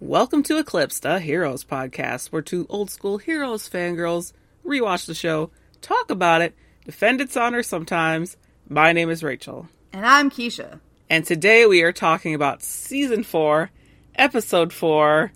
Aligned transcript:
Welcome 0.00 0.42
to 0.44 0.58
Eclipse, 0.58 1.00
the 1.00 1.18
Heroes 1.18 1.64
podcast, 1.64 2.28
where 2.28 2.42
two 2.42 2.66
old 2.68 2.88
school 2.90 3.18
heroes 3.18 3.68
fangirls 3.68 4.32
rewatch 4.64 5.06
the 5.06 5.14
show, 5.14 5.50
talk 5.80 6.08
about 6.10 6.40
it, 6.40 6.54
defend 6.84 7.20
its 7.20 7.36
honor 7.36 7.62
sometimes. 7.64 8.36
My 8.68 8.92
name 8.92 9.10
is 9.10 9.24
Rachel. 9.24 9.68
And 9.92 10.06
I'm 10.06 10.30
Keisha. 10.30 10.78
And 11.10 11.24
today 11.24 11.66
we 11.66 11.82
are 11.82 11.92
talking 11.92 12.32
about 12.34 12.62
season 12.62 13.24
four, 13.24 13.70
episode 14.14 14.72
four, 14.72 15.32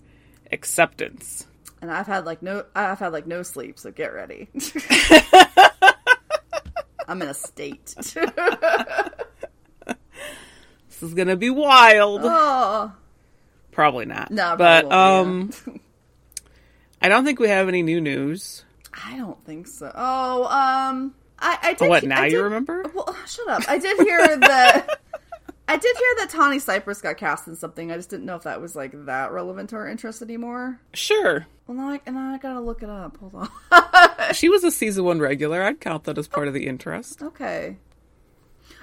acceptance. 0.51 1.45
And 1.81 1.91
I've 1.91 2.07
had 2.07 2.25
like 2.25 2.41
no 2.41 2.63
I've 2.73 2.99
had 2.99 3.11
like 3.11 3.27
no 3.27 3.43
sleep, 3.43 3.77
so 3.77 3.91
get 3.91 4.13
ready. 4.13 4.47
I'm 7.07 7.21
in 7.21 7.27
a 7.27 7.33
state. 7.33 7.95
This 10.89 11.09
is 11.09 11.15
gonna 11.15 11.35
be 11.35 11.49
wild. 11.49 12.21
oh. 12.23 12.93
Probably 13.73 14.05
not. 14.05 14.31
No, 14.31 14.55
but 14.57 14.87
probably 14.89 15.41
um, 15.71 15.79
I 17.01 17.09
don't 17.09 17.25
think 17.25 17.39
we 17.39 17.49
have 17.49 17.67
any 17.67 17.83
new 17.83 17.99
news. 18.01 18.63
I 19.05 19.17
don't 19.17 19.43
think 19.45 19.67
so. 19.67 19.91
Oh, 19.93 20.43
um 20.45 21.13
I, 21.39 21.57
I 21.61 21.73
did 21.73 21.89
what 21.89 22.03
now? 22.03 22.23
did- 22.23 22.31
You 22.33 22.43
remember? 22.43 22.85
Well, 22.93 23.15
shut 23.27 23.47
up. 23.49 23.63
I 23.67 23.77
did 23.79 23.97
hear 24.05 24.37
that 24.37 24.99
I 25.67 25.77
did 25.77 25.95
hear 25.97 26.15
that 26.19 26.29
Tawny 26.29 26.59
Cypress 26.59 27.01
got 27.01 27.17
cast 27.17 27.47
in 27.47 27.55
something. 27.55 27.91
I 27.91 27.95
just 27.97 28.09
didn't 28.09 28.25
know 28.25 28.35
if 28.35 28.43
that 28.43 28.61
was 28.61 28.75
like 28.75 28.91
that 29.05 29.31
relevant 29.31 29.69
to 29.71 29.77
our 29.77 29.87
interest 29.87 30.21
anymore. 30.21 30.79
Sure. 30.93 31.45
Well, 31.67 31.77
now 31.77 31.89
I, 31.89 32.01
and 32.05 32.15
now 32.15 32.33
I 32.33 32.37
gotta 32.37 32.59
look 32.59 32.83
it 32.83 32.89
up. 32.89 33.17
Hold 33.17 33.35
on. 33.35 34.33
She 34.33 34.49
was 34.49 34.63
a 34.63 34.71
season 34.71 35.03
one 35.05 35.19
regular. 35.19 35.63
I'd 35.63 35.79
count 35.81 36.03
that 36.05 36.17
as 36.17 36.27
part 36.27 36.47
of 36.47 36.53
the 36.53 36.67
interest. 36.67 37.21
okay. 37.21 37.77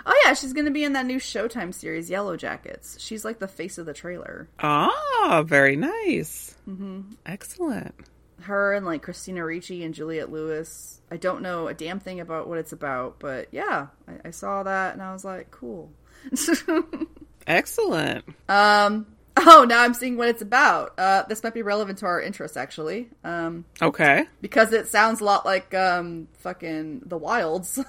Oh 0.06 0.22
yeah, 0.24 0.34
she's 0.34 0.52
gonna 0.52 0.70
be 0.70 0.84
in 0.84 0.92
that 0.95 1.06
new 1.06 1.18
Showtime 1.18 1.72
series, 1.74 2.09
Yellow 2.10 2.36
Jackets. 2.36 2.96
She's 3.00 3.24
like 3.24 3.38
the 3.38 3.48
face 3.48 3.78
of 3.78 3.86
the 3.86 3.92
trailer. 3.95 4.48
Ah, 4.60 5.42
very 5.46 5.76
nice. 5.76 6.54
Mm-hmm. 6.68 7.00
Excellent. 7.26 7.95
her 8.42 8.73
and 8.73 8.86
like 8.86 9.02
Christina 9.02 9.45
Ricci 9.45 9.84
and 9.84 9.93
Juliette 9.95 10.30
Lewis. 10.32 11.01
I 11.10 11.16
don't 11.16 11.43
know 11.43 11.68
a 11.68 11.74
damn 11.74 12.01
thing 12.01 12.21
about 12.21 12.48
what 12.48 12.59
it's 12.59 12.73
about, 12.73 13.18
but 13.18 13.48
yeah, 13.52 13.88
I, 14.09 14.28
I 14.28 14.30
saw 14.30 14.62
that 14.62 14.95
and 14.95 15.02
I 15.02 15.12
was 15.12 15.24
like, 15.24 15.51
cool. 15.51 15.90
Excellent. 17.46 18.24
um, 18.48 19.06
oh, 19.37 19.65
now 19.68 19.82
I'm 19.82 19.95
seeing 19.95 20.16
what 20.16 20.28
it's 20.28 20.43
about. 20.43 20.98
Uh, 20.98 21.24
this 21.28 21.43
might 21.43 21.54
be 21.54 21.62
relevant 21.62 21.98
to 21.98 22.06
our 22.06 22.21
interests 22.21 22.56
actually, 22.56 23.09
um, 23.24 23.65
Okay. 23.82 24.24
because 24.40 24.73
it 24.73 24.87
sounds 24.88 25.21
a 25.21 25.24
lot 25.24 25.45
like 25.45 25.74
um, 25.74 26.28
fucking 26.38 27.02
The 27.06 27.18
Wilds. 27.18 27.78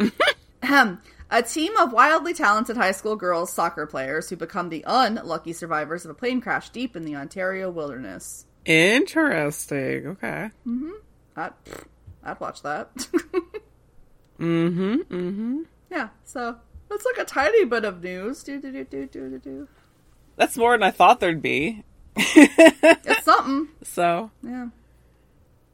A 0.62 1.42
team 1.42 1.76
of 1.78 1.92
wildly 1.92 2.34
talented 2.34 2.76
high 2.76 2.92
school 2.92 3.16
girls 3.16 3.52
soccer 3.52 3.86
players 3.86 4.28
who 4.28 4.36
become 4.36 4.68
the 4.68 4.84
unlucky 4.86 5.52
survivors 5.54 6.04
of 6.04 6.10
a 6.10 6.14
plane 6.14 6.40
crash 6.40 6.68
deep 6.70 6.94
in 6.94 7.04
the 7.04 7.16
Ontario 7.16 7.70
wilderness. 7.70 8.44
Interesting. 8.66 10.06
Okay. 10.08 10.50
Mm-hmm. 10.66 10.90
I'd, 11.36 11.52
I'd 12.22 12.40
watch 12.40 12.62
that. 12.62 12.90
Mm-hmm. 14.38 14.94
Mm-hmm. 15.14 15.58
yeah, 15.88 16.08
so 16.24 16.56
that's 16.90 17.04
like 17.04 17.18
a 17.18 17.24
tiny 17.24 17.64
bit 17.64 17.84
of 17.84 18.02
news. 18.02 18.42
Do 18.42 18.60
do 18.60 18.72
do 18.72 18.84
do 18.84 19.06
do 19.06 19.38
do. 19.38 19.68
That's 20.34 20.56
more 20.56 20.72
than 20.72 20.82
I 20.82 20.90
thought 20.90 21.20
there'd 21.20 21.40
be. 21.42 21.84
It's 22.16 23.24
something. 23.24 23.68
So, 23.84 24.30
Yeah, 24.42 24.68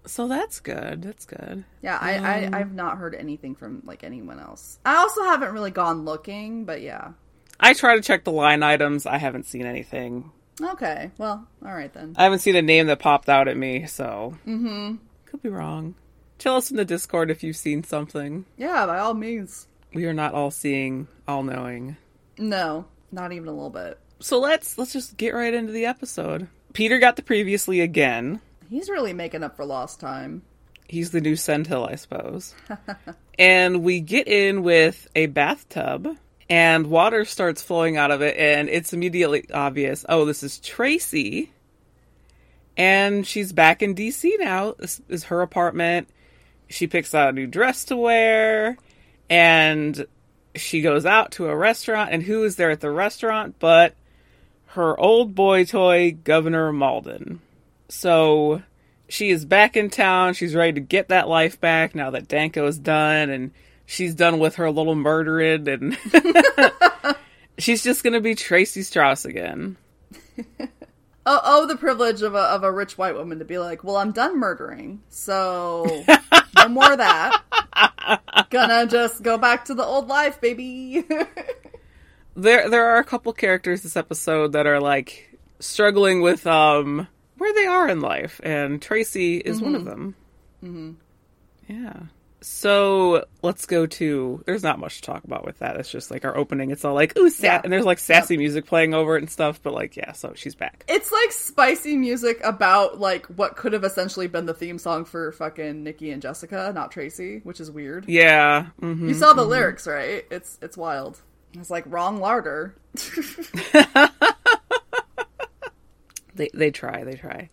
so 0.09 0.29
that's 0.29 0.61
good. 0.61 1.03
That's 1.03 1.27
good. 1.27 1.65
yeah. 1.83 1.99
I, 2.01 2.17
I 2.17 2.51
I've 2.53 2.73
not 2.73 2.99
heard 2.99 3.15
anything 3.15 3.55
from 3.55 3.83
like 3.85 4.05
anyone 4.05 4.41
else. 4.41 4.79
I 4.85 4.97
also 4.97 5.23
haven't 5.25 5.53
really 5.53 5.71
gone 5.71 6.05
looking, 6.05 6.65
but 6.65 6.83
yeah. 6.83 7.13
I 7.61 7.75
try 7.75 7.97
to 7.97 8.03
check 8.03 8.25
the 8.25 8.33
line 8.33 8.63
items. 8.63 9.07
I 9.07 9.19
haven't 9.19 9.47
seen 9.47 9.67
anything. 9.67 10.31
Okay, 10.61 11.11
well, 11.19 11.47
all 11.65 11.75
right 11.75 11.93
then. 11.93 12.15
I 12.17 12.25
haven't 12.25 12.41
seen 12.41 12.57
a 12.57 12.63
name 12.63 12.87
that 12.89 12.99
popped 12.99 13.29
out 13.29 13.49
at 13.49 13.57
me, 13.57 13.87
so 13.87 14.37
mm-hmm. 14.47 14.97
could 15.27 15.43
be 15.43 15.49
wrong. 15.49 15.95
Tell 16.39 16.57
us 16.57 16.71
in 16.71 16.77
the 16.77 16.85
Discord 16.85 17.31
if 17.31 17.43
you've 17.43 17.57
seen 17.57 17.85
something. 17.85 18.45
Yeah, 18.57 18.87
by 18.87 18.99
all 18.99 19.15
means. 19.15 19.67
We 19.93 20.07
are 20.07 20.13
not 20.13 20.35
all 20.35 20.51
seeing, 20.51 21.09
all 21.27 21.43
knowing. 21.43 21.97
No, 22.37 22.87
not 23.11 23.33
even 23.33 23.49
a 23.49 23.53
little 23.53 23.71
bit. 23.71 23.99
So 24.21 24.39
let's 24.39 24.79
let's 24.79 24.93
just 24.93 25.17
get 25.17 25.35
right 25.35 25.55
into 25.55 25.73
the 25.73 25.87
episode. 25.87 26.49
Peter 26.73 26.99
got 26.99 27.17
the 27.17 27.23
previously 27.23 27.81
again. 27.81 28.41
He's 28.69 28.91
really 28.91 29.13
making 29.13 29.43
up 29.43 29.57
for 29.57 29.65
lost 29.65 30.01
time. 30.01 30.43
He's 30.89 31.11
the 31.11 31.21
new 31.21 31.37
Sandhill, 31.37 31.87
I 31.87 31.97
suppose. 31.97 32.55
and 33.39 33.83
we 33.83 34.01
get 34.01 34.29
in 34.29 34.63
with 34.63 35.09
a 35.15 35.27
bathtub, 35.27 36.17
and 36.49 36.87
water 36.87 37.25
starts 37.25 37.63
flowing 37.63 37.97
out 37.97 38.11
of 38.11 38.23
it, 38.23 38.37
and 38.37 38.69
it's 38.69 38.93
immediately 38.93 39.47
obvious. 39.53 40.05
Oh, 40.09 40.25
this 40.25 40.43
is 40.43 40.59
Tracy, 40.59 41.51
and 42.77 43.27
she's 43.27 43.53
back 43.53 43.83
in 43.83 43.95
DC 43.95 44.33
now. 44.39 44.75
This 44.79 45.01
is 45.09 45.25
her 45.25 45.43
apartment. 45.43 46.09
She 46.69 46.87
picks 46.87 47.15
out 47.15 47.31
a 47.31 47.33
new 47.33 47.47
dress 47.47 47.85
to 47.87 47.97
wear, 47.97 48.77
and 49.29 50.07
she 50.55 50.81
goes 50.81 51.07
out 51.07 51.33
to 51.33 51.49
a 51.49 51.57
restaurant. 51.57 52.11
And 52.13 52.23
who 52.23 52.45
is 52.45 52.57
there 52.57 52.71
at 52.71 52.81
the 52.81 52.91
restaurant 52.91 53.57
but 53.59 53.95
her 54.67 54.99
old 54.99 55.35
boy 55.35 55.65
toy, 55.65 56.13
Governor 56.13 56.73
Malden? 56.73 57.41
So 57.89 58.63
she 59.09 59.31
is 59.31 59.45
back 59.45 59.77
in 59.77 59.91
town. 59.91 60.35
She's 60.35 60.55
ready 60.55 60.75
to 60.75 60.81
get 60.81 61.09
that 61.09 61.29
life 61.29 61.61
back 61.61 61.95
now 61.95 62.11
that 62.11 62.29
Danko 62.29 62.67
is 62.67 62.79
done 62.79 63.31
and 63.31 63.53
she's 63.87 64.15
done 64.15 64.39
with 64.39 64.57
her 64.57 64.71
little 64.71 64.95
murdering 64.95 65.69
and 65.69 65.99
she's 67.59 67.83
just 67.83 68.05
gonna 68.05 68.21
be 68.21 68.35
Tracy 68.35 68.83
Strauss 68.83 69.25
again. 69.25 69.77
Oh, 71.31 71.41
oh, 71.45 71.67
the 71.67 71.77
privilege 71.77 72.23
of 72.23 72.35
a 72.35 72.39
of 72.39 72.63
a 72.63 72.73
rich 72.73 72.97
white 72.97 73.15
woman 73.15 73.41
to 73.41 73.45
be 73.45 73.59
like, 73.59 73.85
well, 73.85 73.99
I'm 73.99 74.13
done 74.13 74.41
murdering, 74.41 75.03
so 75.11 75.85
no 76.57 76.69
more 76.71 76.93
of 76.93 76.97
that. 76.97 77.43
Gonna 78.49 78.87
just 78.87 79.23
go 79.23 79.37
back 79.37 79.67
to 79.67 79.75
the 79.75 79.85
old 79.85 80.09
life, 80.09 80.41
baby. 80.41 81.05
There 82.35 82.71
there 82.71 82.87
are 82.87 82.97
a 82.97 83.05
couple 83.05 83.31
characters 83.35 83.83
this 83.83 83.95
episode 83.95 84.53
that 84.53 84.67
are 84.67 84.81
like 84.81 85.39
struggling 85.61 86.23
with 86.23 86.47
um 86.47 87.07
where 87.39 87.55
they 87.55 87.67
are 87.67 87.89
in 87.89 88.01
life 88.01 88.41
and 88.45 88.81
Tracy 88.83 89.39
is 89.39 89.61
one 89.63 89.75
of 89.75 89.85
them. 89.85 90.15
Mm-hmm. 90.63 90.93
Yeah. 91.73 91.95
So 92.41 93.25
let's 93.43 93.67
go 93.67 93.87
to. 93.87 94.43
There's 94.47 94.63
not 94.63 94.79
much 94.79 94.97
to 94.97 95.03
talk 95.03 95.25
about 95.25 95.45
with 95.45 95.59
that. 95.59 95.77
It's 95.77 95.91
just 95.91 96.09
like 96.13 96.25
our 96.25 96.37
opening. 96.37 96.71
It's 96.71 96.85
all 96.85 96.95
like 96.95 97.19
ooh, 97.19 97.31
sa-, 97.31 97.45
Yeah. 97.47 97.61
and 97.65 97.73
there's 97.73 97.85
like 97.85 97.99
sassy 97.99 98.37
music 98.37 98.65
playing 98.65 98.95
over 98.95 99.17
it 99.17 99.23
and 99.23 99.31
stuff. 99.31 99.61
But 99.61 99.75
like, 99.75 99.97
yeah, 99.97 100.13
so 100.13 100.35
she's 100.37 100.55
back. 100.55 100.85
It's 100.89 101.11
like 101.11 101.33
spicy 101.33 101.97
music 101.97 102.41
about 102.45 103.01
like 103.01 103.27
what 103.27 103.57
could 103.57 103.73
have 103.73 103.83
essentially 103.83 104.29
been 104.29 104.47
the 104.47 104.55
theme 104.55 104.79
song 104.79 105.05
for 105.05 105.33
fucking 105.33 105.83
Nikki 105.83 106.13
and 106.13 106.23
Jessica, 106.23 106.71
not 106.73 106.93
Tracy, 106.93 107.41
which 107.43 107.59
is 107.59 107.73
weird. 107.73 108.09
Yeah. 108.09 108.67
hmm 108.79 109.09
You 109.09 109.15
saw 109.15 109.33
the 109.33 109.45
lyrics, 109.45 109.89
right? 109.89 110.25
It's 110.31 110.59
it's 110.63 110.77
wild. 110.77 111.21
It's 111.55 111.71
like 111.71 111.85
wrong 111.89 112.21
larder. 112.21 112.77
They 116.39 116.49
they 116.55 116.71
try. 116.71 117.05
They 117.05 117.15
try. 117.15 117.51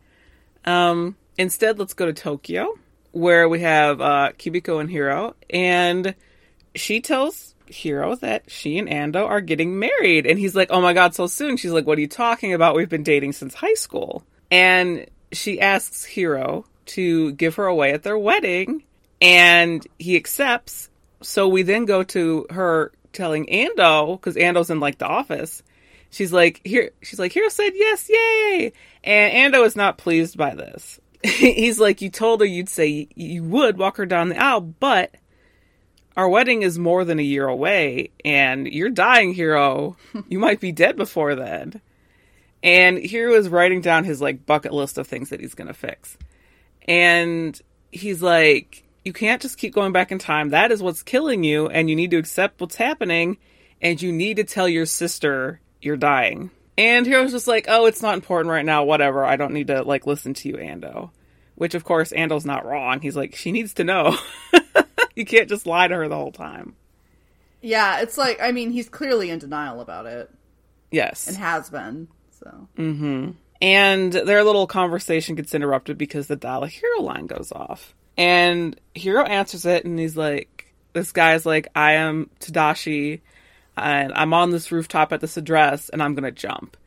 Um. 0.64 1.18
Instead, 1.38 1.78
let's 1.78 1.94
go 1.94 2.06
to 2.06 2.14
Tokyo, 2.14 2.80
where 3.12 3.50
we 3.50 3.60
have 3.60 4.00
uh, 4.00 4.32
Kimiko 4.38 4.80
and 4.80 4.90
Hiro, 4.90 5.36
and 5.50 6.16
she 6.76 7.02
tells 7.02 7.56
Hiro 7.68 8.16
that 8.18 8.50
she 8.50 8.78
and 8.78 8.88
Ando 8.88 9.28
are 9.28 9.42
getting 9.42 9.78
married, 9.78 10.26
and 10.26 10.40
he's 10.40 10.56
like, 10.56 10.70
"Oh 10.72 10.82
my 10.82 10.94
god, 10.94 11.14
so 11.14 11.28
soon!" 11.28 11.58
She's 11.58 11.72
like, 11.72 11.86
"What 11.86 11.98
are 11.98 12.02
you 12.02 12.08
talking 12.08 12.54
about? 12.54 12.76
We've 12.76 12.88
been 12.88 13.04
dating 13.04 13.34
since 13.34 13.54
high 13.54 13.74
school." 13.74 14.24
And 14.50 15.08
she 15.32 15.60
asks 15.60 16.06
Hiro 16.06 16.66
to 16.88 17.34
give 17.34 17.56
her 17.56 17.66
away 17.66 17.92
at 17.92 18.04
their 18.04 18.18
wedding, 18.18 18.84
and 19.22 19.86
he 20.00 20.16
accepts. 20.16 20.90
So 21.22 21.48
we 21.48 21.64
then 21.64 21.86
go 21.86 22.04
to 22.04 22.46
her 22.52 22.92
telling 23.12 23.48
Ando 23.48 24.20
because 24.20 24.36
Ando's 24.36 24.70
in 24.70 24.80
like 24.80 25.00
the 25.00 25.08
office. 25.08 25.64
She's 26.16 26.32
like, 26.32 26.62
here. 26.64 26.92
She's 27.02 27.20
like, 27.20 27.34
Hiro 27.34 27.50
said 27.50 27.72
yes, 27.76 28.10
yay! 28.10 28.72
And 29.04 29.54
Ando 29.54 29.66
is 29.66 29.76
not 29.76 29.98
pleased 29.98 30.38
by 30.38 30.56
this. 30.56 30.98
He's 31.26 31.78
like, 31.78 32.02
you 32.02 32.10
told 32.10 32.40
her 32.40 32.46
you'd 32.46 32.70
say 32.70 33.10
you 33.16 33.44
would 33.44 33.78
walk 33.78 33.98
her 33.98 34.06
down 34.06 34.30
the 34.30 34.42
aisle, 34.42 34.62
but 34.62 35.14
our 36.16 36.30
wedding 36.30 36.62
is 36.62 36.80
more 36.80 37.04
than 37.04 37.20
a 37.20 37.24
year 37.24 37.46
away, 37.46 38.12
and 38.24 38.66
you're 38.66 38.92
dying, 38.92 39.34
Hiro. 39.34 39.98
you 40.30 40.40
might 40.40 40.62
be 40.62 40.72
dead 40.72 40.96
before 40.96 41.36
then. 41.36 41.82
And 42.64 42.98
Hiro 42.98 43.34
is 43.34 43.50
writing 43.50 43.82
down 43.82 44.06
his 44.06 44.22
like 44.22 44.46
bucket 44.46 44.72
list 44.72 44.98
of 44.98 45.08
things 45.08 45.32
that 45.32 45.42
he's 45.42 45.54
gonna 45.54 45.74
fix. 45.74 46.18
And 46.88 47.62
he's 47.92 48.22
like, 48.22 48.86
you 49.04 49.12
can't 49.12 49.42
just 49.42 49.58
keep 49.58 49.74
going 49.74 49.92
back 49.92 50.14
in 50.14 50.20
time. 50.20 50.52
That 50.52 50.72
is 50.72 50.82
what's 50.82 51.04
killing 51.04 51.44
you, 51.44 51.68
and 51.68 51.90
you 51.90 51.98
need 51.98 52.12
to 52.12 52.18
accept 52.18 52.62
what's 52.62 52.78
happening, 52.78 53.38
and 53.82 54.02
you 54.02 54.14
need 54.14 54.38
to 54.38 54.46
tell 54.46 54.70
your 54.70 54.86
sister 54.86 55.60
you're 55.86 55.98
dying. 55.98 56.50
And 56.78 57.08
Hiro's 57.08 57.32
just 57.32 57.48
like, 57.48 57.66
oh, 57.70 57.86
it's 57.86 58.02
not 58.02 58.16
important 58.16 58.50
right 58.52 58.66
now, 58.66 58.84
whatever. 58.84 59.24
I 59.24 59.38
don't 59.38 59.54
need 59.54 59.68
to 59.68 59.84
like 59.84 60.06
listen 60.06 60.34
to 60.34 60.50
you, 60.50 60.56
Ando. 60.58 61.12
Which 61.56 61.74
of 61.74 61.86
course 61.86 62.12
Ando's 62.12 62.46
not 62.46 62.66
wrong. 62.66 63.00
He's 63.00 63.16
like, 63.16 63.36
she 63.36 63.52
needs 63.54 63.76
to 63.76 63.86
know. 63.86 64.18
you 65.16 65.24
can't 65.26 65.48
just 65.48 65.66
lie 65.66 65.88
to 65.88 65.96
her 65.96 66.10
the 66.10 66.16
whole 66.18 66.34
time. 66.34 66.76
Yeah, 67.62 68.02
it's 68.02 68.18
like 68.18 68.40
I 68.42 68.52
mean 68.52 68.72
he's 68.72 68.90
clearly 68.90 69.30
in 69.30 69.40
denial 69.40 69.80
about 69.80 70.06
it 70.06 70.30
Yes. 70.92 71.28
and 71.28 71.38
has 71.38 71.70
been. 71.70 72.10
So 72.42 72.68
So 72.78 73.34
And 73.62 74.12
their 74.14 74.44
little 74.44 74.68
conversation 74.68 75.36
gets 75.36 75.56
interrupted 75.56 75.98
because 75.98 76.28
the 76.28 76.36
dial 76.36 76.64
a 76.64 76.68
hero 76.68 77.02
line 77.02 77.28
goes 77.28 77.52
off. 77.54 77.96
And 78.18 78.80
Hiro 78.94 79.24
answers 79.24 79.66
it 79.66 79.86
and 79.86 79.98
he's 79.98 80.18
like, 80.18 80.74
this 80.94 81.12
guy's 81.14 81.46
like, 81.46 81.68
I 81.76 81.94
am 81.94 82.30
Tadashi 82.40 83.22
and 83.78 84.14
I'm 84.14 84.34
on 84.34 84.52
this 84.52 84.72
rooftop 84.72 85.14
at 85.14 85.22
this 85.22 85.38
address 85.38 85.90
and 85.90 86.02
I'm 86.02 86.16
going 86.16 86.24
to 86.24 86.32
jump. 86.32 86.78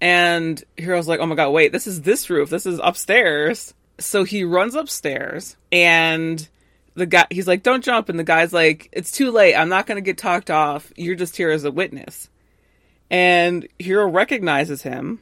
And 0.00 0.62
Hiro's 0.78 1.08
like, 1.08 1.20
oh 1.20 1.26
my 1.26 1.34
god, 1.34 1.50
wait, 1.50 1.72
this 1.72 1.86
is 1.86 2.02
this 2.02 2.28
roof. 2.28 2.50
This 2.50 2.66
is 2.66 2.80
upstairs. 2.82 3.74
So 3.98 4.24
he 4.24 4.44
runs 4.44 4.74
upstairs 4.74 5.56
and 5.72 6.46
the 6.94 7.06
guy, 7.06 7.26
he's 7.30 7.46
like, 7.46 7.62
don't 7.62 7.84
jump. 7.84 8.08
And 8.08 8.18
the 8.18 8.24
guy's 8.24 8.52
like, 8.52 8.88
it's 8.92 9.12
too 9.12 9.30
late. 9.30 9.54
I'm 9.54 9.68
not 9.68 9.86
going 9.86 9.96
to 9.96 10.02
get 10.02 10.18
talked 10.18 10.50
off. 10.50 10.92
You're 10.96 11.14
just 11.14 11.36
here 11.36 11.50
as 11.50 11.64
a 11.64 11.70
witness. 11.70 12.28
And 13.10 13.68
Hiro 13.78 14.08
recognizes 14.08 14.82
him 14.82 15.20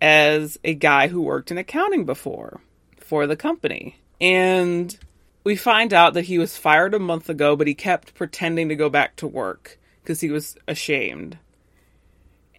as 0.00 0.58
a 0.62 0.74
guy 0.74 1.08
who 1.08 1.22
worked 1.22 1.50
in 1.50 1.58
accounting 1.58 2.04
before 2.04 2.60
for 2.98 3.26
the 3.26 3.36
company. 3.36 3.96
And 4.20 4.96
we 5.44 5.56
find 5.56 5.92
out 5.92 6.14
that 6.14 6.24
he 6.24 6.38
was 6.38 6.56
fired 6.56 6.94
a 6.94 6.98
month 6.98 7.28
ago, 7.28 7.56
but 7.56 7.66
he 7.66 7.74
kept 7.74 8.14
pretending 8.14 8.68
to 8.68 8.76
go 8.76 8.88
back 8.88 9.16
to 9.16 9.26
work 9.26 9.78
because 10.04 10.20
he 10.20 10.30
was 10.30 10.56
ashamed. 10.68 11.38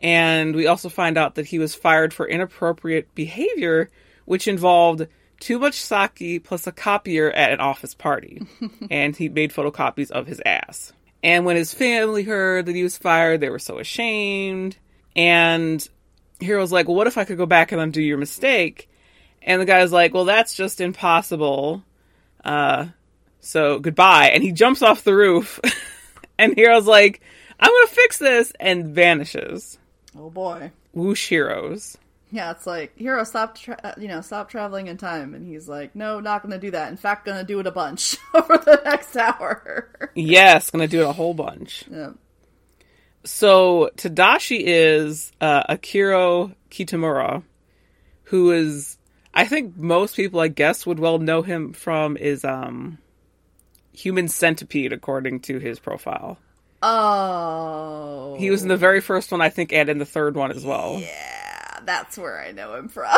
And 0.01 0.55
we 0.55 0.67
also 0.67 0.89
find 0.89 1.17
out 1.17 1.35
that 1.35 1.45
he 1.45 1.59
was 1.59 1.75
fired 1.75 2.13
for 2.13 2.27
inappropriate 2.27 3.13
behavior, 3.15 3.89
which 4.25 4.47
involved 4.47 5.07
too 5.39 5.59
much 5.59 5.75
sake 5.75 6.43
plus 6.43 6.67
a 6.67 6.71
copier 6.71 7.31
at 7.31 7.51
an 7.51 7.59
office 7.59 7.93
party. 7.93 8.45
and 8.91 9.15
he 9.15 9.29
made 9.29 9.53
photocopies 9.53 10.11
of 10.11 10.27
his 10.27 10.41
ass. 10.45 10.91
And 11.23 11.45
when 11.45 11.55
his 11.55 11.73
family 11.73 12.23
heard 12.23 12.65
that 12.65 12.75
he 12.75 12.83
was 12.83 12.97
fired, 12.97 13.39
they 13.39 13.49
were 13.49 13.59
so 13.59 13.79
ashamed. 13.79 14.77
And 15.15 15.87
Hiro's 16.41 16.71
like, 16.71 16.87
well, 16.87 16.97
what 16.97 17.07
if 17.07 17.17
I 17.17 17.23
could 17.23 17.37
go 17.37 17.45
back 17.45 17.71
and 17.71 17.81
undo 17.81 18.01
your 18.01 18.17
mistake? 18.17 18.89
And 19.41 19.61
the 19.61 19.65
guy's 19.65 19.91
like, 19.91 20.13
well, 20.13 20.25
that's 20.25 20.55
just 20.55 20.81
impossible. 20.81 21.83
Uh, 22.43 22.87
so 23.39 23.79
goodbye. 23.79 24.29
And 24.33 24.43
he 24.43 24.51
jumps 24.51 24.81
off 24.81 25.03
the 25.03 25.15
roof. 25.15 25.59
and 26.37 26.55
Hiro's 26.55 26.87
like, 26.87 27.21
I'm 27.59 27.69
going 27.71 27.87
to 27.87 27.93
fix 27.93 28.17
this 28.17 28.51
and 28.59 28.87
vanishes. 28.93 29.77
oh 30.17 30.29
boy. 30.29 30.71
Whoosh 30.93 31.27
Heroes. 31.29 31.97
Yeah, 32.31 32.51
it's 32.51 32.65
like 32.67 32.97
Hiro 32.97 33.23
stop, 33.23 33.55
tra- 33.57 33.79
uh, 33.83 33.93
you 33.97 34.07
know, 34.07 34.19
stop 34.21 34.49
traveling 34.49 34.87
in 34.87 34.97
time, 34.97 35.33
and 35.35 35.45
he's 35.47 35.69
like, 35.69 35.95
no, 35.95 36.19
not 36.19 36.41
gonna 36.41 36.57
do 36.57 36.71
that. 36.71 36.89
In 36.89 36.97
fact, 36.97 37.25
gonna 37.25 37.43
do 37.43 37.59
it 37.59 37.67
a 37.67 37.71
bunch 37.71 38.17
over 38.33 38.57
the 38.57 38.81
next 38.83 39.15
hour. 39.15 40.09
Yes, 40.15 40.69
going 40.71 40.81
to 40.81 40.87
do 40.91 41.01
it 41.03 41.07
a 41.07 41.13
whole 41.13 41.33
bunch. 41.33 41.85
yeah. 41.89 42.11
So 43.23 43.89
Tadashi 43.95 44.61
is 44.63 45.31
uh, 45.41 45.63
Akihiro 45.75 46.53
Kitamura, 46.69 47.43
who 48.23 48.51
is 48.51 48.97
I 49.33 49.45
think 49.45 49.77
most 49.77 50.15
people 50.15 50.39
I 50.39 50.47
guess 50.47 50.85
would 50.85 50.99
well 50.99 51.19
know 51.19 51.41
him 51.41 51.73
from 51.73 52.17
is 52.17 52.43
um 52.45 52.97
Human 53.93 54.27
Centipede 54.27 54.93
according 54.93 55.39
to 55.41 55.59
his 55.59 55.79
profile. 55.79 56.37
Oh, 56.87 58.35
He 58.39 58.49
was 58.49 58.61
in 58.63 58.67
the 58.69 58.77
very 58.77 59.01
first 59.01 59.31
one 59.31 59.41
I 59.41 59.49
think 59.49 59.73
and 59.73 59.89
in 59.89 59.97
the 59.97 60.05
third 60.05 60.35
one 60.35 60.51
as 60.51 60.63
well. 60.65 60.97
yeah, 60.99 61.79
that's 61.85 62.17
where 62.17 62.39
I 62.39 62.51
know 62.51 62.75
him 62.75 62.87
from. 62.89 63.05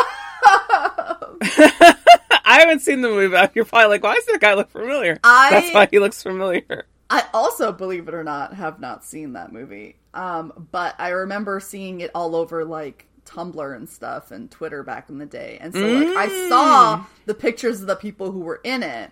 I 1.41 2.59
haven't 2.61 2.79
seen 2.81 3.01
the 3.01 3.09
movie, 3.09 3.27
but 3.27 3.55
you're 3.55 3.65
probably 3.65 3.89
like, 3.89 4.03
why 4.03 4.15
does 4.15 4.25
that 4.25 4.39
guy 4.39 4.53
look 4.53 4.69
familiar? 4.69 5.19
I- 5.23 5.49
That's 5.51 5.73
why 5.73 5.87
he 5.89 5.99
looks 5.99 6.21
familiar. 6.23 6.85
I 7.09 7.23
also, 7.33 7.71
believe 7.71 8.07
it 8.09 8.13
or 8.13 8.23
not, 8.23 8.53
have 8.55 8.79
not 8.81 9.05
seen 9.05 9.33
that 9.33 9.53
movie. 9.53 9.95
Um, 10.13 10.67
but 10.71 10.93
I 10.99 11.09
remember 11.09 11.59
seeing 11.61 12.01
it 12.01 12.11
all 12.13 12.35
over 12.35 12.65
like 12.65 13.05
Tumblr 13.25 13.75
and 13.75 13.87
stuff 13.87 14.31
and 14.31 14.51
Twitter 14.51 14.83
back 14.83 15.09
in 15.09 15.17
the 15.17 15.25
day. 15.25 15.57
And 15.61 15.73
so 15.73 15.79
like 15.87 16.17
I 16.17 16.49
saw 16.49 17.05
the 17.25 17.33
pictures 17.33 17.79
of 17.81 17.87
the 17.87 17.95
people 17.95 18.31
who 18.33 18.39
were 18.41 18.59
in 18.63 18.83
it, 18.83 19.11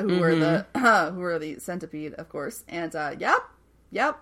who 0.00 0.18
were 0.20 0.34
the 0.34 0.66
who 1.14 1.20
were 1.20 1.38
the 1.38 1.58
centipede, 1.60 2.12
of 2.14 2.28
course. 2.28 2.62
And 2.68 2.94
uh, 2.94 3.14
yep, 3.18 3.38
yep, 3.90 4.18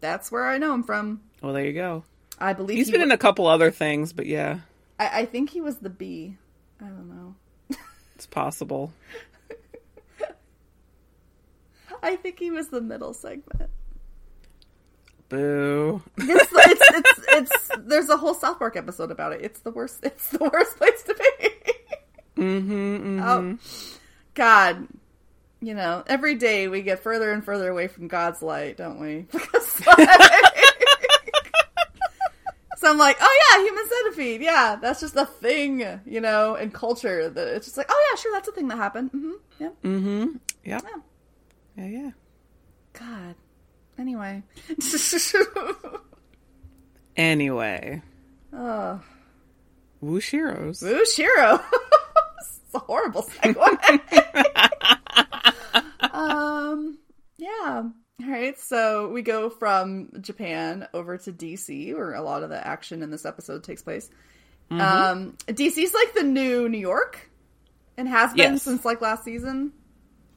that's 0.00 0.30
where 0.32 0.46
I 0.46 0.58
know 0.58 0.74
him 0.74 0.82
from. 0.82 1.20
Well, 1.42 1.52
there 1.52 1.64
you 1.64 1.72
go. 1.72 2.04
I 2.38 2.52
believe 2.52 2.76
He's 2.78 2.86
he 2.86 2.92
been 2.92 3.00
wa- 3.02 3.06
in 3.06 3.10
a 3.12 3.18
couple 3.18 3.46
other 3.46 3.70
things, 3.70 4.12
but 4.12 4.26
yeah, 4.26 4.60
I, 4.98 5.20
I 5.20 5.24
think 5.26 5.50
he 5.50 5.60
was 5.60 5.76
the 5.76 5.90
bee. 5.90 6.36
I 6.80 6.84
don't 6.84 7.08
know. 7.08 7.34
it's 8.14 8.26
possible. 8.26 8.92
I 12.02 12.16
think 12.16 12.38
he 12.38 12.50
was 12.50 12.68
the 12.68 12.80
middle 12.80 13.12
segment. 13.12 13.68
Boo. 15.28 16.02
It's, 16.16 16.50
it's, 16.52 16.80
it's, 16.90 17.20
it's, 17.28 17.70
there's 17.80 18.08
a 18.08 18.16
whole 18.16 18.32
South 18.34 18.58
Park 18.58 18.76
episode 18.76 19.10
about 19.10 19.32
it. 19.34 19.40
It's 19.42 19.60
the 19.60 19.70
worst. 19.70 20.00
It's 20.02 20.30
the 20.30 20.48
worst 20.50 20.76
place 20.78 21.02
to 21.04 21.14
be. 21.14 22.42
Mm-hmm, 22.42 23.20
Oh, 23.22 23.58
God. 24.34 24.88
You 25.62 25.74
know, 25.74 26.02
every 26.06 26.34
day 26.36 26.68
we 26.68 26.82
get 26.82 27.02
further 27.02 27.32
and 27.32 27.44
further 27.44 27.68
away 27.70 27.88
from 27.88 28.08
God's 28.08 28.42
light, 28.42 28.76
don't 28.76 29.00
we? 29.00 29.26
Because, 29.32 29.66
so 32.76 32.90
I'm 32.90 32.98
like, 32.98 33.16
oh 33.20 33.38
yeah, 33.50 33.62
human 33.62 33.84
centipede. 33.88 34.40
Yeah, 34.42 34.76
that's 34.80 35.00
just 35.00 35.16
a 35.16 35.26
thing, 35.26 35.84
you 36.06 36.20
know, 36.20 36.54
in 36.54 36.70
culture 36.70 37.28
that 37.28 37.48
it's 37.48 37.66
just 37.66 37.76
like, 37.76 37.86
oh 37.90 38.08
yeah, 38.10 38.16
sure, 38.20 38.32
that's 38.32 38.48
a 38.48 38.52
thing 38.52 38.68
that 38.68 38.76
happened. 38.76 39.10
Mm-hmm. 39.12 39.32
Yeah. 39.58 39.68
Mm-hmm. 39.84 40.26
Yep. 40.64 40.82
Yeah. 40.84 41.00
Yeah, 41.76 41.86
yeah. 41.86 42.10
God. 42.94 43.34
Anyway. 43.98 44.42
Anyway, 47.16 48.00
oh. 48.54 49.00
Whoosh 50.00 50.30
Heroes. 50.30 50.82
Ooh, 50.82 51.04
Shiro. 51.04 51.60
it's 52.38 52.60
a 52.74 52.78
horrible 52.78 53.22
segue. 53.24 54.69
Yeah. 57.62 57.82
All 58.22 58.30
right. 58.30 58.58
So 58.60 59.08
we 59.08 59.22
go 59.22 59.48
from 59.50 60.10
Japan 60.20 60.86
over 60.92 61.16
to 61.18 61.32
DC, 61.32 61.94
where 61.94 62.14
a 62.14 62.22
lot 62.22 62.42
of 62.42 62.50
the 62.50 62.66
action 62.66 63.02
in 63.02 63.10
this 63.10 63.24
episode 63.24 63.64
takes 63.64 63.82
place. 63.82 64.08
Um, 64.70 65.36
DC's 65.48 65.92
like 65.94 66.14
the 66.14 66.22
new 66.22 66.68
New 66.68 66.78
York, 66.78 67.28
and 67.96 68.06
has 68.08 68.32
been 68.34 68.52
Yes. 68.52 68.62
since 68.62 68.84
like 68.84 69.00
last 69.00 69.24
season, 69.24 69.72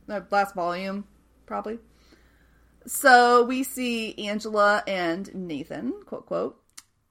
uh, 0.10 0.22
last 0.32 0.56
volume, 0.56 1.06
probably. 1.46 1.78
So 2.86 3.44
we 3.44 3.64
see 3.64 4.18
Angela 4.28 4.84
and 4.88 5.34
Nathan, 5.36 5.94
quote 6.06 6.26
quote. 6.26 6.60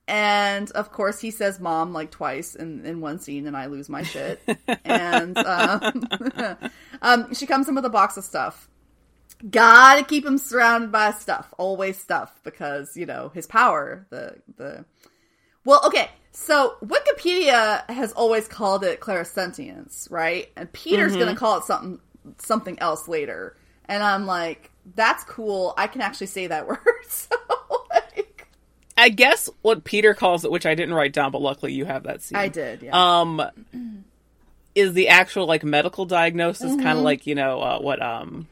And 0.08 0.68
of 0.72 0.90
course, 0.90 1.20
he 1.20 1.30
says 1.30 1.60
"mom" 1.60 1.92
like 1.92 2.10
twice 2.10 2.56
in, 2.56 2.84
in 2.84 3.00
one 3.00 3.20
scene, 3.20 3.46
and 3.46 3.56
I 3.56 3.66
lose 3.66 3.88
my 3.88 4.02
shit. 4.02 4.40
and 4.84 5.38
um, 5.38 6.02
um, 7.02 7.34
she 7.34 7.46
comes 7.46 7.68
in 7.68 7.74
with 7.76 7.84
a 7.84 7.90
box 7.90 8.16
of 8.16 8.24
stuff. 8.24 8.68
Gotta 9.50 10.04
keep 10.04 10.24
him 10.24 10.38
surrounded 10.38 10.92
by 10.92 11.10
stuff, 11.12 11.52
always 11.58 11.96
stuff, 11.98 12.32
because 12.44 12.96
you 12.96 13.06
know 13.06 13.30
his 13.34 13.46
power. 13.46 14.06
The 14.10 14.36
the 14.56 14.84
well, 15.64 15.80
okay. 15.86 16.08
So 16.32 16.76
Wikipedia 16.84 17.88
has 17.90 18.12
always 18.12 18.48
called 18.48 18.84
it 18.84 19.00
clairsentience, 19.00 20.10
right? 20.10 20.48
And 20.56 20.72
Peter's 20.72 21.16
gonna 21.16 21.36
call 21.36 21.58
it 21.58 21.64
something 21.64 21.98
something 22.38 22.78
else 22.78 23.08
later. 23.08 23.56
And 23.86 24.02
I'm 24.02 24.26
like, 24.26 24.70
that's 24.94 25.24
cool. 25.24 25.74
I 25.76 25.88
can 25.88 26.00
actually 26.02 26.28
say 26.28 26.46
that 26.46 26.66
word. 26.68 26.78
so 27.08 27.34
like, 27.90 28.46
I 28.96 29.08
guess 29.08 29.50
what 29.62 29.82
Peter 29.84 30.14
calls 30.14 30.44
it, 30.44 30.50
which 30.52 30.66
I 30.66 30.74
didn't 30.76 30.94
write 30.94 31.12
down, 31.12 31.32
but 31.32 31.42
luckily 31.42 31.72
you 31.72 31.84
have 31.84 32.04
that 32.04 32.22
scene. 32.22 32.38
I 32.38 32.48
did. 32.48 32.82
Yeah. 32.82 32.92
Um, 33.20 33.42
is 34.74 34.92
the 34.94 35.08
actual 35.08 35.46
like 35.46 35.64
medical 35.64 36.06
diagnosis 36.06 36.70
kind 36.76 36.80
Mm-hmm. 36.82 36.98
of 36.98 37.04
like 37.04 37.26
you 37.26 37.34
know 37.34 37.60
uh, 37.60 37.78
what 37.80 38.00
um 38.00 38.46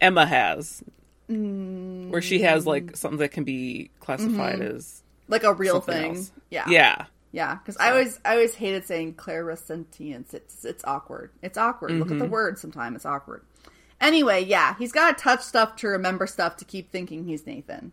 Emma 0.00 0.26
has, 0.26 0.82
Mm. 1.28 2.10
where 2.10 2.22
she 2.22 2.42
has 2.42 2.66
like 2.68 2.96
something 2.96 3.18
that 3.18 3.30
can 3.32 3.42
be 3.42 3.90
classified 3.98 4.60
as 4.60 5.02
like 5.26 5.42
a 5.42 5.52
real 5.52 5.80
thing. 5.80 6.16
else. 6.16 6.30
Yeah. 6.50 6.64
yeah. 6.68 7.06
Yeah, 7.32 7.56
because 7.56 7.76
I 7.78 7.90
always 7.90 8.20
I 8.24 8.34
always 8.34 8.54
hated 8.54 8.86
saying 8.86 9.14
clairsentience. 9.14 10.32
It's 10.34 10.64
it's 10.64 10.84
awkward. 10.84 11.32
It's 11.42 11.58
awkward. 11.58 11.90
Look 11.92 12.10
at 12.12 12.18
the 12.20 12.24
word. 12.26 12.58
Sometime 12.60 12.94
it's 12.94 13.04
awkward. 13.04 13.42
Anyway, 14.00 14.44
yeah, 14.44 14.76
he's 14.78 14.92
got 14.92 15.16
to 15.18 15.22
touch 15.22 15.42
stuff 15.42 15.74
to 15.76 15.88
remember 15.88 16.26
stuff 16.26 16.56
to 16.58 16.64
keep 16.64 16.92
thinking 16.92 17.24
he's 17.24 17.44
Nathan. 17.46 17.92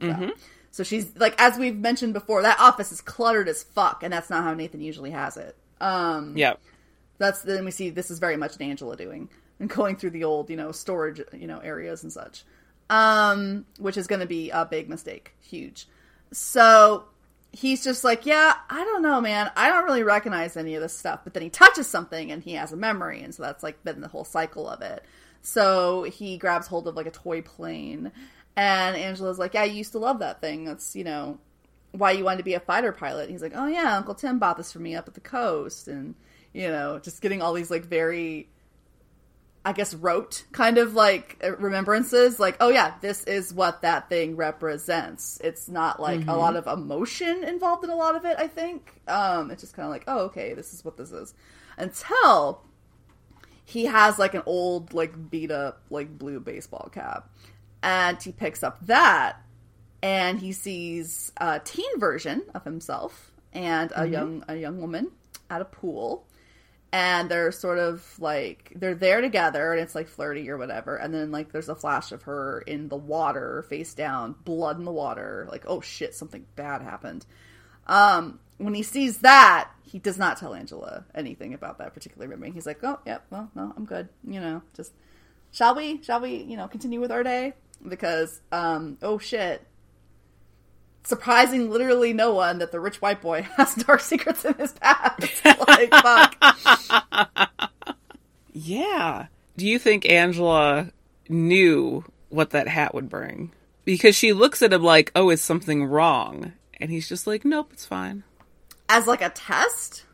So, 0.00 0.30
so 0.72 0.82
she's 0.82 1.14
like, 1.16 1.34
as 1.40 1.58
we've 1.58 1.76
mentioned 1.78 2.12
before, 2.14 2.42
that 2.42 2.58
office 2.58 2.90
is 2.90 3.00
cluttered 3.00 3.48
as 3.48 3.62
fuck, 3.62 4.02
and 4.02 4.12
that's 4.12 4.30
not 4.30 4.42
how 4.42 4.54
Nathan 4.54 4.80
usually 4.80 5.10
has 5.10 5.36
it. 5.36 5.54
Um, 5.80 6.36
Yep. 6.36 6.58
that's 7.18 7.42
then 7.42 7.64
we 7.64 7.70
see 7.70 7.90
this 7.90 8.10
is 8.10 8.18
very 8.18 8.36
much 8.36 8.56
an 8.56 8.62
Angela 8.62 8.96
doing 8.96 9.28
and 9.62 9.70
going 9.74 9.96
through 9.96 10.10
the 10.10 10.24
old 10.24 10.50
you 10.50 10.56
know 10.56 10.72
storage 10.72 11.22
you 11.32 11.46
know 11.46 11.58
areas 11.58 12.02
and 12.02 12.12
such, 12.12 12.44
um, 12.90 13.64
which 13.78 13.96
is 13.96 14.06
going 14.06 14.20
to 14.20 14.26
be 14.26 14.50
a 14.50 14.66
big 14.66 14.90
mistake, 14.90 15.32
huge. 15.40 15.88
So 16.32 17.04
he's 17.52 17.84
just 17.84 18.04
like, 18.04 18.26
yeah, 18.26 18.54
I 18.68 18.84
don't 18.84 19.02
know, 19.02 19.20
man. 19.20 19.50
I 19.56 19.68
don't 19.68 19.84
really 19.84 20.02
recognize 20.02 20.56
any 20.56 20.74
of 20.74 20.82
this 20.82 20.96
stuff. 20.96 21.20
But 21.24 21.34
then 21.34 21.42
he 21.42 21.50
touches 21.50 21.86
something 21.86 22.32
and 22.32 22.42
he 22.42 22.54
has 22.54 22.72
a 22.72 22.76
memory, 22.76 23.22
and 23.22 23.34
so 23.34 23.42
that's 23.42 23.62
like 23.62 23.82
been 23.84 24.00
the 24.00 24.08
whole 24.08 24.24
cycle 24.24 24.68
of 24.68 24.82
it. 24.82 25.04
So 25.40 26.04
he 26.04 26.36
grabs 26.36 26.66
hold 26.66 26.86
of 26.86 26.96
like 26.96 27.06
a 27.06 27.10
toy 27.10 27.40
plane, 27.40 28.12
and 28.56 28.96
Angela's 28.96 29.38
like, 29.38 29.54
yeah, 29.54 29.64
you 29.64 29.74
used 29.76 29.92
to 29.92 29.98
love 29.98 30.18
that 30.18 30.40
thing. 30.40 30.64
That's 30.64 30.94
you 30.96 31.04
know 31.04 31.38
why 31.92 32.12
you 32.12 32.24
wanted 32.24 32.38
to 32.38 32.44
be 32.44 32.54
a 32.54 32.60
fighter 32.60 32.92
pilot. 32.92 33.24
And 33.24 33.32
he's 33.32 33.42
like, 33.42 33.52
oh 33.54 33.66
yeah, 33.66 33.96
Uncle 33.96 34.14
Tim 34.14 34.38
bought 34.38 34.56
this 34.56 34.72
for 34.72 34.78
me 34.78 34.94
up 34.94 35.06
at 35.06 35.14
the 35.14 35.20
coast, 35.20 35.88
and 35.88 36.14
you 36.52 36.68
know, 36.68 36.98
just 36.98 37.22
getting 37.22 37.42
all 37.42 37.52
these 37.52 37.70
like 37.70 37.84
very, 37.84 38.48
I 39.64 39.72
guess, 39.72 39.94
rote 39.94 40.44
kind 40.52 40.78
of 40.78 40.94
like 40.94 41.42
remembrances. 41.58 42.40
Like, 42.40 42.56
oh 42.60 42.68
yeah, 42.68 42.94
this 43.00 43.24
is 43.24 43.54
what 43.54 43.82
that 43.82 44.08
thing 44.08 44.36
represents. 44.36 45.40
It's 45.42 45.68
not 45.68 46.00
like 46.00 46.20
mm-hmm. 46.20 46.28
a 46.28 46.36
lot 46.36 46.56
of 46.56 46.66
emotion 46.66 47.44
involved 47.44 47.84
in 47.84 47.90
a 47.90 47.96
lot 47.96 48.16
of 48.16 48.24
it. 48.24 48.36
I 48.38 48.48
think 48.48 49.00
um, 49.06 49.50
it's 49.50 49.62
just 49.62 49.74
kind 49.74 49.86
of 49.86 49.92
like, 49.92 50.04
oh 50.08 50.24
okay, 50.26 50.54
this 50.54 50.74
is 50.74 50.84
what 50.84 50.96
this 50.96 51.12
is. 51.12 51.34
Until 51.78 52.62
he 53.64 53.84
has 53.84 54.18
like 54.18 54.34
an 54.34 54.42
old 54.46 54.94
like 54.94 55.30
beat 55.30 55.50
up 55.50 55.82
like 55.90 56.18
blue 56.18 56.40
baseball 56.40 56.90
cap, 56.92 57.30
and 57.82 58.20
he 58.20 58.32
picks 58.32 58.62
up 58.62 58.84
that 58.86 59.42
and 60.02 60.40
he 60.40 60.52
sees 60.52 61.32
a 61.36 61.60
teen 61.60 61.98
version 61.98 62.42
of 62.54 62.64
himself 62.64 63.30
and 63.52 63.92
a 63.92 64.00
mm-hmm. 64.00 64.12
young 64.12 64.44
a 64.48 64.56
young 64.56 64.80
woman 64.80 65.10
at 65.48 65.60
a 65.60 65.64
pool 65.64 66.26
and 66.92 67.30
they're 67.30 67.50
sort 67.50 67.78
of 67.78 68.04
like 68.20 68.70
they're 68.76 68.94
there 68.94 69.22
together 69.22 69.72
and 69.72 69.80
it's 69.80 69.94
like 69.94 70.06
flirty 70.06 70.50
or 70.50 70.58
whatever 70.58 70.96
and 70.96 71.12
then 71.14 71.32
like 71.32 71.50
there's 71.50 71.70
a 71.70 71.74
flash 71.74 72.12
of 72.12 72.22
her 72.22 72.60
in 72.66 72.88
the 72.88 72.96
water 72.96 73.64
face 73.68 73.94
down 73.94 74.34
blood 74.44 74.78
in 74.78 74.84
the 74.84 74.92
water 74.92 75.48
like 75.50 75.64
oh 75.66 75.80
shit 75.80 76.14
something 76.14 76.44
bad 76.54 76.82
happened. 76.82 77.24
Um 77.86 78.38
when 78.58 78.74
he 78.74 78.82
sees 78.82 79.18
that 79.18 79.70
he 79.82 79.98
does 79.98 80.18
not 80.18 80.36
tell 80.36 80.54
angela 80.54 81.04
anything 81.14 81.54
about 81.54 81.78
that 81.78 81.94
particular 81.94 82.28
memory. 82.28 82.50
He's 82.50 82.66
like 82.66 82.84
oh 82.84 83.00
yep 83.06 83.24
yeah, 83.30 83.36
well 83.36 83.50
no 83.54 83.72
i'm 83.76 83.86
good 83.86 84.08
you 84.24 84.40
know 84.40 84.62
just 84.74 84.92
shall 85.50 85.74
we 85.74 86.02
shall 86.02 86.20
we 86.20 86.36
you 86.36 86.56
know 86.56 86.68
continue 86.68 87.00
with 87.00 87.10
our 87.10 87.22
day? 87.22 87.54
Because 87.88 88.40
um 88.52 88.98
oh 89.02 89.18
shit 89.18 89.66
surprising 91.04 91.70
literally 91.70 92.12
no 92.12 92.32
one 92.32 92.58
that 92.58 92.72
the 92.72 92.80
rich 92.80 93.00
white 93.00 93.20
boy 93.20 93.42
has 93.56 93.74
dark 93.74 94.00
secrets 94.00 94.44
in 94.44 94.54
his 94.54 94.72
past. 94.72 95.44
like, 95.68 95.90
fuck. 95.90 97.50
Yeah. 98.52 99.26
Do 99.56 99.66
you 99.66 99.78
think 99.78 100.08
Angela 100.10 100.90
knew 101.28 102.04
what 102.28 102.50
that 102.50 102.68
hat 102.68 102.94
would 102.94 103.08
bring? 103.08 103.52
Because 103.84 104.14
she 104.14 104.32
looks 104.32 104.62
at 104.62 104.72
him 104.72 104.82
like, 104.82 105.10
oh, 105.14 105.30
is 105.30 105.42
something 105.42 105.84
wrong? 105.84 106.52
And 106.80 106.90
he's 106.90 107.08
just 107.08 107.26
like, 107.26 107.44
nope, 107.44 107.70
it's 107.72 107.86
fine. 107.86 108.22
As 108.88 109.06
like 109.06 109.22
a 109.22 109.30
test? 109.30 110.04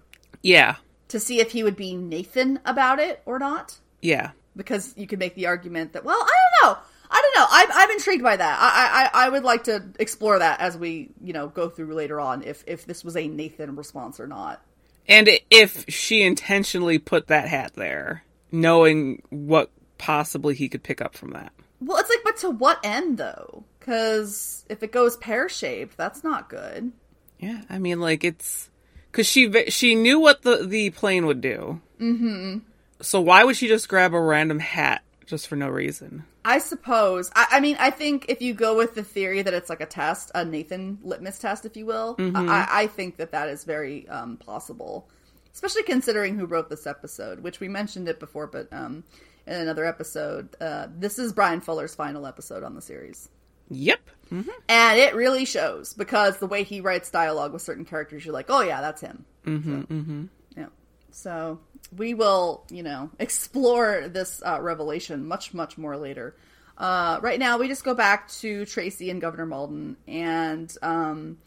Yeah. 0.42 0.76
To 1.08 1.20
see 1.20 1.40
if 1.40 1.52
he 1.52 1.62
would 1.62 1.76
be 1.76 1.96
Nathan 1.96 2.60
about 2.64 2.98
it 2.98 3.22
or 3.26 3.38
not? 3.38 3.78
Yeah. 4.00 4.30
Because 4.56 4.94
you 4.96 5.06
could 5.06 5.18
make 5.18 5.34
the 5.34 5.46
argument 5.46 5.92
that, 5.92 6.04
well, 6.04 6.18
I 6.20 6.34
don't 6.62 6.72
know. 6.72 6.78
I 7.10 7.22
don't 7.22 7.40
know. 7.40 7.46
I'm, 7.50 7.68
I'm 7.72 7.90
intrigued 7.92 8.22
by 8.22 8.36
that. 8.36 8.58
I, 8.60 9.10
I 9.14 9.26
I 9.26 9.28
would 9.28 9.44
like 9.44 9.64
to 9.64 9.82
explore 9.98 10.38
that 10.38 10.60
as 10.60 10.76
we 10.76 11.10
you 11.22 11.32
know 11.32 11.48
go 11.48 11.68
through 11.68 11.94
later 11.94 12.20
on. 12.20 12.42
If 12.42 12.64
if 12.66 12.86
this 12.86 13.04
was 13.04 13.16
a 13.16 13.28
Nathan 13.28 13.76
response 13.76 14.20
or 14.20 14.26
not, 14.26 14.62
and 15.06 15.28
if 15.50 15.84
she 15.88 16.22
intentionally 16.22 16.98
put 16.98 17.28
that 17.28 17.48
hat 17.48 17.72
there, 17.74 18.24
knowing 18.52 19.22
what 19.30 19.70
possibly 19.96 20.54
he 20.54 20.68
could 20.68 20.82
pick 20.82 21.00
up 21.00 21.16
from 21.16 21.30
that. 21.30 21.52
Well, 21.80 21.98
it's 21.98 22.10
like, 22.10 22.20
but 22.24 22.36
to 22.38 22.50
what 22.50 22.80
end 22.84 23.18
though? 23.18 23.64
Because 23.78 24.64
if 24.68 24.82
it 24.82 24.92
goes 24.92 25.16
pear 25.16 25.48
shaped, 25.48 25.96
that's 25.96 26.22
not 26.22 26.48
good. 26.48 26.92
Yeah, 27.38 27.62
I 27.70 27.78
mean, 27.78 28.00
like 28.00 28.24
it's 28.24 28.68
because 29.10 29.26
she 29.26 29.70
she 29.70 29.94
knew 29.94 30.18
what 30.18 30.42
the 30.42 30.66
the 30.66 30.90
plane 30.90 31.26
would 31.26 31.40
do. 31.40 31.80
Mm-hmm. 32.00 32.58
So 33.00 33.20
why 33.20 33.44
would 33.44 33.56
she 33.56 33.68
just 33.68 33.88
grab 33.88 34.12
a 34.12 34.20
random 34.20 34.58
hat 34.58 35.02
just 35.26 35.46
for 35.46 35.56
no 35.56 35.68
reason? 35.68 36.24
I 36.48 36.60
suppose. 36.60 37.30
I, 37.36 37.46
I, 37.52 37.60
mean, 37.60 37.76
I 37.78 37.90
think 37.90 38.24
if 38.30 38.40
you 38.40 38.54
go 38.54 38.74
with 38.74 38.94
the 38.94 39.02
theory 39.02 39.42
that 39.42 39.52
it's 39.52 39.68
like 39.68 39.82
a 39.82 39.86
test, 39.86 40.30
a 40.34 40.46
Nathan 40.46 40.98
litmus 41.02 41.38
test, 41.38 41.66
if 41.66 41.76
you 41.76 41.84
will, 41.84 42.16
mm-hmm. 42.16 42.48
I, 42.48 42.66
I, 42.70 42.86
think 42.86 43.18
that 43.18 43.32
that 43.32 43.50
is 43.50 43.64
very 43.64 44.08
um, 44.08 44.38
possible, 44.38 45.10
especially 45.52 45.82
considering 45.82 46.38
who 46.38 46.46
wrote 46.46 46.70
this 46.70 46.86
episode, 46.86 47.40
which 47.40 47.60
we 47.60 47.68
mentioned 47.68 48.08
it 48.08 48.18
before, 48.18 48.46
but 48.46 48.72
um, 48.72 49.04
in 49.46 49.56
another 49.56 49.84
episode, 49.84 50.56
uh, 50.58 50.86
this 50.96 51.18
is 51.18 51.34
Brian 51.34 51.60
Fuller's 51.60 51.94
final 51.94 52.26
episode 52.26 52.62
on 52.62 52.74
the 52.74 52.80
series. 52.80 53.28
Yep. 53.68 54.00
Mm-hmm. 54.32 54.50
And 54.70 54.98
it 54.98 55.14
really 55.14 55.44
shows 55.44 55.92
because 55.92 56.38
the 56.38 56.46
way 56.46 56.62
he 56.62 56.80
writes 56.80 57.10
dialogue 57.10 57.52
with 57.52 57.60
certain 57.60 57.84
characters, 57.84 58.24
you're 58.24 58.32
like, 58.32 58.46
oh 58.48 58.62
yeah, 58.62 58.80
that's 58.80 59.02
him. 59.02 59.26
Mm-hmm, 59.44 59.80
so, 59.80 59.86
mm-hmm. 59.86 60.24
Yeah. 60.56 60.66
So 61.10 61.60
we 61.96 62.14
will, 62.14 62.64
you 62.70 62.82
know, 62.82 63.10
explore 63.18 64.08
this 64.08 64.42
uh, 64.44 64.60
revelation 64.60 65.26
much, 65.26 65.54
much 65.54 65.78
more 65.78 65.96
later. 65.96 66.36
Uh, 66.76 67.18
right 67.22 67.40
now, 67.40 67.58
we 67.58 67.66
just 67.66 67.82
go 67.82 67.94
back 67.94 68.28
to 68.28 68.64
Tracy 68.64 69.10
and 69.10 69.20
Governor 69.20 69.46
Malden, 69.46 69.96
and 70.06 70.72
um, 70.80 71.38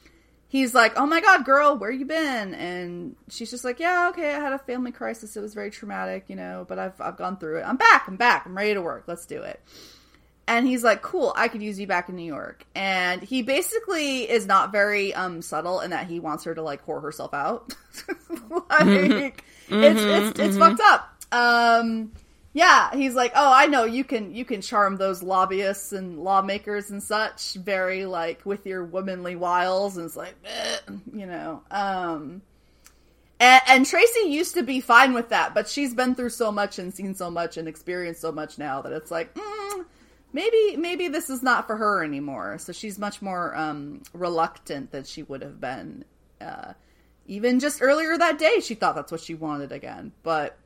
he's 0.49 0.75
like, 0.75 0.93
"Oh 0.97 1.05
my 1.05 1.21
God, 1.21 1.45
girl, 1.45 1.77
where 1.77 1.89
you 1.89 2.05
been?" 2.05 2.53
And 2.53 3.15
she's 3.29 3.49
just 3.49 3.63
like, 3.63 3.79
"Yeah, 3.79 4.09
okay, 4.09 4.35
I 4.35 4.39
had 4.39 4.51
a 4.51 4.59
family 4.59 4.91
crisis. 4.91 5.37
It 5.37 5.41
was 5.41 5.53
very 5.53 5.71
traumatic, 5.71 6.25
you 6.27 6.35
know, 6.35 6.65
but 6.67 6.77
I've 6.77 6.99
I've 6.99 7.15
gone 7.15 7.37
through 7.37 7.59
it. 7.59 7.63
I'm 7.63 7.77
back. 7.77 8.03
I'm 8.07 8.17
back. 8.17 8.45
I'm 8.45 8.55
ready 8.55 8.73
to 8.73 8.81
work. 8.81 9.05
Let's 9.07 9.25
do 9.25 9.41
it." 9.41 9.61
And 10.47 10.67
he's 10.67 10.83
like, 10.83 11.01
"Cool, 11.01 11.31
I 11.37 11.47
could 11.47 11.63
use 11.63 11.79
you 11.79 11.87
back 11.87 12.09
in 12.09 12.17
New 12.17 12.25
York." 12.25 12.65
And 12.75 13.23
he 13.23 13.41
basically 13.41 14.29
is 14.29 14.45
not 14.45 14.73
very 14.73 15.13
um, 15.13 15.41
subtle 15.41 15.79
in 15.79 15.91
that 15.91 16.07
he 16.07 16.19
wants 16.19 16.43
her 16.43 16.53
to 16.53 16.61
like 16.61 16.85
whore 16.85 17.01
herself 17.01 17.33
out. 17.33 17.73
like 18.69 19.45
Mm-hmm, 19.71 19.83
it's 19.83 20.01
it's 20.01 20.39
it's 20.39 20.57
mm-hmm. 20.57 20.75
fucked 20.75 20.81
up. 20.81 21.07
Um, 21.31 22.11
yeah, 22.53 22.93
he's 22.93 23.15
like, 23.15 23.31
oh, 23.35 23.53
I 23.53 23.67
know 23.67 23.85
you 23.85 24.03
can 24.03 24.35
you 24.35 24.43
can 24.43 24.61
charm 24.61 24.97
those 24.97 25.23
lobbyists 25.23 25.93
and 25.93 26.19
lawmakers 26.19 26.91
and 26.91 27.01
such 27.01 27.53
very 27.53 28.05
like 28.05 28.45
with 28.45 28.65
your 28.65 28.83
womanly 28.83 29.37
wiles, 29.37 29.95
and 29.95 30.05
it's 30.05 30.17
like, 30.17 30.35
eh, 30.43 30.77
you 31.13 31.25
know. 31.25 31.63
Um, 31.71 32.41
and, 33.39 33.61
and, 33.67 33.85
Tracy 33.85 34.29
used 34.29 34.53
to 34.55 34.63
be 34.63 34.81
fine 34.81 35.13
with 35.13 35.29
that, 35.29 35.55
but 35.55 35.67
she's 35.67 35.95
been 35.95 36.13
through 36.13 36.29
so 36.29 36.51
much 36.51 36.77
and 36.77 36.93
seen 36.93 37.15
so 37.15 37.31
much 37.31 37.57
and 37.57 37.67
experienced 37.67 38.21
so 38.21 38.31
much 38.31 38.59
now 38.59 38.81
that 38.83 38.91
it's 38.91 39.09
like, 39.09 39.33
mm, 39.33 39.85
maybe 40.33 40.75
maybe 40.77 41.07
this 41.07 41.29
is 41.29 41.41
not 41.41 41.67
for 41.67 41.77
her 41.77 42.03
anymore. 42.03 42.57
So 42.57 42.73
she's 42.73 42.99
much 42.99 43.21
more 43.21 43.55
um, 43.55 44.03
reluctant 44.13 44.91
than 44.91 45.05
she 45.05 45.23
would 45.23 45.41
have 45.41 45.61
been. 45.61 46.03
Uh, 46.41 46.73
even 47.25 47.59
just 47.59 47.81
earlier 47.81 48.17
that 48.17 48.39
day, 48.39 48.59
she 48.59 48.75
thought 48.75 48.95
that's 48.95 49.11
what 49.11 49.21
she 49.21 49.33
wanted 49.33 49.71
again. 49.71 50.11
But 50.23 50.57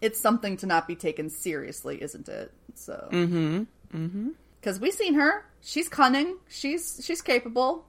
it's 0.00 0.20
something 0.20 0.56
to 0.58 0.66
not 0.66 0.88
be 0.88 0.96
taken 0.96 1.30
seriously, 1.30 2.02
isn't 2.02 2.28
it? 2.28 2.52
So. 2.74 3.08
Mm-hmm. 3.12 3.62
Mm-hmm. 3.96 4.28
Because 4.60 4.80
we've 4.80 4.94
seen 4.94 5.14
her. 5.14 5.44
She's 5.60 5.88
cunning. 5.88 6.36
She's 6.48 7.00
she's 7.04 7.22
capable. 7.22 7.84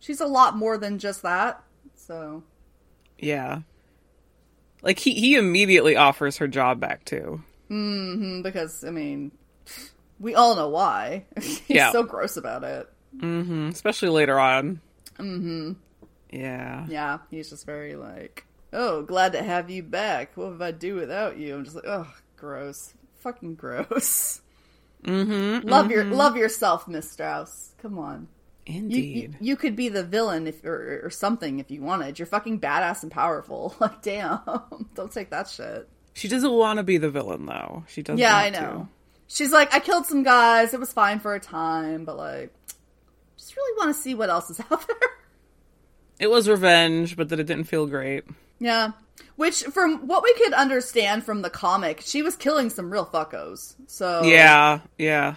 She's 0.00 0.20
a 0.20 0.26
lot 0.26 0.56
more 0.56 0.78
than 0.78 0.98
just 0.98 1.22
that. 1.22 1.62
So. 1.94 2.42
Yeah. 3.18 3.60
Like 4.82 4.98
he 4.98 5.14
he 5.14 5.36
immediately 5.36 5.96
offers 5.96 6.38
her 6.38 6.48
job 6.48 6.80
back 6.80 7.04
too. 7.04 7.42
Mm-hmm. 7.70 8.42
Because 8.42 8.84
I 8.84 8.90
mean, 8.90 9.30
we 10.18 10.34
all 10.34 10.56
know 10.56 10.68
why. 10.68 11.24
He's 11.40 11.62
yeah. 11.68 11.92
so 11.92 12.02
gross 12.02 12.36
about 12.36 12.64
it. 12.64 12.88
Mm-hmm. 13.16 13.68
Especially 13.68 14.08
later 14.08 14.38
on. 14.38 14.80
Mm-hmm. 15.18 15.72
Yeah. 16.32 16.86
Yeah, 16.88 17.18
he's 17.30 17.50
just 17.50 17.66
very 17.66 17.94
like, 17.94 18.46
oh, 18.72 19.02
glad 19.02 19.32
to 19.32 19.42
have 19.42 19.70
you 19.70 19.82
back. 19.82 20.36
What 20.36 20.52
would 20.52 20.62
I 20.62 20.72
do 20.72 20.96
without 20.96 21.36
you? 21.36 21.54
I'm 21.54 21.64
just 21.64 21.76
like, 21.76 21.86
oh, 21.86 22.12
gross, 22.36 22.94
fucking 23.20 23.54
gross. 23.54 24.40
Mm-hmm. 25.04 25.68
Love 25.68 25.86
mm-hmm. 25.86 25.92
your 25.92 26.04
love 26.04 26.36
yourself, 26.36 26.86
Miss 26.88 27.10
Strauss. 27.10 27.74
Come 27.82 27.98
on. 27.98 28.28
Indeed. 28.64 28.96
You, 28.96 29.22
you, 29.22 29.34
you, 29.40 29.56
could 29.56 29.74
be 29.74 29.88
the 29.88 30.04
villain 30.04 30.46
if 30.46 30.64
or, 30.64 31.04
or 31.04 31.10
something 31.10 31.58
if 31.58 31.70
you 31.70 31.82
wanted. 31.82 32.18
You're 32.18 32.26
fucking 32.26 32.60
badass 32.60 33.02
and 33.02 33.10
powerful. 33.10 33.74
Like, 33.80 34.02
damn, 34.02 34.40
don't 34.94 35.10
take 35.10 35.30
that 35.30 35.48
shit. 35.48 35.88
She 36.14 36.28
doesn't 36.28 36.52
want 36.52 36.76
to 36.76 36.84
be 36.84 36.98
the 36.98 37.10
villain 37.10 37.46
though. 37.46 37.84
She 37.88 38.02
doesn't. 38.02 38.18
Yeah, 38.18 38.36
I 38.36 38.50
know. 38.50 38.60
To. 38.60 38.88
She's 39.26 39.50
like, 39.50 39.74
I 39.74 39.80
killed 39.80 40.06
some 40.06 40.22
guys. 40.22 40.74
It 40.74 40.80
was 40.80 40.92
fine 40.92 41.18
for 41.18 41.34
a 41.34 41.40
time, 41.40 42.04
but 42.04 42.16
like, 42.16 42.52
just 43.36 43.56
really 43.56 43.76
want 43.78 43.96
to 43.96 44.00
see 44.00 44.14
what 44.14 44.30
else 44.30 44.50
is 44.50 44.60
out 44.70 44.86
there. 44.86 45.10
It 46.22 46.30
was 46.30 46.48
revenge, 46.48 47.16
but 47.16 47.30
that 47.30 47.40
it 47.40 47.48
didn't 47.48 47.64
feel 47.64 47.88
great. 47.88 48.22
Yeah. 48.60 48.92
Which, 49.34 49.64
from 49.64 50.06
what 50.06 50.22
we 50.22 50.32
could 50.34 50.52
understand 50.52 51.24
from 51.24 51.42
the 51.42 51.50
comic, 51.50 52.00
she 52.00 52.22
was 52.22 52.36
killing 52.36 52.70
some 52.70 52.92
real 52.92 53.04
fuckos. 53.04 53.74
So 53.88 54.22
yeah, 54.22 54.78
yeah, 54.98 55.34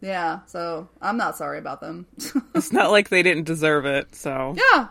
yeah. 0.00 0.40
So 0.46 0.88
I'm 1.00 1.16
not 1.16 1.36
sorry 1.36 1.60
about 1.60 1.80
them. 1.80 2.06
it's 2.56 2.72
not 2.72 2.90
like 2.90 3.10
they 3.10 3.22
didn't 3.22 3.44
deserve 3.44 3.86
it. 3.86 4.12
So 4.16 4.56
yeah, 4.72 4.88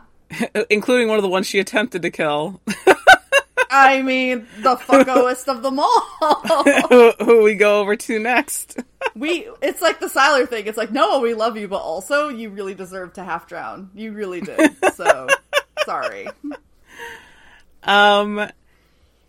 including 0.69 1.09
one 1.09 1.17
of 1.17 1.23
the 1.23 1.29
ones 1.29 1.45
she 1.45 1.59
attempted 1.59 2.03
to 2.03 2.09
kill. 2.09 2.61
I 3.69 4.01
mean, 4.01 4.47
the 4.61 4.77
fuckoest 4.77 5.47
of 5.47 5.61
them 5.61 5.79
all. 5.79 7.15
who, 7.19 7.43
we 7.43 7.55
go 7.55 7.81
over 7.81 7.97
to 7.97 8.19
next? 8.19 8.79
we 9.15 9.47
it's 9.61 9.81
like 9.81 9.99
the 9.99 10.05
Sylar 10.05 10.47
thing. 10.47 10.67
It's 10.67 10.77
like, 10.77 10.91
no, 10.91 11.19
we 11.19 11.33
love 11.33 11.57
you, 11.57 11.67
but 11.67 11.81
also 11.81 12.29
you 12.29 12.49
really 12.49 12.75
deserve 12.75 13.13
to 13.13 13.23
half 13.23 13.47
drown. 13.47 13.89
You 13.93 14.13
really 14.13 14.41
did. 14.41 14.75
So 14.93 15.27
sorry. 15.85 16.27
Um 17.83 18.49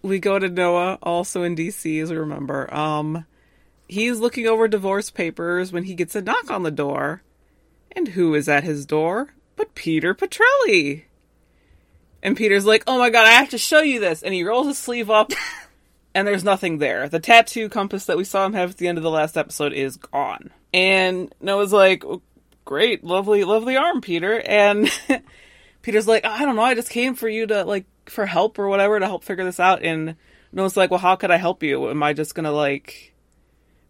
we 0.03 0.19
go 0.19 0.39
to 0.39 0.49
Noah 0.49 0.99
also 1.03 1.43
in 1.43 1.57
DC 1.57 2.03
as 2.03 2.11
we 2.11 2.17
remember. 2.17 2.73
Um 2.73 3.27
he's 3.89 4.21
looking 4.21 4.47
over 4.47 4.69
divorce 4.69 5.11
papers 5.11 5.73
when 5.73 5.85
he 5.85 5.95
gets 5.95 6.15
a 6.15 6.23
knock 6.23 6.51
on 6.51 6.63
the 6.63 6.71
door. 6.71 7.23
And 7.93 8.09
who 8.09 8.35
is 8.35 8.49
at 8.49 8.65
his 8.65 8.87
door? 8.87 9.35
but 9.57 9.75
Peter 9.75 10.15
Petrelli. 10.15 11.05
And 12.23 12.37
Peter's 12.37 12.65
like, 12.65 12.85
oh 12.87 12.99
my 12.99 13.11
god, 13.11 13.27
I 13.27 13.33
have 13.33 13.51
to 13.51 13.59
show 13.59 13.81
you 13.81 14.01
this. 14.01 14.23
And 14.23 14.33
he 14.33 14.45
rolls 14.45 14.67
his 14.67 14.79
sleeve 14.79 15.11
up, 15.11 15.33
and 16.15 16.27
there's 16.27 16.45
nothing 16.45 16.79
there. 16.79 17.09
The 17.09 17.21
tattoo 17.21 17.69
compass 17.69 18.07
that 18.07 18.17
we 18.17 18.25
saw 18.25 18.47
him 18.47 18.55
have 18.55 18.71
at 18.71 18.77
the 18.79 18.89
end 18.89 18.99
of 18.99 19.05
the 19.05 19.11
last 19.11 19.37
episode 19.37 19.73
is 19.73 19.97
gone. 19.97 20.51
And 20.73 21.33
Noah's 21.41 21.73
like, 21.73 22.05
"Oh, 22.05 22.23
great, 22.65 23.05
lovely, 23.05 23.45
lovely 23.45 23.77
arm, 23.77 24.01
Peter. 24.01 24.41
And 24.41 24.91
Peter's 25.85 26.09
like, 26.09 26.25
I 26.25 26.47
don't 26.47 26.57
know, 26.57 26.63
I 26.63 26.75
just 26.75 26.89
came 26.89 27.15
for 27.15 27.29
you 27.29 27.47
to, 27.47 27.63
like, 27.65 27.85
for 28.07 28.25
help 28.25 28.59
or 28.59 28.71
whatever 28.71 28.99
to 28.99 29.05
help 29.05 29.23
figure 29.23 29.45
this 29.45 29.61
out. 29.61 29.83
And 29.83 30.17
Noah's 30.51 30.79
like, 30.79 30.91
well, 30.91 30.99
how 30.99 31.15
could 31.15 31.31
I 31.31 31.37
help 31.37 31.63
you? 31.63 31.91
Am 31.91 32.03
I 32.03 32.15
just 32.15 32.35
gonna, 32.35 32.53
like, 32.53 33.13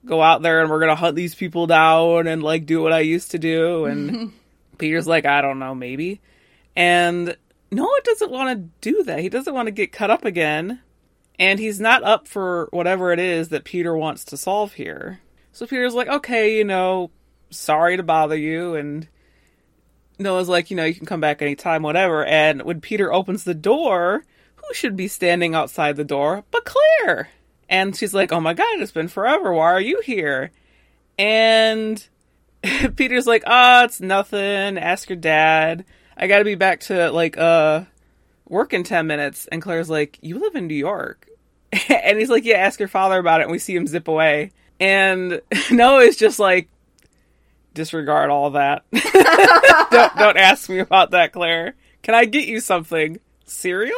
go 0.05 0.21
out 0.21 0.43
there 0.43 0.61
and 0.61 0.69
we're 0.69 0.81
gonna 0.81 0.97
hunt 0.97 1.15
these 1.15 1.37
people 1.37 1.69
down 1.69 2.27
and, 2.27 2.43
like, 2.43 2.67
do 2.67 2.83
what 2.83 2.93
I 2.93 2.99
used 2.99 3.31
to 3.31 3.39
do? 3.39 3.85
And 3.85 4.33
Peter's 4.79 5.07
like, 5.07 5.25
I 5.25 5.41
don't 5.41 5.61
know, 5.61 5.73
maybe. 5.73 6.21
And 6.75 7.37
Noah 7.71 8.01
doesn't 8.03 8.33
want 8.33 8.59
to 8.59 8.91
do 8.91 9.05
that. 9.05 9.21
He 9.21 9.29
doesn't 9.29 9.55
want 9.55 9.69
to 9.69 9.73
get 9.73 9.93
cut 9.93 10.11
up 10.11 10.25
again. 10.25 10.81
And 11.39 11.61
he's 11.61 11.79
not 11.79 12.03
up 12.03 12.27
for 12.27 12.69
whatever 12.73 13.13
it 13.13 13.21
is 13.21 13.51
that 13.51 13.63
Peter 13.63 13.97
wants 13.97 14.25
to 14.27 14.37
solve 14.37 14.73
here. 14.73 15.21
So 15.53 15.65
Peter's 15.65 15.95
like, 15.95 16.09
okay, 16.09 16.59
you 16.59 16.65
know, 16.65 17.13
sorry 17.51 17.97
to 17.97 18.03
bother 18.03 18.37
you. 18.37 18.75
And 18.75 19.07
Noah's 20.19 20.49
like, 20.49 20.71
you 20.71 20.77
know, 20.77 20.85
you 20.85 20.95
can 20.95 21.07
come 21.07 21.21
back 21.21 21.43
anytime, 21.43 21.83
whatever. 21.83 22.25
And 22.25 22.63
when 22.63 22.81
Peter 22.81 23.13
opens 23.13 23.45
the 23.45 23.55
door, 23.55 24.25
who 24.57 24.75
should 24.75 24.97
be 24.97 25.09
standing 25.09 25.55
outside 25.55 25.97
the 25.97 26.05
door 26.05 26.45
but 26.51 26.65
Claire? 26.65 27.31
And 27.69 27.97
she's 27.97 28.15
like, 28.15 28.33
oh 28.33 28.41
my 28.41 28.55
God, 28.55 28.81
it's 28.81 28.93
been 28.93 29.09
forever. 29.09 29.53
Why 29.53 29.73
are 29.73 29.81
you 29.81 30.01
here? 30.05 30.51
And 31.19 32.07
Peter's 32.97 33.27
like, 33.27 33.43
oh, 33.47 33.85
it's 33.85 34.01
nothing. 34.01 34.79
Ask 34.79 35.09
your 35.09 35.17
dad. 35.17 35.85
I 36.17 36.27
gotta 36.27 36.45
be 36.45 36.55
back 36.55 36.81
to 36.81 37.11
like 37.11 37.37
uh 37.37 37.85
work 38.49 38.73
in 38.73 38.85
ten 38.85 39.07
minutes. 39.07 39.47
And 39.51 39.61
Claire's 39.61 39.91
like, 39.91 40.19
You 40.23 40.39
live 40.39 40.55
in 40.55 40.67
New 40.67 40.75
York. 40.75 41.29
and 41.89 42.19
he's 42.19 42.31
like, 42.31 42.45
Yeah, 42.45 42.59
ask 42.59 42.79
your 42.79 42.89
father 42.89 43.19
about 43.19 43.41
it 43.41 43.45
and 43.45 43.53
we 43.53 43.59
see 43.59 43.75
him 43.75 43.87
zip 43.87 44.09
away. 44.09 44.53
And 44.79 45.41
Noah's 45.71 46.17
just 46.17 46.39
like 46.39 46.69
disregard 47.75 48.31
all 48.31 48.51
that. 48.53 48.85
don't 49.91 50.17
don't 50.17 50.37
ask 50.37 50.69
me 50.69 50.79
about 50.79 51.11
that, 51.11 51.33
Claire. 51.33 51.75
Can 52.03 52.15
I 52.15 52.25
get 52.25 52.47
you 52.47 52.61
something? 52.61 53.19
Cereal? 53.45 53.95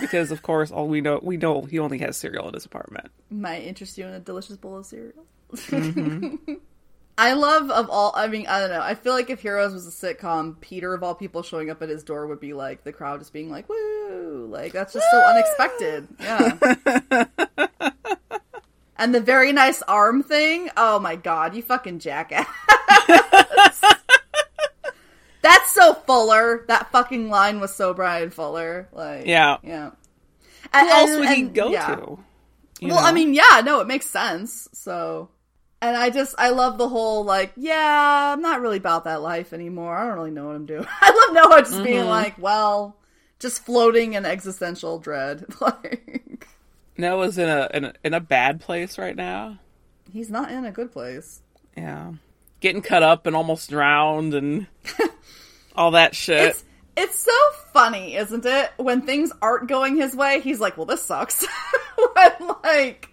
Because 0.00 0.30
of 0.30 0.42
course 0.42 0.70
all 0.70 0.86
we 0.86 1.00
know 1.00 1.20
we 1.22 1.36
know 1.36 1.62
he 1.62 1.78
only 1.78 1.98
has 1.98 2.16
cereal 2.16 2.48
in 2.48 2.54
his 2.54 2.66
apartment. 2.66 3.10
Might 3.30 3.62
interest 3.64 3.96
you 3.96 4.06
in 4.06 4.12
a 4.12 4.20
delicious 4.20 4.56
bowl 4.56 4.78
of 4.78 4.86
cereal. 4.86 5.24
Mm-hmm. 5.52 6.54
I 7.18 7.32
love 7.32 7.70
of 7.72 7.90
all. 7.90 8.12
I 8.14 8.28
mean, 8.28 8.46
I 8.46 8.60
don't 8.60 8.70
know. 8.70 8.80
I 8.80 8.94
feel 8.94 9.12
like 9.12 9.28
if 9.28 9.40
Heroes 9.42 9.74
was 9.74 9.88
a 9.88 9.90
sitcom, 9.90 10.60
Peter 10.60 10.94
of 10.94 11.02
all 11.02 11.16
people 11.16 11.42
showing 11.42 11.68
up 11.68 11.82
at 11.82 11.88
his 11.88 12.04
door 12.04 12.28
would 12.28 12.38
be 12.38 12.52
like 12.52 12.84
the 12.84 12.92
crowd 12.92 13.18
just 13.18 13.32
being 13.32 13.50
like, 13.50 13.68
"Woo!" 13.68 14.46
Like 14.48 14.72
that's 14.72 14.92
just 14.92 15.06
so 15.10 15.18
unexpected. 15.18 16.06
Yeah. 16.20 17.66
and 18.96 19.12
the 19.12 19.20
very 19.20 19.52
nice 19.52 19.82
arm 19.82 20.22
thing. 20.22 20.70
Oh 20.76 21.00
my 21.00 21.16
god, 21.16 21.56
you 21.56 21.62
fucking 21.62 21.98
jackass! 21.98 22.46
that's 25.42 25.72
so 25.72 25.94
Fuller. 25.94 26.64
That 26.68 26.90
fucking 26.90 27.28
line 27.30 27.60
was 27.60 27.74
so 27.74 27.94
Brian 27.94 28.30
Fuller. 28.30 28.88
Like, 28.92 29.26
Yeah. 29.26 29.58
yeah. 29.62 29.90
Who 29.90 30.68
And, 30.72 30.88
else 30.88 31.10
and- 31.10 31.20
would 31.20 31.28
he 31.30 31.42
and- 31.42 31.54
go 31.54 31.68
yeah. 31.70 31.94
to? 31.96 32.18
Well, 32.80 32.98
I 32.98 33.10
mean, 33.10 33.34
yeah, 33.34 33.60
no, 33.64 33.80
it 33.80 33.88
makes 33.88 34.06
sense. 34.06 34.68
So, 34.72 35.30
and 35.82 35.96
I 35.96 36.10
just, 36.10 36.36
I 36.38 36.50
love 36.50 36.78
the 36.78 36.88
whole 36.88 37.24
like, 37.24 37.52
yeah, 37.56 38.32
I'm 38.32 38.40
not 38.40 38.60
really 38.60 38.76
about 38.76 39.02
that 39.04 39.20
life 39.20 39.52
anymore. 39.52 39.96
I 39.96 40.06
don't 40.06 40.14
really 40.16 40.30
know 40.30 40.46
what 40.46 40.54
I'm 40.54 40.66
doing. 40.66 40.86
I 41.00 41.10
love 41.10 41.34
Noah 41.50 41.62
just 41.62 41.82
being 41.82 42.00
Mm-hmm. 42.00 42.08
like, 42.08 42.38
well, 42.38 42.96
just 43.40 43.64
floating 43.64 44.12
in 44.14 44.24
existential 44.24 45.00
dread. 45.00 45.44
like, 45.60 46.46
Noah's 46.96 47.36
in 47.38 47.48
a, 47.48 47.68
in 47.74 47.84
a 47.84 47.92
in 48.04 48.14
a 48.14 48.20
bad 48.20 48.60
place 48.60 48.96
right 48.98 49.14
now. 49.16 49.58
he's 50.12 50.30
not 50.30 50.50
in 50.52 50.64
a 50.64 50.70
good 50.72 50.92
place. 50.92 51.40
Yeah. 51.76 52.12
Getting 52.60 52.82
cut 52.82 53.02
up 53.02 53.26
and 53.26 53.36
almost 53.36 53.70
drowned 53.70 54.34
and 54.34 54.66
all 55.76 55.92
that 55.92 56.14
shit. 56.14 56.50
It's 56.50 56.64
it's 56.96 57.18
so 57.20 57.32
funny, 57.72 58.16
isn't 58.16 58.44
it? 58.44 58.72
When 58.76 59.02
things 59.02 59.30
aren't 59.40 59.68
going 59.68 59.96
his 59.96 60.16
way, 60.16 60.40
he's 60.40 60.58
like, 60.60 60.76
well, 60.76 60.86
this 60.86 61.02
sucks. 61.04 61.46
when 62.14 62.32
like. 62.64 63.08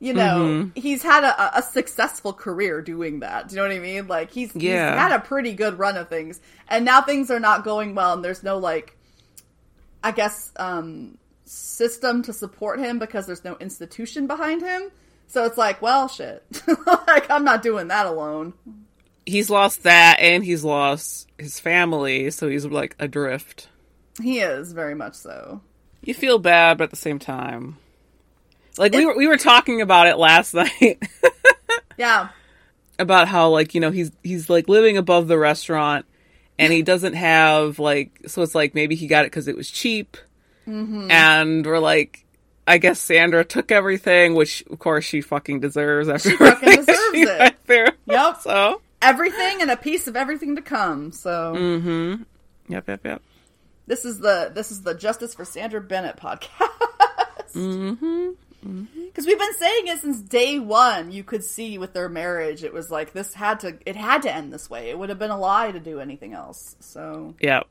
You 0.00 0.14
know, 0.14 0.38
Mm-hmm. 0.46 0.80
he's 0.80 1.02
had 1.02 1.24
a, 1.24 1.58
a 1.58 1.60
successful 1.60 2.32
career 2.32 2.80
doing 2.82 3.18
that. 3.18 3.48
Do 3.48 3.56
you 3.56 3.62
know 3.62 3.66
what 3.66 3.76
I 3.76 3.80
mean? 3.80 4.06
Like 4.06 4.30
he's, 4.30 4.54
Yeah. 4.54 4.92
he's 4.92 5.00
had 5.00 5.10
a 5.10 5.18
pretty 5.18 5.54
good 5.54 5.76
run 5.76 5.96
of 5.96 6.08
things, 6.08 6.40
and 6.68 6.84
now 6.84 7.02
things 7.02 7.32
are 7.32 7.40
not 7.40 7.64
going 7.64 7.96
well, 7.96 8.12
and 8.12 8.24
there's 8.24 8.44
no 8.44 8.58
like, 8.58 8.96
I 10.04 10.12
guess, 10.12 10.52
um, 10.54 11.18
system 11.46 12.22
to 12.22 12.32
support 12.32 12.78
him 12.78 13.00
because 13.00 13.26
there's 13.26 13.42
no 13.44 13.56
institution 13.56 14.28
behind 14.28 14.62
him. 14.62 14.92
So 15.28 15.44
it's 15.44 15.58
like, 15.58 15.80
well, 15.82 16.08
shit. 16.08 16.42
like 16.86 17.30
I'm 17.30 17.44
not 17.44 17.62
doing 17.62 17.88
that 17.88 18.06
alone. 18.06 18.54
he's 19.26 19.50
lost 19.50 19.82
that 19.84 20.18
and 20.20 20.42
he's 20.44 20.64
lost 20.64 21.28
his 21.38 21.60
family, 21.60 22.30
so 22.30 22.48
he's 22.48 22.64
like 22.66 22.96
adrift. 22.98 23.68
He 24.22 24.40
is 24.40 24.72
very 24.72 24.94
much 24.94 25.14
so. 25.14 25.60
You 26.02 26.14
feel 26.14 26.38
bad, 26.38 26.78
but 26.78 26.84
at 26.84 26.90
the 26.90 26.96
same 26.96 27.18
time. 27.18 27.76
Like 28.78 28.92
we 28.94 29.04
were 29.06 29.16
we 29.16 29.26
were 29.26 29.36
talking 29.36 29.80
about 29.80 30.06
it 30.06 30.16
last 30.18 30.54
night 30.54 31.02
Yeah, 31.96 32.28
about 32.98 33.26
how 33.28 33.48
like, 33.50 33.74
you 33.74 33.80
know, 33.80 33.90
he's 33.90 34.10
he's 34.22 34.48
like 34.48 34.68
living 34.68 34.96
above 34.96 35.26
the 35.28 35.36
restaurant 35.38 36.06
and 36.58 36.72
he 36.72 36.82
doesn't 36.82 37.14
have 37.14 37.78
like 37.80 38.20
so 38.28 38.42
it's 38.42 38.54
like 38.54 38.74
maybe 38.74 38.94
he 38.94 39.06
got 39.08 39.24
it 39.24 39.30
cuz 39.30 39.48
it 39.48 39.56
was 39.56 39.70
cheap. 39.70 40.16
Mm-hmm. 40.66 41.10
And 41.10 41.66
we're 41.66 41.80
like 41.80 42.24
I 42.68 42.78
guess 42.78 43.00
Sandra 43.00 43.44
took 43.44 43.72
everything, 43.72 44.34
which 44.34 44.62
of 44.70 44.78
course 44.78 45.04
she 45.04 45.20
fucking 45.20 45.60
deserves 45.60 46.08
after 46.08 46.30
fucking 46.36 46.68
everything 46.68 46.84
deserves 46.86 47.14
she 47.14 47.22
it. 47.22 47.56
through. 47.66 47.86
Yep. 48.06 48.40
So, 48.42 48.80
everything 49.02 49.62
and 49.62 49.70
a 49.70 49.76
piece 49.76 50.06
of 50.06 50.16
everything 50.16 50.56
to 50.56 50.62
come. 50.62 51.10
So 51.12 51.54
Mm. 51.56 52.26
yep, 52.68 52.86
yep, 52.88 53.00
yep. 53.04 53.22
this 53.86 54.04
is 54.04 54.18
the 54.20 54.50
this 54.54 54.70
is 54.70 54.82
the 54.82 54.94
Justice 54.94 55.34
for 55.34 55.44
Sandra 55.44 55.80
Bennett 55.80 56.16
podcast. 56.16 56.48
Mm-hmm. 57.54 58.30
Because 58.60 59.24
we've 59.24 59.38
been 59.38 59.54
saying 59.54 59.86
it 59.86 60.00
since 60.00 60.20
day 60.20 60.58
one. 60.58 61.12
You 61.12 61.22
could 61.24 61.44
see 61.44 61.78
with 61.78 61.92
their 61.92 62.08
marriage, 62.08 62.64
it 62.64 62.72
was 62.72 62.90
like 62.90 63.12
this 63.12 63.32
had 63.32 63.60
to 63.60 63.78
it 63.86 63.96
had 63.96 64.22
to 64.22 64.34
end 64.34 64.52
this 64.52 64.68
way. 64.68 64.90
It 64.90 64.98
would 64.98 65.08
have 65.08 65.18
been 65.18 65.30
a 65.30 65.38
lie 65.38 65.70
to 65.70 65.80
do 65.80 66.00
anything 66.00 66.34
else. 66.34 66.76
So, 66.80 67.34
Yep. 67.40 67.66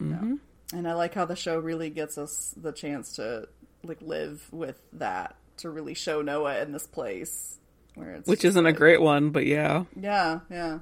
and 0.00 0.40
I 0.88 0.94
like 0.94 1.14
how 1.14 1.24
the 1.26 1.36
show 1.36 1.58
really 1.58 1.90
gets 1.90 2.18
us 2.18 2.54
the 2.56 2.72
chance 2.72 3.12
to 3.16 3.48
like 3.84 4.00
live 4.00 4.46
with 4.50 4.80
that 4.94 5.36
to 5.58 5.70
really 5.70 5.94
show 5.94 6.22
Noah 6.22 6.60
in 6.60 6.72
this 6.72 6.86
place 6.86 7.58
where 7.94 8.10
it's 8.14 8.28
Which 8.28 8.44
isn't 8.44 8.66
a 8.66 8.72
great 8.72 9.00
one, 9.00 9.30
but 9.30 9.46
yeah. 9.46 9.84
Yeah, 9.98 10.40
yeah. 10.50 10.78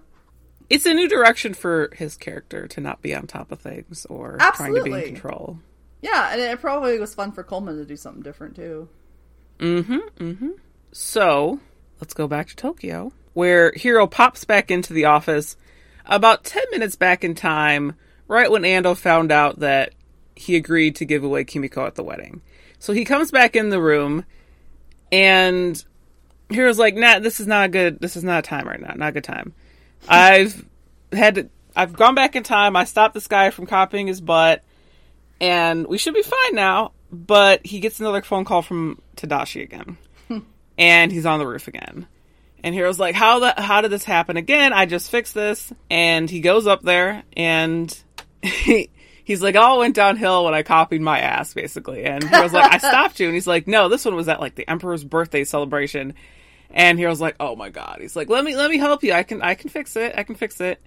It's 0.68 0.86
a 0.86 0.94
new 0.94 1.08
direction 1.08 1.54
for 1.54 1.90
his 1.96 2.16
character 2.16 2.68
to 2.68 2.80
not 2.80 3.02
be 3.02 3.14
on 3.14 3.26
top 3.26 3.50
of 3.50 3.60
things 3.60 4.06
or 4.08 4.38
trying 4.54 4.74
to 4.74 4.82
be 4.82 4.92
in 4.92 5.04
control. 5.04 5.58
Yeah, 6.00 6.32
and 6.32 6.40
it 6.40 6.60
probably 6.60 6.98
was 6.98 7.14
fun 7.14 7.32
for 7.32 7.42
Coleman 7.42 7.76
to 7.76 7.84
do 7.84 7.96
something 7.96 8.22
different 8.22 8.56
too. 8.56 8.88
Mm-hmm. 9.58 9.98
Mm-hmm. 10.18 10.50
So, 10.92 11.60
let's 12.00 12.14
go 12.14 12.26
back 12.26 12.48
to 12.48 12.56
Tokyo, 12.56 13.12
where 13.34 13.72
Hiro 13.74 14.06
pops 14.06 14.44
back 14.44 14.70
into 14.70 14.92
the 14.92 15.04
office 15.06 15.56
about 16.06 16.44
10 16.44 16.62
minutes 16.70 16.96
back 16.96 17.24
in 17.24 17.34
time, 17.34 17.94
right 18.28 18.50
when 18.50 18.62
Ando 18.62 18.96
found 18.96 19.30
out 19.30 19.60
that 19.60 19.92
he 20.34 20.56
agreed 20.56 20.96
to 20.96 21.04
give 21.04 21.22
away 21.22 21.44
Kimiko 21.44 21.86
at 21.86 21.96
the 21.96 22.02
wedding. 22.02 22.40
So 22.80 22.92
he 22.92 23.04
comes 23.04 23.30
back 23.30 23.54
in 23.54 23.68
the 23.68 23.80
room, 23.80 24.24
and 25.12 25.82
Hiro's 26.50 26.78
like, 26.78 26.96
nah, 26.96 27.20
this 27.20 27.38
is 27.38 27.46
not 27.46 27.66
a 27.66 27.68
good, 27.68 28.00
this 28.00 28.16
is 28.16 28.24
not 28.24 28.40
a 28.40 28.42
time 28.42 28.66
right 28.66 28.80
now, 28.80 28.94
not 28.96 29.10
a 29.10 29.12
good 29.12 29.24
time. 29.24 29.52
I've 30.08 30.64
had 31.12 31.34
to, 31.36 31.48
I've 31.76 31.92
gone 31.92 32.14
back 32.14 32.34
in 32.34 32.42
time, 32.42 32.74
I 32.74 32.84
stopped 32.84 33.14
this 33.14 33.28
guy 33.28 33.50
from 33.50 33.66
copying 33.66 34.06
his 34.06 34.20
butt, 34.20 34.64
and 35.40 35.86
we 35.86 35.98
should 35.98 36.14
be 36.14 36.22
fine 36.22 36.54
now. 36.54 36.92
But 37.12 37.66
he 37.66 37.80
gets 37.80 37.98
another 38.00 38.22
phone 38.22 38.44
call 38.44 38.62
from 38.62 39.02
Tadashi 39.16 39.62
again, 39.62 39.98
hmm. 40.28 40.38
and 40.78 41.12
he's 41.12 41.26
on 41.26 41.38
the 41.38 41.46
roof 41.46 41.68
again. 41.68 42.06
And 42.62 42.74
Hiro's 42.74 43.00
like, 43.00 43.16
"How 43.16 43.40
the 43.40 43.54
how 43.60 43.80
did 43.80 43.90
this 43.90 44.04
happen 44.04 44.36
again? 44.36 44.72
I 44.72 44.86
just 44.86 45.10
fixed 45.10 45.34
this." 45.34 45.72
And 45.90 46.30
he 46.30 46.40
goes 46.40 46.68
up 46.68 46.82
there, 46.82 47.24
and 47.36 47.92
he, 48.42 48.90
he's 49.30 49.42
like, 49.42 49.54
"All 49.54 49.78
went 49.78 49.94
downhill 49.94 50.44
when 50.44 50.54
I 50.54 50.62
copied 50.64 51.00
my 51.00 51.20
ass, 51.20 51.54
basically." 51.54 52.04
And 52.04 52.22
he 52.28 52.40
was 52.40 52.52
like, 52.52 52.72
"I 52.72 52.78
stopped 52.88 53.20
you," 53.20 53.26
and 53.26 53.34
he's 53.34 53.46
like, 53.46 53.68
"No, 53.68 53.88
this 53.88 54.04
one 54.04 54.16
was 54.16 54.28
at 54.28 54.40
like 54.40 54.56
the 54.56 54.68
Emperor's 54.68 55.04
birthday 55.04 55.44
celebration." 55.44 56.14
And 56.72 56.98
he 56.98 57.06
was 57.06 57.20
like, 57.20 57.36
"Oh 57.38 57.54
my 57.56 57.68
god!" 57.68 57.98
He's 58.00 58.16
like, 58.16 58.28
"Let 58.28 58.44
me 58.44 58.56
let 58.56 58.70
me 58.70 58.78
help 58.78 59.02
you. 59.04 59.12
I 59.12 59.22
can 59.22 59.40
I 59.42 59.54
can 59.54 59.70
fix 59.70 59.94
it. 59.96 60.14
I 60.16 60.24
can 60.24 60.34
fix 60.34 60.60
it." 60.60 60.80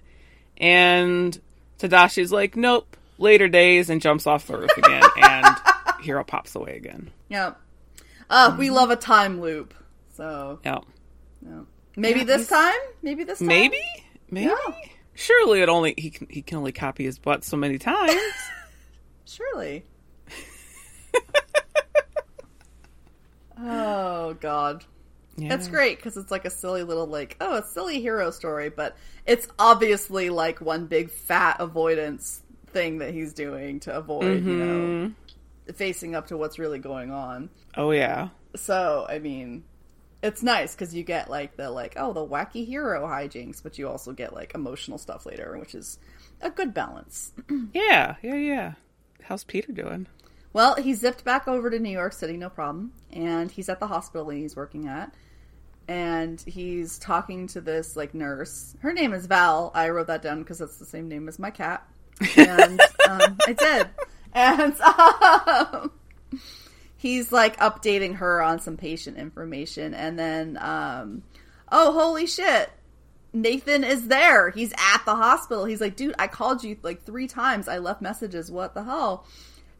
And 0.58 1.40
Tadashi's 1.78 2.32
like, 2.32 2.56
"Nope." 2.56 2.96
Later 3.16 3.46
days, 3.48 3.90
and 3.90 4.02
jumps 4.02 4.26
off 4.26 4.46
the 4.48 4.58
roof 4.58 4.76
again, 4.76 5.02
and 5.22 5.46
Hiro 6.00 6.24
pops 6.24 6.54
away 6.56 6.76
again. 6.76 7.10
Yeah. 7.28 7.52
Uh, 8.28 8.56
we 8.58 8.70
love 8.70 8.90
a 8.90 8.96
time 8.96 9.40
loop. 9.40 9.72
So 10.16 10.58
Yeah. 10.64 10.78
yeah. 11.46 11.60
maybe 11.96 12.20
Yeah, 12.20 12.24
this 12.24 12.48
he's- 12.48 12.48
time. 12.48 12.80
Maybe 13.02 13.22
this 13.22 13.38
time. 13.38 13.46
Maybe? 13.48 13.78
Maybe? 14.30 14.46
Yeah. 14.50 14.72
Surely 15.14 15.60
it 15.60 15.68
only 15.68 15.94
he 15.96 16.10
can 16.10 16.26
he 16.28 16.42
can 16.42 16.58
only 16.58 16.72
copy 16.72 17.04
his 17.04 17.18
butt 17.18 17.44
so 17.44 17.56
many 17.56 17.78
times. 17.78 18.20
Surely. 19.24 19.84
oh 23.60 24.34
god. 24.34 24.84
Yeah. 25.36 25.54
It's 25.54 25.68
great 25.68 25.98
because 25.98 26.16
it's 26.16 26.30
like 26.30 26.44
a 26.44 26.50
silly 26.50 26.82
little 26.82 27.06
like 27.06 27.36
oh 27.40 27.56
a 27.56 27.64
silly 27.64 28.00
hero 28.00 28.30
story, 28.30 28.70
but 28.70 28.96
it's 29.26 29.48
obviously 29.58 30.30
like 30.30 30.60
one 30.60 30.86
big 30.86 31.10
fat 31.10 31.56
avoidance 31.60 32.42
thing 32.68 32.98
that 32.98 33.14
he's 33.14 33.32
doing 33.32 33.78
to 33.78 33.94
avoid 33.94 34.44
you 34.44 34.56
know 34.56 34.74
mm-hmm. 34.74 35.72
facing 35.74 36.16
up 36.16 36.26
to 36.26 36.36
what's 36.36 36.58
really 36.58 36.80
going 36.80 37.12
on. 37.12 37.50
Oh 37.76 37.92
yeah. 37.92 38.28
So 38.56 39.06
I 39.08 39.20
mean, 39.20 39.64
it's 40.24 40.42
nice 40.42 40.74
because 40.74 40.94
you 40.94 41.04
get 41.04 41.28
like 41.28 41.56
the 41.56 41.70
like 41.70 41.94
oh 41.96 42.14
the 42.14 42.26
wacky 42.26 42.66
hero 42.66 43.06
hijinks, 43.06 43.62
but 43.62 43.78
you 43.78 43.88
also 43.88 44.12
get 44.12 44.32
like 44.32 44.54
emotional 44.54 44.96
stuff 44.96 45.26
later, 45.26 45.56
which 45.58 45.74
is 45.74 45.98
a 46.40 46.50
good 46.50 46.74
balance. 46.74 47.32
Yeah, 47.74 48.16
yeah, 48.22 48.36
yeah. 48.36 48.72
How's 49.22 49.44
Peter 49.44 49.72
doing? 49.72 50.06
Well, 50.54 50.76
he 50.76 50.94
zipped 50.94 51.24
back 51.24 51.46
over 51.46 51.68
to 51.68 51.78
New 51.78 51.90
York 51.90 52.12
City, 52.12 52.36
no 52.36 52.48
problem. 52.48 52.92
And 53.12 53.50
he's 53.50 53.68
at 53.68 53.80
the 53.80 53.86
hospital 53.86 54.30
he's 54.30 54.56
working 54.56 54.86
at. 54.86 55.12
And 55.88 56.40
he's 56.46 56.98
talking 56.98 57.48
to 57.48 57.60
this 57.60 57.96
like 57.96 58.14
nurse. 58.14 58.74
Her 58.80 58.92
name 58.92 59.12
is 59.12 59.26
Val. 59.26 59.72
I 59.74 59.90
wrote 59.90 60.06
that 60.06 60.22
down 60.22 60.38
because 60.38 60.58
that's 60.58 60.78
the 60.78 60.86
same 60.86 61.08
name 61.08 61.28
as 61.28 61.38
my 61.38 61.50
cat. 61.50 61.86
And 62.36 62.80
um, 63.08 63.36
I 63.46 63.52
did. 63.52 63.88
And 64.32 64.80
um, 65.82 65.90
he's 67.04 67.30
like 67.30 67.58
updating 67.58 68.16
her 68.16 68.40
on 68.40 68.58
some 68.58 68.78
patient 68.78 69.18
information. 69.18 69.92
And 69.92 70.18
then, 70.18 70.56
um, 70.58 71.22
oh, 71.70 71.92
holy 71.92 72.26
shit. 72.26 72.70
Nathan 73.30 73.84
is 73.84 74.08
there. 74.08 74.48
He's 74.48 74.72
at 74.72 75.04
the 75.04 75.14
hospital. 75.14 75.66
He's 75.66 75.82
like, 75.82 75.96
dude, 75.96 76.14
I 76.18 76.28
called 76.28 76.64
you 76.64 76.78
like 76.82 77.02
three 77.02 77.28
times. 77.28 77.68
I 77.68 77.76
left 77.76 78.00
messages. 78.00 78.50
What 78.50 78.72
the 78.72 78.84
hell? 78.84 79.26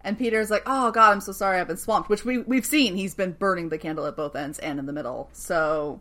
And 0.02 0.18
Peter's 0.18 0.50
like, 0.50 0.64
"Oh 0.66 0.90
God, 0.90 1.12
I'm 1.12 1.22
so 1.22 1.32
sorry. 1.32 1.58
I've 1.58 1.66
been 1.66 1.78
swamped." 1.78 2.10
Which 2.10 2.26
we 2.26 2.36
we've 2.36 2.66
seen. 2.66 2.94
He's 2.94 3.14
been 3.14 3.32
burning 3.32 3.70
the 3.70 3.78
candle 3.78 4.04
at 4.04 4.16
both 4.16 4.36
ends 4.36 4.58
and 4.58 4.78
in 4.78 4.84
the 4.84 4.92
middle. 4.92 5.30
So 5.32 5.98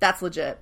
that's 0.00 0.22
legit. 0.22 0.58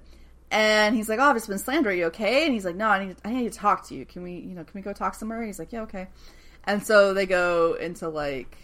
And 0.50 0.94
he's 0.94 1.08
like, 1.08 1.20
"Oh, 1.20 1.22
I've 1.22 1.36
just 1.36 1.48
been 1.48 1.56
slandered. 1.58 1.94
Are 1.94 1.96
you 1.96 2.04
okay?" 2.08 2.44
And 2.44 2.52
he's 2.52 2.66
like, 2.66 2.76
"No, 2.76 2.88
I 2.88 3.06
need 3.06 3.16
I 3.24 3.32
need 3.32 3.50
to 3.50 3.58
talk 3.58 3.88
to 3.88 3.94
you. 3.94 4.04
Can 4.04 4.22
we, 4.24 4.32
you 4.32 4.54
know, 4.54 4.62
can 4.62 4.74
we 4.74 4.82
go 4.82 4.92
talk 4.92 5.14
somewhere?" 5.14 5.42
He's 5.42 5.58
like, 5.58 5.72
"Yeah, 5.72 5.84
okay." 5.84 6.08
And 6.64 6.84
so 6.84 7.14
they 7.14 7.24
go 7.24 7.78
into 7.80 8.10
like, 8.10 8.58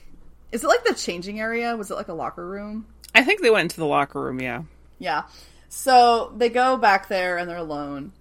is 0.52 0.64
it 0.64 0.68
like 0.68 0.84
the 0.84 0.94
changing 0.94 1.40
area? 1.40 1.76
Was 1.76 1.90
it 1.90 1.94
like 1.94 2.08
a 2.08 2.14
locker 2.14 2.46
room? 2.46 2.86
I 3.14 3.24
think 3.24 3.40
they 3.40 3.50
went 3.50 3.62
into 3.62 3.80
the 3.80 3.86
locker 3.86 4.20
room. 4.20 4.40
Yeah. 4.40 4.62
Yeah. 4.98 5.24
So 5.68 6.32
they 6.36 6.48
go 6.48 6.76
back 6.76 7.08
there 7.08 7.38
and 7.38 7.48
they're 7.48 7.56
alone. 7.56 8.12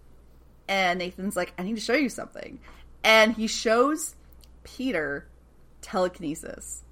And 0.68 1.00
Nathan's 1.00 1.36
like, 1.36 1.54
I 1.58 1.64
need 1.64 1.76
to 1.76 1.82
show 1.82 1.94
you 1.94 2.10
something. 2.10 2.60
And 3.04 3.34
he 3.34 3.48
shows 3.48 4.16
Peter 4.64 5.28
telekinesis. 5.82 6.84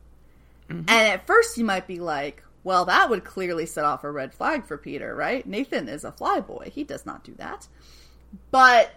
Mm-hmm. 0.69 0.89
And 0.89 0.89
at 0.89 1.27
first 1.27 1.57
you 1.57 1.65
might 1.65 1.87
be 1.87 1.99
like, 1.99 2.43
well, 2.63 2.85
that 2.85 3.09
would 3.09 3.23
clearly 3.23 3.65
set 3.65 3.85
off 3.85 4.03
a 4.03 4.11
red 4.11 4.33
flag 4.33 4.65
for 4.65 4.77
Peter, 4.77 5.15
right? 5.15 5.45
Nathan 5.45 5.87
is 5.87 6.03
a 6.03 6.11
flyboy. 6.11 6.69
He 6.69 6.83
does 6.83 7.05
not 7.05 7.23
do 7.23 7.33
that. 7.35 7.67
But 8.51 8.91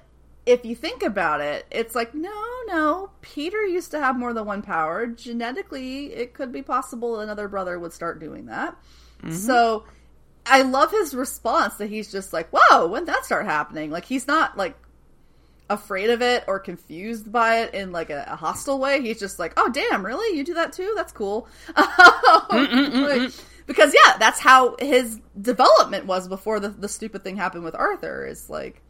if 0.47 0.65
you 0.65 0.75
think 0.75 1.03
about 1.03 1.41
it, 1.41 1.67
it's 1.71 1.95
like, 1.95 2.15
no, 2.15 2.33
no. 2.67 3.11
Peter 3.21 3.65
used 3.67 3.91
to 3.93 4.01
have 4.01 4.19
more 4.19 4.33
than 4.33 4.47
one 4.47 4.63
power. 4.63 5.07
Genetically, 5.07 6.13
it 6.13 6.35
could 6.35 6.53
be 6.53 6.63
possible 6.63 7.21
another 7.21 7.49
brother 7.49 7.79
would 7.79 7.93
start 7.93 8.21
doing 8.21 8.47
that. 8.47 8.77
Mm-hmm. 9.23 9.33
So 9.33 9.85
I 10.47 10.63
love 10.63 10.91
his 10.91 11.15
response 11.15 11.75
that 11.75 11.91
he's 11.91 12.11
just 12.11 12.33
like, 12.33 12.49
whoa, 12.53 12.87
when 12.87 13.05
that 13.05 13.25
start 13.25 13.45
happening? 13.45 13.91
Like, 13.91 14.05
he's 14.05 14.27
not 14.27 14.57
like 14.57 14.77
afraid 15.69 16.11
of 16.11 16.23
it 16.23 16.45
or 16.49 16.59
confused 16.59 17.31
by 17.31 17.61
it 17.61 17.75
in 17.75 17.93
like 17.93 18.11
a, 18.11 18.27
a 18.29 18.37
hostile 18.37 18.79
way. 18.79 19.03
He's 19.03 19.21
just 19.21 19.39
like, 19.39 19.53
oh, 19.57 19.71
damn, 19.71 20.05
really? 20.05 20.37
You 20.37 20.43
do 20.43 20.55
that 20.55 20.73
too? 20.73 20.93
That's 20.97 21.13
cool. 21.13 21.49
Mm, 22.51 22.67
mm, 22.67 22.91
mm, 22.91 23.09
like, 23.09 23.33
because, 23.67 23.95
yeah, 23.95 24.17
that's 24.19 24.41
how 24.41 24.75
his 24.81 25.21
development 25.41 26.07
was 26.07 26.27
before 26.27 26.59
the, 26.59 26.69
the 26.69 26.89
stupid 26.89 27.23
thing 27.23 27.37
happened 27.37 27.63
with 27.63 27.77
Arthur. 27.77 28.27
Is 28.27 28.51
like, 28.51 28.83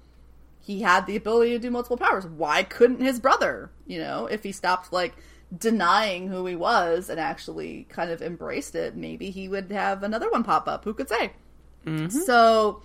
he 0.60 0.82
had 0.82 1.06
the 1.06 1.16
ability 1.16 1.52
to 1.52 1.58
do 1.58 1.70
multiple 1.70 1.96
powers. 1.96 2.26
Why 2.26 2.62
couldn't 2.62 3.00
his 3.00 3.18
brother, 3.18 3.70
you 3.86 3.98
know, 3.98 4.26
if 4.26 4.42
he 4.42 4.52
stopped 4.52 4.92
like 4.92 5.14
denying 5.56 6.28
who 6.28 6.46
he 6.46 6.54
was 6.54 7.08
and 7.08 7.18
actually 7.18 7.86
kind 7.88 8.10
of 8.10 8.22
embraced 8.22 8.74
it, 8.74 8.94
maybe 8.94 9.30
he 9.30 9.48
would 9.48 9.72
have 9.72 10.02
another 10.02 10.30
one 10.30 10.44
pop 10.44 10.68
up. 10.68 10.84
Who 10.84 10.94
could 10.94 11.08
say? 11.08 11.32
Mm-hmm. 11.84 12.08
So 12.20 12.82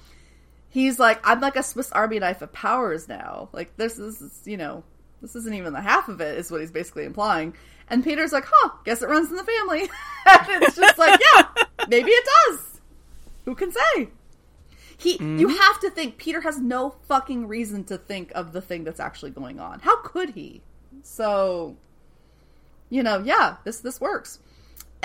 he's 0.69 0.99
like, 0.99 1.19
I'm 1.23 1.41
like 1.41 1.55
a 1.55 1.63
Swiss 1.63 1.91
Army 1.91 2.19
knife 2.19 2.41
of 2.41 2.51
powers 2.53 3.07
now. 3.07 3.49
Like 3.51 3.75
this 3.77 3.99
is, 3.99 4.41
you 4.45 4.57
know, 4.57 4.83
this 5.21 5.35
isn't 5.35 5.53
even 5.53 5.73
the 5.73 5.81
half 5.81 6.07
of 6.07 6.21
it, 6.21 6.37
is 6.37 6.51
what 6.51 6.61
he's 6.61 6.71
basically 6.71 7.05
implying. 7.05 7.53
And 7.89 8.03
Peter's 8.03 8.31
like, 8.31 8.45
huh, 8.47 8.69
guess 8.83 9.01
it 9.01 9.09
runs 9.09 9.29
in 9.29 9.35
the 9.35 9.43
family. 9.43 9.81
and 10.25 10.63
it's 10.63 10.75
just 10.75 10.97
like, 10.97 11.19
yeah, 11.33 11.47
maybe 11.87 12.09
it 12.09 12.25
does. 12.47 12.81
Who 13.45 13.53
can 13.53 13.71
say? 13.71 14.09
He, 14.97 15.17
you 15.21 15.49
have 15.49 15.79
to 15.81 15.89
think 15.89 16.17
Peter 16.17 16.41
has 16.41 16.59
no 16.59 16.95
fucking 17.07 17.47
reason 17.47 17.83
to 17.85 17.97
think 17.97 18.31
of 18.33 18.53
the 18.53 18.61
thing 18.61 18.83
that's 18.83 18.99
actually 18.99 19.31
going 19.31 19.59
on. 19.59 19.79
How 19.79 20.01
could 20.01 20.29
he? 20.31 20.61
So, 21.03 21.75
you 22.89 23.03
know, 23.03 23.19
yeah, 23.19 23.57
this 23.63 23.79
this 23.79 23.99
works. 23.99 24.39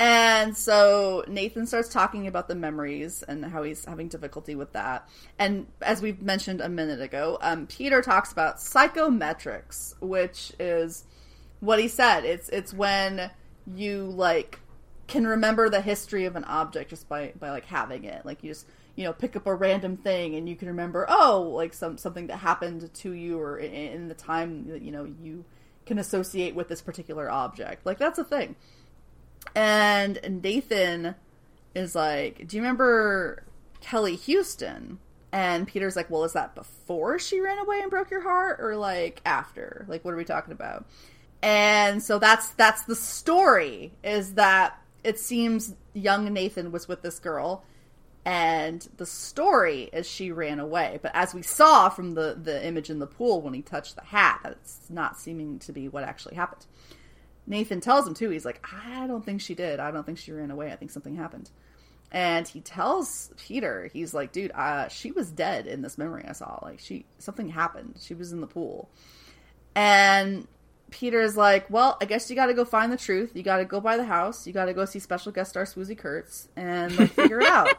And 0.00 0.56
so 0.56 1.24
Nathan 1.28 1.66
starts 1.66 1.90
talking 1.90 2.26
about 2.26 2.48
the 2.48 2.54
memories 2.54 3.22
and 3.22 3.44
how 3.44 3.62
he's 3.62 3.84
having 3.84 4.08
difficulty 4.08 4.54
with 4.54 4.72
that. 4.72 5.06
And 5.38 5.66
as 5.82 6.00
we 6.00 6.12
mentioned 6.12 6.62
a 6.62 6.70
minute 6.70 7.02
ago, 7.02 7.36
um, 7.42 7.66
Peter 7.66 8.00
talks 8.00 8.32
about 8.32 8.56
psychometrics, 8.56 10.00
which 10.00 10.52
is 10.58 11.04
what 11.60 11.78
he 11.78 11.88
said. 11.88 12.24
It's 12.24 12.48
it's 12.48 12.72
when 12.72 13.30
you 13.74 14.04
like 14.04 14.60
can 15.06 15.26
remember 15.26 15.68
the 15.68 15.82
history 15.82 16.24
of 16.24 16.34
an 16.34 16.44
object 16.44 16.88
just 16.90 17.08
by 17.08 17.34
by 17.38 17.50
like 17.50 17.66
having 17.66 18.04
it. 18.04 18.24
Like 18.24 18.42
you 18.42 18.52
just 18.52 18.66
you 19.00 19.06
know 19.06 19.14
pick 19.14 19.34
up 19.34 19.46
a 19.46 19.54
random 19.54 19.96
thing 19.96 20.34
and 20.34 20.46
you 20.46 20.54
can 20.54 20.68
remember 20.68 21.06
oh 21.08 21.52
like 21.56 21.72
some 21.72 21.96
something 21.96 22.26
that 22.26 22.36
happened 22.36 22.92
to 22.92 23.12
you 23.12 23.40
or 23.40 23.56
in, 23.56 23.72
in 23.72 24.08
the 24.08 24.14
time 24.14 24.68
that 24.68 24.82
you 24.82 24.92
know 24.92 25.04
you 25.22 25.42
can 25.90 25.98
associate 25.98 26.54
with 26.54 26.68
this 26.68 26.80
particular 26.80 27.28
object. 27.28 27.84
Like 27.84 27.98
that's 27.98 28.18
a 28.18 28.24
thing. 28.24 28.54
And 29.56 30.20
Nathan 30.42 31.16
is 31.74 31.96
like, 31.96 32.46
"Do 32.46 32.56
you 32.56 32.62
remember 32.62 33.42
Kelly 33.80 34.14
Houston?" 34.14 35.00
And 35.32 35.66
Peter's 35.66 35.96
like, 35.96 36.08
"Well, 36.08 36.22
is 36.22 36.32
that 36.34 36.54
before 36.54 37.18
she 37.18 37.40
ran 37.40 37.58
away 37.58 37.80
and 37.80 37.90
broke 37.90 38.10
your 38.10 38.22
heart, 38.22 38.60
or 38.60 38.76
like 38.76 39.20
after? 39.24 39.84
Like, 39.88 40.04
what 40.04 40.14
are 40.14 40.16
we 40.16 40.24
talking 40.24 40.52
about?" 40.52 40.86
And 41.42 42.02
so 42.02 42.18
that's 42.20 42.50
that's 42.50 42.84
the 42.84 42.94
story. 42.94 43.92
Is 44.04 44.34
that 44.34 44.80
it 45.02 45.18
seems 45.18 45.74
young 45.92 46.32
Nathan 46.32 46.70
was 46.70 46.86
with 46.86 47.02
this 47.02 47.18
girl, 47.18 47.64
and 48.24 48.86
the 48.98 49.06
story 49.06 49.88
is 49.92 50.06
she 50.06 50.30
ran 50.30 50.60
away. 50.60 50.98
But 51.02 51.12
as 51.14 51.34
we 51.34 51.42
saw 51.42 51.88
from 51.88 52.14
the 52.14 52.38
the 52.40 52.64
image 52.64 52.90
in 52.90 52.98
the 52.98 53.06
pool 53.06 53.40
when 53.40 53.54
he 53.54 53.62
touched 53.62 53.96
the 53.96 54.04
hat, 54.04 54.40
that's 54.42 54.90
not 54.90 55.18
seeming 55.18 55.58
to 55.60 55.72
be 55.72 55.88
what 55.88 56.04
actually 56.04 56.34
happened. 56.34 56.66
Nathan 57.46 57.80
tells 57.80 58.06
him 58.06 58.14
too. 58.14 58.30
He's 58.30 58.44
like, 58.44 58.64
I 58.72 59.06
don't 59.06 59.24
think 59.24 59.40
she 59.40 59.54
did. 59.54 59.80
I 59.80 59.90
don't 59.90 60.04
think 60.04 60.18
she 60.18 60.32
ran 60.32 60.50
away. 60.50 60.70
I 60.70 60.76
think 60.76 60.90
something 60.90 61.16
happened. 61.16 61.50
And 62.12 62.46
he 62.46 62.60
tells 62.60 63.30
Peter, 63.36 63.88
he's 63.92 64.12
like, 64.12 64.32
dude, 64.32 64.50
uh, 64.52 64.88
she 64.88 65.12
was 65.12 65.30
dead 65.30 65.66
in 65.66 65.80
this 65.80 65.96
memory 65.96 66.24
I 66.28 66.32
saw. 66.32 66.58
Like 66.62 66.80
she 66.80 67.06
something 67.18 67.48
happened. 67.48 67.98
She 68.00 68.14
was 68.14 68.32
in 68.32 68.40
the 68.40 68.46
pool. 68.46 68.90
And 69.74 70.46
Peter's 70.90 71.36
like, 71.36 71.68
well, 71.70 71.96
I 72.00 72.04
guess 72.04 72.28
you 72.30 72.36
got 72.36 72.46
to 72.46 72.54
go 72.54 72.64
find 72.64 72.92
the 72.92 72.96
truth. 72.96 73.32
You 73.34 73.42
got 73.42 73.58
to 73.58 73.64
go 73.64 73.80
by 73.80 73.96
the 73.96 74.04
house. 74.04 74.46
You 74.46 74.52
got 74.52 74.66
to 74.66 74.74
go 74.74 74.84
see 74.84 74.98
special 74.98 75.32
guest 75.32 75.50
star 75.50 75.64
Swoosie 75.64 75.96
Kurtz 75.96 76.48
and 76.56 76.98
like 76.98 77.10
figure 77.12 77.40
it 77.40 77.46
out. 77.46 77.68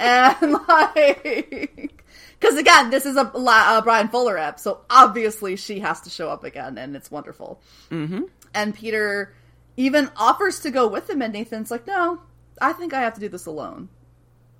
And 0.00 0.52
like, 0.68 2.02
because 2.38 2.56
again, 2.56 2.90
this 2.90 3.04
is 3.04 3.16
a, 3.16 3.22
a 3.34 3.80
Brian 3.82 4.06
Fuller 4.08 4.38
ep, 4.38 4.60
so 4.60 4.82
obviously 4.88 5.56
she 5.56 5.80
has 5.80 6.00
to 6.02 6.10
show 6.10 6.28
up 6.30 6.44
again, 6.44 6.78
and 6.78 6.94
it's 6.94 7.10
wonderful. 7.10 7.60
Mm-hmm. 7.90 8.22
And 8.54 8.74
Peter 8.76 9.34
even 9.76 10.08
offers 10.16 10.60
to 10.60 10.70
go 10.70 10.86
with 10.86 11.10
him, 11.10 11.20
and 11.20 11.32
Nathan's 11.32 11.72
like, 11.72 11.84
no, 11.88 12.20
I 12.60 12.72
think 12.74 12.94
I 12.94 13.00
have 13.00 13.14
to 13.14 13.20
do 13.20 13.28
this 13.28 13.46
alone. 13.46 13.88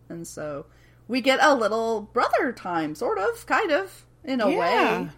And 0.08 0.26
so 0.26 0.66
we 1.06 1.20
get 1.20 1.38
a 1.40 1.54
little 1.54 2.00
brother 2.02 2.52
time, 2.52 2.96
sort 2.96 3.18
of, 3.18 3.46
kind 3.46 3.70
of, 3.70 4.06
in 4.24 4.40
a 4.40 4.50
Yeah. 4.50 4.58
way. 5.02 5.08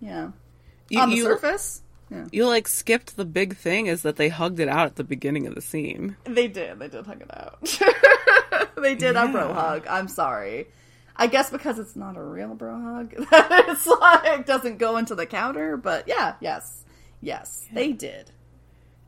Yeah. 0.00 0.30
You, 0.88 1.00
On 1.00 1.10
the 1.10 1.16
you- 1.16 1.24
surface. 1.24 1.82
Yeah. 2.10 2.24
you 2.32 2.46
like 2.46 2.66
skipped 2.68 3.16
the 3.16 3.24
big 3.24 3.56
thing 3.56 3.86
is 3.86 4.02
that 4.02 4.16
they 4.16 4.28
hugged 4.30 4.60
it 4.60 4.68
out 4.68 4.86
at 4.86 4.96
the 4.96 5.04
beginning 5.04 5.46
of 5.46 5.54
the 5.54 5.60
scene. 5.60 6.16
They 6.24 6.48
did. 6.48 6.78
They 6.78 6.88
did 6.88 7.04
hug 7.06 7.20
it 7.20 7.30
out. 7.36 8.76
they 8.82 8.94
did 8.94 9.16
a 9.16 9.28
bro 9.28 9.52
hug. 9.52 9.86
I'm 9.88 10.08
sorry. 10.08 10.68
I 11.16 11.26
guess 11.26 11.50
because 11.50 11.78
it's 11.78 11.96
not 11.96 12.16
a 12.16 12.22
real 12.22 12.54
bro 12.54 12.80
hug, 12.80 13.12
it's 13.18 13.86
like 13.86 14.46
doesn't 14.46 14.78
go 14.78 14.96
into 14.96 15.14
the 15.14 15.26
counter. 15.26 15.76
But 15.76 16.06
yeah, 16.08 16.34
yes, 16.40 16.84
yes, 17.20 17.66
they 17.72 17.92
did. 17.92 18.30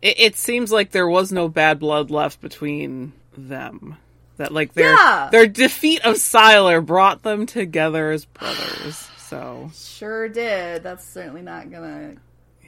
It, 0.02 0.18
it 0.18 0.36
seems 0.36 0.72
like 0.72 0.90
there 0.90 1.08
was 1.08 1.30
no 1.30 1.48
bad 1.48 1.78
blood 1.78 2.10
left 2.10 2.40
between 2.40 3.12
them. 3.38 3.96
That 4.38 4.52
like 4.52 4.72
their 4.72 4.92
Yeah. 4.94 5.28
their 5.30 5.46
defeat 5.46 6.04
of 6.04 6.16
Sylar 6.16 6.84
brought 6.84 7.22
them 7.22 7.46
together 7.46 8.10
as 8.10 8.24
brothers. 8.24 8.96
So 9.18 9.70
Sure 9.74 10.28
did. 10.28 10.82
That's 10.82 11.06
certainly 11.06 11.42
not 11.42 11.70
gonna 11.70 12.16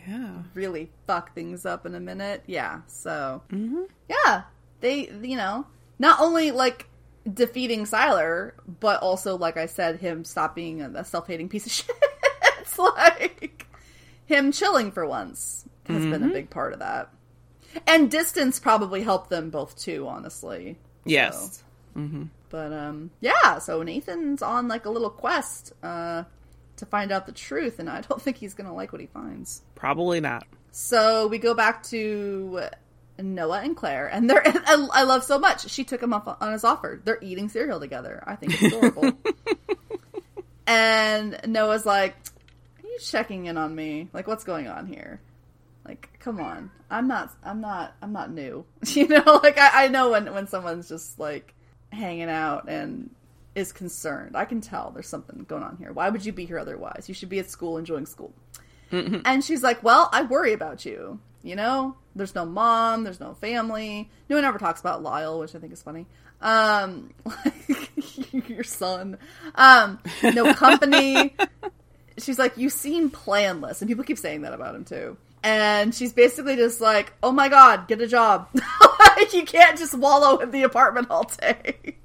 yeah, 0.07 0.43
really 0.55 0.91
fuck 1.07 1.35
things 1.35 1.65
up 1.67 1.87
in 1.87 1.95
a 1.95 2.01
minute. 2.01 2.43
Yeah. 2.47 2.81
So 2.87 3.43
hmm 3.51 3.85
yeah, 4.09 4.43
they 4.81 5.09
you 5.23 5.37
know 5.37 5.67
not 5.99 6.21
only 6.21 6.51
like 6.51 6.89
defeating 7.33 7.85
Sylar, 7.85 8.53
but 8.81 9.01
also 9.01 9.37
like 9.37 9.57
I 9.57 9.67
said, 9.67 10.01
him 10.01 10.25
stopping 10.25 10.81
a 10.83 11.05
self-hating 11.05 11.49
piece 11.49 11.67
of 11.67 11.73
shit. 11.79 11.97
it's 12.61 12.79
like 12.79 13.67
him 14.27 14.51
chilling 14.53 14.91
for 14.91 15.07
once 15.07 15.65
has 15.87 16.03
been 16.05 16.23
a 16.23 16.33
big 16.33 16.49
part 16.51 16.73
of 16.73 16.79
that. 16.81 17.11
And 17.87 18.11
distance 18.11 18.59
probably 18.61 19.03
helped 19.03 19.31
them 19.31 19.51
both 19.51 19.79
too, 19.79 20.07
honestly. 20.09 20.79
yes, 21.05 21.63
But 22.51 22.73
um 22.73 23.11
yeah, 23.21 23.59
so 23.59 23.83
Nathan's 23.83 24.43
on 24.43 24.69
like 24.69 24.85
a 24.85 24.91
little 24.91 25.11
quest 25.11 25.73
uh 25.83 26.25
to 26.83 26.87
find 26.87 27.13
out 27.13 27.27
the 27.27 27.33
truth 27.33 27.79
and 27.79 27.89
I 27.89 28.01
don't 28.01 28.21
think 28.21 28.37
he's 28.37 28.55
going 28.55 28.67
to 28.67 28.73
like 28.73 28.93
what 28.93 29.01
he 29.01 29.07
finds. 29.07 29.63
probably 29.77 30.21
not. 30.21 30.45
So 30.73 31.29
we 31.29 31.39
go 31.39 31.55
back 31.55 31.85
to 31.85 32.69
Noah 33.19 33.61
and 33.61 33.77
Claire, 33.77 34.07
and 34.09 34.29
they're 34.29 34.43
I, 34.47 34.89
I 34.93 35.03
love 35.05 35.23
so 35.23 35.39
much. 35.39 35.69
She 35.71 35.85
took 35.85 36.03
him 36.03 36.13
up 36.13 36.39
on 36.41 36.53
his 36.53 36.65
offer. 36.65 37.01
They're 37.05 37.19
eating 37.21 37.49
cereal 37.49 37.79
together. 37.79 38.23
I 38.27 38.37
think 38.37 38.55
it's 38.55 38.75
adorable. 38.75 39.13
and 40.67 41.39
Noah's 41.47 41.87
like, 41.87 42.15
"Are 42.83 42.87
you 42.87 42.99
checking 43.01 43.47
in 43.47 43.59
on 43.59 43.75
me? 43.75 44.09
Like, 44.13 44.27
what's 44.27 44.45
going 44.45 44.67
on 44.67 44.87
here? 44.87 45.21
Like, 45.87 46.09
come 46.21 46.41
on. 46.41 46.71
I'm 46.91 47.07
not. 47.07 47.31
I'm 47.45 47.61
not. 47.61 47.95
I'm 48.03 48.13
not 48.13 48.33
new. 48.33 48.65
You 48.87 49.09
know, 49.09 49.41
like 49.43 49.59
I, 49.59 49.85
I 49.85 49.89
know 49.89 50.11
when 50.11 50.33
when 50.33 50.47
someone's 50.49 50.89
just 50.89 51.19
like 51.19 51.55
hanging 51.91 52.31
out 52.31 52.69
and 52.69 53.11
is 53.55 53.73
concerned. 53.73 54.37
I 54.37 54.45
can 54.45 54.61
tell 54.61 54.91
there's 54.91 55.09
something 55.09 55.45
going 55.49 55.63
on 55.63 55.77
here. 55.77 55.93
Why 55.93 56.09
would 56.09 56.25
you 56.25 56.33
be 56.33 56.45
here 56.47 56.59
otherwise? 56.59 57.05
You 57.09 57.15
should 57.15 57.29
be 57.29 57.39
at 57.39 57.51
school 57.51 57.79
enjoying 57.79 58.07
school." 58.07 58.33
And 59.25 59.43
she's 59.43 59.63
like, 59.63 59.83
Well, 59.83 60.09
I 60.13 60.23
worry 60.23 60.53
about 60.53 60.85
you. 60.85 61.19
You 61.43 61.57
know, 61.57 61.97
there's 62.15 62.35
no 62.35 62.45
mom, 62.45 63.05
there's 63.05 63.21
no 63.21 63.35
family. 63.35 64.11
No 64.29 64.37
one 64.37 64.45
ever 64.45 64.59
talks 64.59 64.81
about 64.81 65.03
Lyle, 65.03 65.41
which 65.41 65.55
I 65.55 65.59
think 65.59 65.73
is 65.73 65.83
funny. 65.83 66.07
Um, 66.41 67.13
like 67.25 67.91
your 68.49 68.65
son. 68.65 69.17
Um, 69.55 69.99
no 70.23 70.53
company. 70.67 71.35
she's 72.19 72.39
like, 72.39 72.59
You 72.59 72.69
seem 72.69 73.09
planless. 73.11 73.81
And 73.81 73.89
people 73.89 74.05
keep 74.05 74.19
saying 74.19 74.43
that 74.43 74.53
about 74.53 74.75
him 74.75 74.85
too. 74.85 75.17
And 75.43 75.95
she's 75.95 76.13
basically 76.13 76.57
just 76.57 76.81
like, 76.81 77.15
Oh 77.23 77.33
my 77.33 77.49
god, 77.49 77.89
get 77.89 78.01
a 78.03 78.07
job. 78.07 78.49
like, 79.17 79.33
you 79.33 79.45
can't 79.45 79.79
just 79.79 79.95
wallow 79.95 80.39
in 80.39 80.51
the 80.51 80.65
apartment 80.65 81.07
all 81.11 81.25
day 81.41 81.97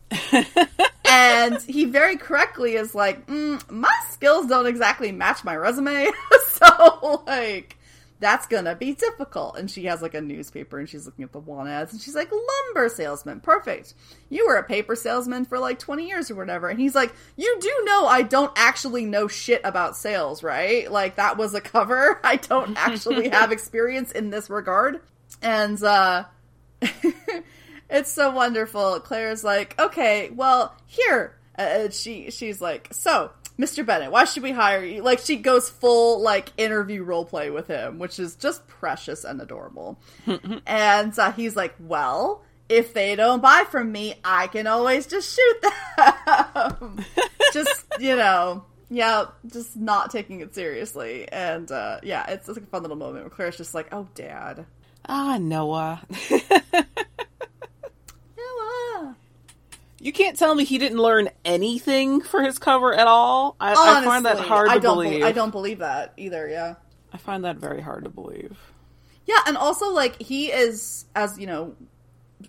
and 1.08 1.62
he 1.62 1.86
very 1.86 2.18
correctly 2.18 2.76
is 2.76 2.94
like, 2.94 3.26
mm, 3.28 3.70
my 3.70 3.94
skills 4.10 4.48
don't 4.48 4.68
exactly 4.68 5.12
match 5.12 5.44
my 5.44 5.56
resume, 5.56 6.10
so 6.48 7.24
like 7.26 7.78
that's 8.20 8.48
gonna 8.48 8.76
be 8.76 8.94
difficult. 8.94 9.58
And 9.58 9.70
she 9.70 9.86
has 9.86 10.02
like 10.02 10.14
a 10.14 10.22
newspaper 10.22 10.80
and 10.80 10.90
she's 10.90 11.06
looking 11.06 11.24
at 11.24 11.32
the 11.32 11.40
want 11.40 11.70
ads 11.70 11.94
and 11.94 12.02
she's 12.02 12.16
like, 12.16 12.32
lumber 12.32 12.90
salesman, 12.90 13.42
perfect. 13.42 13.94
You 14.30 14.48
were 14.48 14.56
a 14.56 14.64
paper 14.64 14.96
salesman 14.96 15.46
for 15.46 15.60
like 15.60 15.80
twenty 15.80 16.08
years 16.08 16.32
or 16.32 16.36
whatever. 16.36 16.70
And 16.70 16.80
he's 16.80 16.96
like, 16.96 17.14
you 17.36 17.58
do 17.60 17.84
know 17.86 18.08
I 18.08 18.24
don't 18.24 18.52
actually 18.56 19.06
know 19.06 19.28
shit 19.28 19.62
about 19.64 19.96
sales, 19.96 20.42
right? 20.44 20.92
Like 20.92 21.16
that 21.16 21.38
was 21.38 21.54
a 21.54 21.62
cover. 21.62 22.20
I 22.24 22.38
don't 22.38 22.78
actually 22.78 23.30
have 23.34 23.52
experience 23.52 24.12
in 24.12 24.30
this 24.30 24.50
regard. 24.50 25.02
And 25.42 25.82
uh 25.84 26.26
it's 27.90 28.12
so 28.12 28.32
wonderful. 28.32 29.00
Claire's 29.00 29.44
like, 29.44 29.80
okay, 29.80 30.30
well, 30.30 30.76
here. 30.86 31.36
Uh, 31.58 31.90
she 31.90 32.30
she's 32.30 32.62
like, 32.62 32.88
so, 32.92 33.32
Mr. 33.58 33.84
Bennett, 33.86 34.12
why 34.12 34.26
should 34.26 34.44
we 34.44 34.52
hire 34.52 34.84
you? 34.84 35.02
Like, 35.02 35.20
she 35.20 35.38
goes 35.38 35.70
full 35.70 36.22
like 36.22 36.52
interview 36.58 37.04
role 37.04 37.26
play 37.26 37.50
with 37.50 37.68
him, 37.68 37.98
which 37.98 38.20
is 38.20 38.36
just 38.36 38.68
precious 38.68 39.24
and 39.24 39.42
adorable. 39.42 40.00
and 40.68 41.18
uh, 41.18 41.32
he's 41.32 41.56
like, 41.56 41.74
well, 41.80 42.44
if 42.70 42.94
they 42.94 43.16
don't 43.16 43.42
buy 43.42 43.64
from 43.70 43.92
me, 43.92 44.16
I 44.24 44.48
can 44.48 44.68
always 44.68 45.08
just 45.08 45.36
shoot 45.36 45.62
them. 45.62 47.06
just 47.54 47.86
you 48.00 48.16
know. 48.16 48.66
Yeah, 48.90 49.26
just 49.46 49.76
not 49.76 50.12
taking 50.12 50.40
it 50.40 50.56
seriously, 50.56 51.28
and 51.30 51.70
uh, 51.70 52.00
yeah, 52.04 52.26
it's, 52.30 52.48
it's 52.48 52.58
like 52.58 52.66
a 52.66 52.70
fun 52.70 52.84
little 52.84 52.96
moment 52.96 53.26
where 53.26 53.30
Claire's 53.30 53.58
just 53.58 53.74
like, 53.74 53.90
"Oh, 53.92 54.08
Dad, 54.16 54.66
Ah, 55.10 55.38
Noah. 55.38 56.02
Noah." 56.32 56.86
you 60.00 60.12
can't 60.12 60.38
tell 60.38 60.54
me 60.56 60.64
he 60.64 60.78
didn't 60.78 61.00
learn 61.00 61.30
anything 61.46 62.22
for 62.22 62.42
his 62.44 62.60
cover 62.60 62.94
at 62.94 63.08
all. 63.08 63.56
I, 63.60 63.72
I 63.72 64.04
find 64.06 64.26
that 64.26 64.34
Honestly, 64.36 64.48
hard 64.48 64.70
I 64.70 64.76
to 64.76 64.80
don't 64.80 64.96
believe. 65.04 65.24
I 65.24 65.32
don't 65.32 65.52
believe 65.52 65.80
that 65.80 66.14
either. 66.18 66.48
Yeah, 66.48 66.76
I 67.14 67.18
find 67.18 67.44
that 67.46 67.58
very 67.58 67.82
hard 67.82 68.04
to 68.04 68.10
believe. 68.10 68.58
yeah, 69.26 69.40
and 69.48 69.58
also 69.58 69.92
like 69.94 70.22
he 70.22 70.52
is, 70.52 71.06
as 71.16 71.40
you 71.40 71.48
know, 71.48 71.76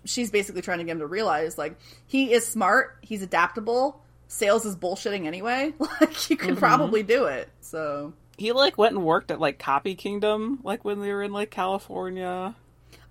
she's 0.05 0.29
basically 0.31 0.61
trying 0.61 0.77
to 0.79 0.83
get 0.83 0.91
him 0.93 0.99
to 0.99 1.07
realize 1.07 1.57
like 1.57 1.77
he 2.07 2.31
is 2.33 2.45
smart, 2.47 2.97
he's 3.01 3.21
adaptable. 3.23 4.01
Sales 4.27 4.63
is 4.65 4.75
bullshitting 4.75 5.25
anyway. 5.25 5.73
Like 5.79 6.29
you 6.29 6.37
could 6.37 6.51
Mm-hmm. 6.51 6.59
probably 6.59 7.01
do 7.03 7.25
it. 7.25 7.49
So 7.61 8.13
He 8.37 8.51
like 8.51 8.77
went 8.77 8.93
and 8.95 9.03
worked 9.03 9.31
at 9.31 9.39
like 9.39 9.57
Copy 9.57 9.95
Kingdom, 9.95 10.59
like 10.63 10.85
when 10.85 10.99
they 11.01 11.11
were 11.11 11.23
in 11.23 11.31
like 11.33 11.49
California. 11.49 12.53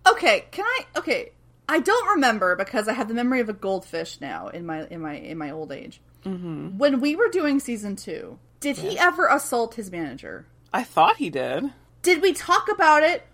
okay, 0.09 0.45
can 0.53 0.65
I? 0.65 0.87
Okay, 0.97 1.33
I 1.69 1.81
don't 1.81 2.09
remember 2.11 2.57
because 2.57 2.89
I 2.89 2.93
have 2.95 3.09
the 3.09 3.15
memory 3.15 3.41
of 3.41 3.49
a 3.49 3.53
goldfish 3.53 4.21
now 4.21 4.49
in 4.49 4.65
my 4.67 4.87
in 4.87 5.01
my 5.01 5.15
in 5.15 5.37
my 5.39 5.51
old 5.51 5.71
age. 5.73 6.01
Mm-hmm. 6.25 6.79
When 6.79 7.01
we 7.01 7.15
were 7.15 7.29
doing 7.29 7.61
season 7.61 7.95
two, 7.97 8.39
did 8.61 8.79
he 8.79 8.99
ever 8.99 9.27
assault 9.27 9.75
his 9.75 9.91
manager? 9.91 10.47
I 10.73 10.83
thought 10.85 11.17
he 11.19 11.31
did. 11.31 11.65
did 12.03 12.23
we 12.23 12.33
talk 12.33 12.69
about 12.71 13.03
it 13.03 13.27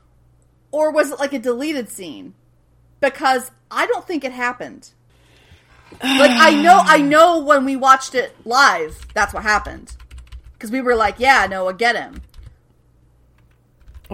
or 0.71 0.91
was 0.91 1.11
it 1.11 1.19
like 1.19 1.33
a 1.33 1.39
deleted 1.39 1.89
scene 1.89 2.35
because 3.01 3.51
i 3.71 3.87
don't 3.87 4.07
think 4.07 4.25
it 4.25 4.33
happened 4.33 4.91
like 6.03 6.31
i 6.31 6.51
know 6.63 6.81
i 6.85 6.99
know 7.15 7.39
when 7.41 7.65
we 7.65 7.77
watched 7.77 8.15
it 8.15 8.35
live 8.45 9.07
that's 9.15 9.33
what 9.35 9.43
happened 9.43 9.97
because 10.55 10.71
we 10.71 10.81
were 10.81 10.95
like 10.95 11.17
yeah 11.19 11.47
noah 11.49 11.75
get 11.75 11.95
him 11.97 12.21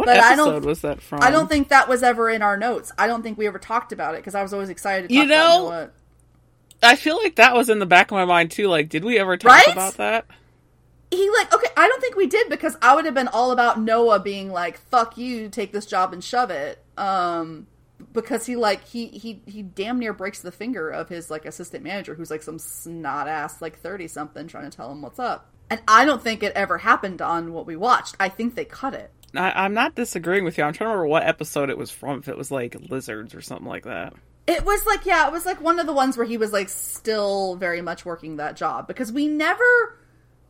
What 0.00 0.06
But 0.06 0.18
I 0.20 0.34
don't- 0.36 0.64
was 0.64 0.80
that 0.82 1.00
from? 1.00 1.20
i 1.22 1.30
don't 1.30 1.48
think 1.48 1.68
that 1.68 1.88
was 1.88 2.02
ever 2.02 2.28
in 2.30 2.42
our 2.42 2.56
notes 2.56 2.90
i 2.98 3.06
don't 3.06 3.22
think 3.22 3.38
we 3.38 3.46
ever 3.46 3.58
talked 3.58 3.92
about 3.92 4.14
it 4.14 4.18
because 4.18 4.34
i 4.34 4.42
was 4.42 4.52
always 4.52 4.68
excited 4.68 5.08
to 5.08 5.14
talk 5.14 5.22
You 5.22 5.28
know- 5.28 5.88
I 6.82 6.96
feel 6.96 7.16
like 7.16 7.36
that 7.36 7.54
was 7.54 7.68
in 7.68 7.78
the 7.78 7.84
back 7.86 8.06
of 8.10 8.12
my 8.16 8.24
mind 8.24 8.50
too. 8.52 8.66
Like, 8.66 8.88
did 8.88 9.04
we 9.04 9.18
ever 9.18 9.36
talk 9.36 9.52
Right? 9.52 9.68
about 9.72 9.98
that? 9.98 10.24
he 11.12 11.28
like 11.30 11.52
okay 11.52 11.66
i 11.76 11.88
don't 11.88 12.00
think 12.00 12.14
we 12.14 12.28
did 12.28 12.48
because 12.48 12.76
i 12.80 12.94
would 12.94 13.04
have 13.04 13.14
been 13.14 13.26
all 13.26 13.50
about 13.50 13.80
noah 13.80 14.20
being 14.20 14.48
like 14.52 14.78
fuck 14.78 15.18
you 15.18 15.48
take 15.48 15.72
this 15.72 15.84
job 15.84 16.12
and 16.12 16.22
shove 16.22 16.50
it 16.52 16.80
um 16.96 17.66
because 18.12 18.46
he 18.46 18.54
like 18.54 18.86
he 18.86 19.08
he 19.08 19.42
he 19.44 19.60
damn 19.60 19.98
near 19.98 20.12
breaks 20.12 20.40
the 20.40 20.52
finger 20.52 20.88
of 20.88 21.08
his 21.08 21.28
like 21.28 21.44
assistant 21.46 21.82
manager 21.82 22.14
who's 22.14 22.30
like 22.30 22.44
some 22.44 22.60
snot 22.60 23.26
ass 23.26 23.60
like 23.60 23.80
30 23.80 24.06
something 24.06 24.46
trying 24.46 24.70
to 24.70 24.76
tell 24.76 24.92
him 24.92 25.02
what's 25.02 25.18
up 25.18 25.50
and 25.68 25.80
i 25.88 26.04
don't 26.04 26.22
think 26.22 26.44
it 26.44 26.52
ever 26.54 26.78
happened 26.78 27.20
on 27.20 27.52
what 27.52 27.66
we 27.66 27.74
watched 27.74 28.14
i 28.20 28.28
think 28.28 28.54
they 28.54 28.64
cut 28.64 28.94
it 28.94 29.10
I, 29.34 29.64
I'm 29.64 29.74
not 29.74 29.94
disagreeing 29.94 30.44
with 30.44 30.58
you. 30.58 30.64
I'm 30.64 30.72
trying 30.72 30.86
to 30.86 30.90
remember 30.90 31.06
what 31.06 31.22
episode 31.26 31.70
it 31.70 31.78
was 31.78 31.90
from. 31.90 32.18
If 32.18 32.28
it 32.28 32.36
was 32.36 32.50
like 32.50 32.76
lizards 32.90 33.34
or 33.34 33.40
something 33.40 33.66
like 33.66 33.84
that. 33.84 34.14
It 34.46 34.64
was 34.64 34.84
like, 34.86 35.06
yeah, 35.06 35.26
it 35.28 35.32
was 35.32 35.46
like 35.46 35.60
one 35.60 35.78
of 35.78 35.86
the 35.86 35.92
ones 35.92 36.16
where 36.16 36.26
he 36.26 36.36
was 36.36 36.52
like 36.52 36.68
still 36.68 37.54
very 37.56 37.82
much 37.82 38.04
working 38.04 38.36
that 38.36 38.56
job 38.56 38.88
because 38.88 39.12
we 39.12 39.28
never 39.28 39.96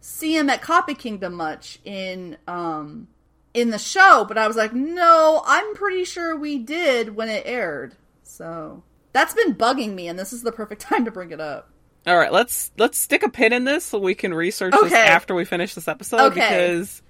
see 0.00 0.36
him 0.36 0.48
at 0.48 0.62
Copy 0.62 0.94
Kingdom 0.94 1.34
much 1.34 1.78
in 1.84 2.38
um 2.46 3.08
in 3.52 3.70
the 3.70 3.78
show, 3.78 4.24
but 4.26 4.38
I 4.38 4.46
was 4.46 4.56
like, 4.56 4.72
no, 4.72 5.42
I'm 5.44 5.74
pretty 5.74 6.04
sure 6.04 6.36
we 6.36 6.58
did 6.58 7.16
when 7.16 7.28
it 7.28 7.42
aired. 7.46 7.96
So 8.22 8.82
that's 9.12 9.34
been 9.34 9.54
bugging 9.56 9.94
me, 9.94 10.06
and 10.08 10.18
this 10.18 10.32
is 10.32 10.42
the 10.42 10.52
perfect 10.52 10.80
time 10.88 11.04
to 11.04 11.10
bring 11.10 11.32
it 11.32 11.40
up. 11.40 11.68
All 12.06 12.16
right, 12.16 12.32
let's 12.32 12.70
let's 12.78 12.96
stick 12.96 13.22
a 13.22 13.28
pin 13.28 13.52
in 13.52 13.64
this 13.64 13.84
so 13.84 13.98
we 13.98 14.14
can 14.14 14.32
research 14.32 14.72
this 14.80 14.92
after 14.92 15.34
we 15.34 15.44
finish 15.44 15.74
this 15.74 15.88
episode 15.88 16.32
Okay. 16.32 16.40
because 16.40 17.02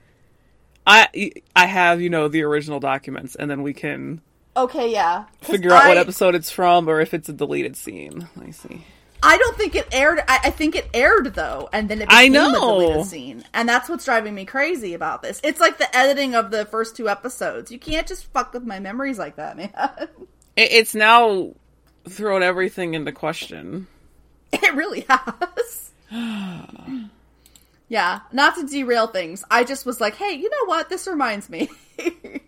I 0.87 1.33
I 1.55 1.67
have 1.67 2.01
you 2.01 2.11
know 2.11 2.29
the 2.29 2.43
original 2.43 2.81
documents 2.81 3.35
and 3.35 3.51
then 3.51 3.63
we 3.63 3.73
can 3.73 4.23
Okay, 4.57 4.93
yeah, 4.93 5.25
figure 5.43 5.73
out 5.73 5.87
what 5.87 5.97
episode 5.97 6.35
it's 6.35 6.51
from 6.51 6.89
or 6.89 7.01
if 7.01 7.15
it's 7.15 7.29
a 7.29 7.33
deleted 7.33 7.77
scene. 7.77 8.29
Let 8.37 8.47
me 8.47 8.53
see. 8.53 8.85
I 9.23 9.37
don't 9.39 9.57
think 9.57 9.77
it 9.77 9.87
aired. 9.93 10.21
I, 10.27 10.41
I 10.45 10.51
think 10.51 10.75
it 10.75 10.89
aired 10.93 11.35
though, 11.35 11.69
and 11.73 11.89
then 11.89 12.03
it 12.03 12.09
became 12.09 12.19
I 12.19 12.23
a 12.25 12.29
know. 12.31 12.81
deleted 12.81 13.07
scene, 13.07 13.45
and 13.55 13.69
that's 13.69 13.89
what's 13.89 14.05
driving 14.05 14.35
me 14.35 14.45
crazy 14.45 14.95
about 14.95 15.23
this. 15.23 15.41
It's 15.45 15.61
like 15.61 15.79
the 15.79 15.95
editing 15.97 16.35
of 16.35 16.51
the 16.51 16.65
first 16.65 16.97
two 16.97 17.09
episodes. 17.09 17.71
You 17.71 17.79
can't 17.79 18.07
just 18.07 18.27
fuck 18.33 18.53
with 18.53 18.65
my 18.65 18.81
memories 18.81 19.19
like 19.19 19.37
that, 19.37 19.57
man. 19.57 19.71
It, 20.57 20.73
it's 20.73 20.97
now 20.97 21.55
thrown 22.09 22.43
everything 22.43 22.95
into 22.95 23.13
question. 23.13 23.87
It 24.53 24.75
really 24.75 25.07
has. 25.09 25.93
yeah, 27.91 28.21
not 28.33 28.55
to 28.55 28.67
derail 28.67 29.09
things. 29.09 29.45
I 29.51 29.65
just 29.65 29.85
was 29.85 30.01
like, 30.01 30.17
hey, 30.17 30.33
you 30.33 30.49
know 30.49 30.65
what? 30.65 30.89
This 30.89 31.07
reminds 31.07 31.51
me. 31.51 31.69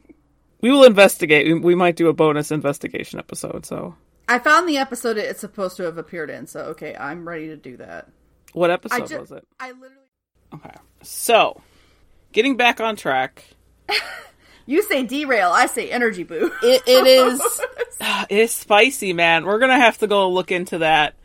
We 0.62 0.70
will 0.70 0.84
investigate. 0.84 1.46
We, 1.46 1.54
we 1.54 1.74
might 1.74 1.96
do 1.96 2.08
a 2.08 2.12
bonus 2.12 2.52
investigation 2.52 3.18
episode. 3.18 3.66
So, 3.66 3.96
I 4.28 4.38
found 4.38 4.68
the 4.68 4.78
episode 4.78 5.18
it's 5.18 5.40
supposed 5.40 5.76
to 5.78 5.82
have 5.82 5.98
appeared 5.98 6.30
in, 6.30 6.46
so 6.46 6.60
okay, 6.66 6.94
I'm 6.94 7.28
ready 7.28 7.48
to 7.48 7.56
do 7.56 7.76
that. 7.78 8.08
what 8.52 8.70
episode 8.70 9.08
just, 9.08 9.20
was 9.20 9.32
it? 9.32 9.46
I 9.58 9.72
literally. 9.72 9.96
Okay. 10.54 10.74
So, 11.02 11.60
getting 12.30 12.56
back 12.56 12.80
on 12.80 12.96
track. 12.96 13.44
You 14.64 14.80
say 14.84 15.04
derail, 15.04 15.50
I 15.50 15.66
say 15.66 15.90
energy 15.90 16.22
boo. 16.22 16.52
It, 16.62 16.82
it 16.86 17.04
is 17.04 17.40
it 18.30 18.38
is 18.38 18.52
spicy, 18.52 19.12
man. 19.12 19.44
We're 19.44 19.58
gonna 19.58 19.76
have 19.76 19.98
to 19.98 20.06
go 20.06 20.30
look 20.30 20.52
into 20.52 20.78
that. 20.78 21.16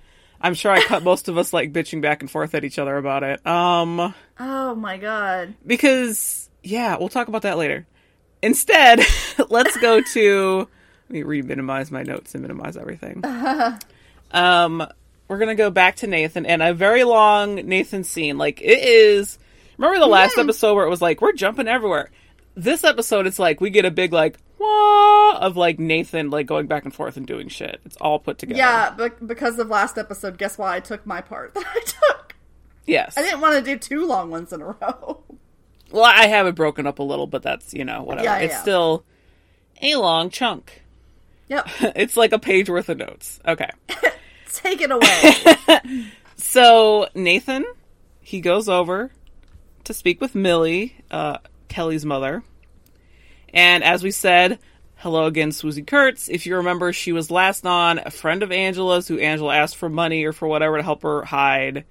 I'm 0.42 0.54
sure 0.54 0.72
I 0.72 0.82
cut 0.82 1.04
most 1.04 1.28
of 1.30 1.38
us 1.38 1.54
like 1.54 1.74
bitching 1.74 2.02
back 2.02 2.22
and 2.22 2.30
forth 2.30 2.54
at 2.56 2.64
each 2.64 2.80
other 2.80 2.98
about 2.98 3.24
it. 3.24 3.46
Um, 3.46 4.14
oh 4.40 4.76
my 4.76 4.98
god. 4.98 5.56
because 5.66 6.50
yeah, 6.64 6.98
we'll 6.98 7.10
talk 7.10 7.28
about 7.28 7.44
that 7.44 7.58
later. 7.58 7.86
Instead, 8.42 9.02
let's 9.50 9.76
go 9.78 10.02
to 10.02 10.58
let 10.60 11.10
me 11.10 11.24
re-minimize 11.24 11.92
my 11.92 12.04
notes 12.04 12.36
and 12.36 12.42
minimize 12.42 12.78
everything. 12.78 13.24
um, 14.32 14.86
we're 15.28 15.40
gonna 15.40 15.56
go 15.56 15.70
back 15.72 15.98
to 15.98 16.08
Nathan 16.08 16.46
and 16.46 16.62
a 16.62 16.74
very 16.74 17.04
long 17.04 17.56
Nathan 17.56 18.04
scene. 18.04 18.38
Like 18.38 18.62
it 18.62 18.80
is. 18.80 19.40
Remember 19.78 20.00
the 20.00 20.08
last 20.08 20.38
episode 20.38 20.74
where 20.74 20.86
it 20.86 20.90
was 20.90 21.02
like 21.02 21.22
we're 21.22 21.34
jumping 21.34 21.68
everywhere. 21.68 22.10
This 22.56 22.84
episode, 22.84 23.28
it's 23.28 23.38
like 23.38 23.62
we 23.62 23.70
get 23.70 23.86
a 23.86 23.92
big 23.92 24.12
like 24.12 24.38
wah 24.60 25.38
of 25.38 25.58
like 25.58 25.80
Nathan 25.80 26.30
like 26.30 26.46
going 26.46 26.68
back 26.68 26.86
and 26.86 26.94
forth 26.94 27.18
and 27.18 27.26
doing 27.26 27.48
shit. 27.48 27.80
It's 27.86 27.98
all 27.98 28.20
put 28.20 28.38
together. 28.38 28.58
Yeah, 28.58 28.94
but 28.96 29.26
because 29.26 29.60
of 29.60 29.70
last 29.70 29.98
episode, 29.98 30.38
guess 30.38 30.58
why 30.58 30.76
I 30.76 30.80
took 30.80 31.06
my 31.06 31.22
part 31.22 31.54
that 31.56 31.66
I 31.66 31.80
took? 31.82 32.36
Yes. 32.86 33.18
I 33.18 33.22
didn't 33.22 33.42
want 33.42 33.56
to 33.56 33.62
do 33.62 33.78
two 33.78 34.06
long 34.06 34.32
ones 34.32 34.54
in 34.54 34.62
a 34.62 34.66
row. 34.66 35.24
Well, 35.90 36.04
I 36.04 36.28
have 36.28 36.48
it 36.48 36.56
broken 36.56 36.86
up 36.86 37.00
a 37.00 37.04
little, 37.04 37.28
but 37.28 37.44
that's 37.44 37.74
you 37.74 37.86
know 37.86 38.04
whatever. 38.04 38.26
Yeah, 38.26 38.40
it's 38.40 38.56
yeah. 38.56 38.62
still 38.62 39.06
a 39.82 39.96
long 39.96 40.30
chunk. 40.30 40.84
Yep. 41.48 41.66
it's 41.96 42.18
like 42.18 42.34
a 42.34 42.40
page 42.40 42.70
worth 42.70 42.90
of 42.90 42.98
notes. 42.98 43.40
Okay. 43.48 43.70
Take 44.52 44.82
it 44.82 44.92
away. 44.92 46.10
So 46.38 47.10
Nathan, 47.14 47.66
he 48.22 48.40
goes 48.40 48.70
over 48.70 49.12
to 49.84 49.94
speak 49.94 50.22
with 50.22 50.36
Millie, 50.36 50.96
uh, 51.12 51.40
Kelly's 51.68 52.06
mother. 52.06 52.44
And 53.54 53.84
as 53.84 54.04
we 54.04 54.12
said, 54.12 54.60
hello 54.96 55.26
again, 55.26 55.52
Swoosie 55.52 55.86
Kurtz. 55.86 56.30
If 56.30 56.46
you 56.46 56.58
remember, 56.58 56.92
she 56.94 57.12
was 57.12 57.32
last 57.32 57.66
on 57.66 58.00
a 58.00 58.12
friend 58.12 58.44
of 58.44 58.52
Angela's 58.52 59.08
who 59.08 59.20
Angela 59.20 59.56
asked 59.56 59.78
for 59.78 59.90
money 59.90 60.26
or 60.26 60.34
for 60.34 60.48
whatever 60.48 60.78
to 60.78 60.84
help 60.84 61.04
her 61.04 61.24
hide. 61.24 61.86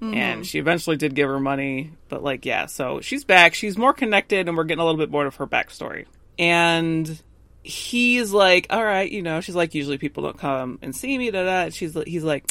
Mm-hmm. 0.00 0.14
And 0.14 0.46
she 0.46 0.58
eventually 0.58 0.96
did 0.96 1.14
give 1.14 1.28
her 1.28 1.38
money. 1.38 1.92
But, 2.08 2.24
like, 2.24 2.44
yeah, 2.44 2.66
so 2.66 3.00
she's 3.00 3.24
back. 3.24 3.54
She's 3.54 3.78
more 3.78 3.92
connected, 3.92 4.48
and 4.48 4.56
we're 4.56 4.64
getting 4.64 4.82
a 4.82 4.84
little 4.84 4.98
bit 4.98 5.10
more 5.10 5.26
of 5.26 5.36
her 5.36 5.46
backstory. 5.46 6.06
And 6.38 7.22
he's 7.62 8.32
like, 8.32 8.66
all 8.70 8.84
right, 8.84 9.08
you 9.10 9.22
know, 9.22 9.40
she's 9.40 9.54
like, 9.54 9.74
usually 9.74 9.98
people 9.98 10.24
don't 10.24 10.38
come 10.38 10.80
and 10.82 10.96
see 10.96 11.16
me, 11.16 11.30
da 11.30 11.44
da. 11.44 11.70
She's, 11.70 11.96
he's 12.04 12.24
like, 12.24 12.50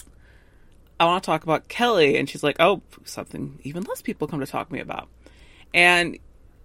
I 0.98 1.06
want 1.06 1.24
to 1.24 1.26
talk 1.26 1.44
about 1.44 1.68
Kelly. 1.68 2.18
And 2.18 2.30
she's 2.30 2.44
like, 2.44 2.56
oh, 2.62 2.82
something 3.04 3.60
even 3.64 3.84
less 3.84 4.02
people 4.02 4.30
come 4.30 4.40
to 4.40 4.46
talk 4.46 4.70
to 4.70 4.74
me 4.74 4.80
about. 4.80 5.10
And 5.74 6.18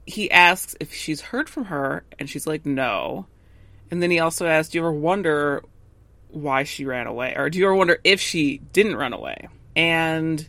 he 0.06 0.30
asks 0.30 0.76
if 0.80 0.94
she's 0.94 1.20
heard 1.20 1.48
from 1.48 1.66
her, 1.66 2.04
and 2.18 2.30
she's 2.30 2.46
like, 2.46 2.64
no. 2.64 3.26
And 3.90 4.02
then 4.02 4.10
he 4.10 4.20
also 4.20 4.46
asks, 4.46 4.72
do 4.72 4.78
you 4.78 4.82
ever 4.82 4.92
wonder 4.92 5.62
why 6.28 6.62
she 6.62 6.84
ran 6.84 7.06
away? 7.06 7.34
Or 7.36 7.50
do 7.50 7.58
you 7.58 7.66
ever 7.66 7.74
wonder 7.74 7.98
if 8.04 8.20
she 8.20 8.58
didn't 8.72 8.96
run 8.96 9.12
away? 9.12 9.48
And 9.74 10.48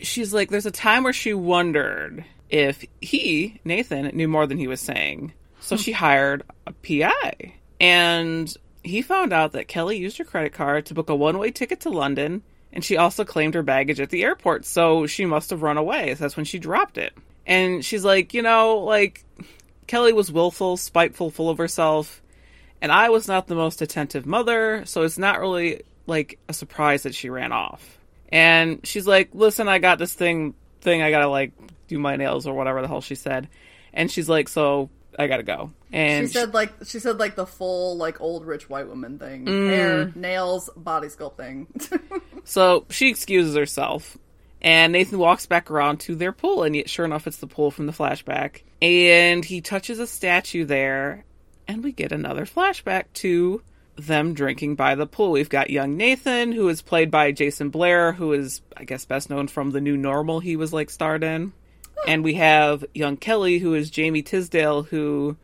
she's 0.00 0.34
like, 0.34 0.50
there's 0.50 0.66
a 0.66 0.70
time 0.70 1.04
where 1.04 1.12
she 1.12 1.34
wondered 1.34 2.24
if 2.50 2.84
he, 3.00 3.60
Nathan, 3.64 4.06
knew 4.14 4.28
more 4.28 4.46
than 4.46 4.58
he 4.58 4.68
was 4.68 4.80
saying. 4.80 5.32
So 5.60 5.76
hmm. 5.76 5.82
she 5.82 5.92
hired 5.92 6.42
a 6.66 6.72
PI. 6.72 7.54
And 7.80 8.54
he 8.82 9.02
found 9.02 9.32
out 9.32 9.52
that 9.52 9.68
Kelly 9.68 9.98
used 9.98 10.18
her 10.18 10.24
credit 10.24 10.52
card 10.52 10.86
to 10.86 10.94
book 10.94 11.10
a 11.10 11.16
one 11.16 11.38
way 11.38 11.50
ticket 11.50 11.80
to 11.80 11.90
London, 11.90 12.42
and 12.72 12.84
she 12.84 12.96
also 12.96 13.24
claimed 13.24 13.54
her 13.54 13.62
baggage 13.62 14.00
at 14.00 14.10
the 14.10 14.22
airport. 14.22 14.64
So 14.64 15.06
she 15.06 15.26
must 15.26 15.50
have 15.50 15.62
run 15.62 15.76
away. 15.76 16.14
So 16.14 16.24
that's 16.24 16.36
when 16.36 16.44
she 16.44 16.58
dropped 16.58 16.98
it. 16.98 17.14
And 17.46 17.84
she's 17.84 18.04
like, 18.04 18.34
you 18.34 18.42
know, 18.42 18.78
like, 18.78 19.24
Kelly 19.86 20.12
was 20.12 20.32
willful, 20.32 20.76
spiteful, 20.76 21.30
full 21.30 21.48
of 21.48 21.58
herself, 21.58 22.22
and 22.82 22.90
I 22.90 23.10
was 23.10 23.28
not 23.28 23.46
the 23.46 23.54
most 23.54 23.82
attentive 23.82 24.26
mother, 24.26 24.84
so 24.84 25.02
it's 25.02 25.18
not 25.18 25.40
really 25.40 25.82
like 26.06 26.38
a 26.48 26.52
surprise 26.52 27.04
that 27.04 27.14
she 27.14 27.30
ran 27.30 27.52
off. 27.52 27.98
And 28.28 28.84
she's 28.86 29.06
like, 29.06 29.30
"Listen, 29.32 29.68
I 29.68 29.78
got 29.78 29.98
this 29.98 30.12
thing 30.12 30.54
thing 30.80 31.02
I 31.02 31.10
got 31.10 31.20
to 31.20 31.28
like 31.28 31.52
do 31.88 31.98
my 31.98 32.16
nails 32.16 32.46
or 32.46 32.54
whatever 32.54 32.82
the 32.82 32.88
hell 32.88 33.00
she 33.00 33.14
said." 33.14 33.48
And 33.92 34.10
she's 34.10 34.28
like, 34.28 34.48
"So, 34.48 34.90
I 35.16 35.28
got 35.28 35.36
to 35.36 35.42
go." 35.44 35.70
And 35.92 36.26
she 36.26 36.32
said 36.32 36.52
like 36.52 36.72
she 36.84 36.98
said 36.98 37.18
like 37.18 37.36
the 37.36 37.46
full 37.46 37.96
like 37.96 38.20
old 38.20 38.44
rich 38.44 38.68
white 38.68 38.88
woman 38.88 39.20
thing. 39.20 39.46
Mm. 39.46 39.68
Hair, 39.68 40.12
nails, 40.16 40.68
body 40.76 41.06
sculpting. 41.08 41.66
So 42.46 42.86
she 42.90 43.08
excuses 43.08 43.56
herself, 43.56 44.16
and 44.66 44.92
Nathan 44.92 45.20
walks 45.20 45.46
back 45.46 45.70
around 45.70 46.00
to 46.00 46.16
their 46.16 46.32
pool, 46.32 46.64
and 46.64 46.74
yet, 46.74 46.90
sure 46.90 47.04
enough, 47.04 47.28
it's 47.28 47.36
the 47.36 47.46
pool 47.46 47.70
from 47.70 47.86
the 47.86 47.92
flashback. 47.92 48.62
And 48.82 49.44
he 49.44 49.60
touches 49.60 50.00
a 50.00 50.08
statue 50.08 50.64
there, 50.64 51.24
and 51.68 51.84
we 51.84 51.92
get 51.92 52.10
another 52.10 52.44
flashback 52.46 53.04
to 53.14 53.62
them 53.94 54.34
drinking 54.34 54.74
by 54.74 54.96
the 54.96 55.06
pool. 55.06 55.30
We've 55.30 55.48
got 55.48 55.70
young 55.70 55.96
Nathan, 55.96 56.50
who 56.50 56.68
is 56.68 56.82
played 56.82 57.12
by 57.12 57.30
Jason 57.30 57.70
Blair, 57.70 58.10
who 58.10 58.32
is, 58.32 58.60
I 58.76 58.82
guess, 58.82 59.04
best 59.04 59.30
known 59.30 59.46
from 59.46 59.70
the 59.70 59.80
new 59.80 59.96
normal 59.96 60.40
he 60.40 60.56
was 60.56 60.72
like 60.72 60.90
starred 60.90 61.22
in. 61.22 61.52
And 62.04 62.24
we 62.24 62.34
have 62.34 62.84
young 62.92 63.18
Kelly, 63.18 63.60
who 63.60 63.74
is 63.74 63.88
Jamie 63.88 64.22
Tisdale, 64.22 64.82
who 64.82 65.36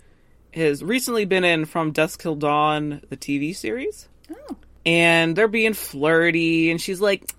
has 0.53 0.83
recently 0.83 1.27
been 1.27 1.45
in 1.45 1.65
From 1.67 1.93
Dusk 1.93 2.21
Till 2.21 2.35
Dawn, 2.35 3.01
the 3.09 3.17
TV 3.17 3.55
series 3.55 4.09
oh. 4.33 4.57
and 4.85 5.37
they're 5.37 5.49
being 5.49 5.75
flirty 5.75 6.71
and 6.71 6.81
she's 6.81 7.01
like 7.01 7.33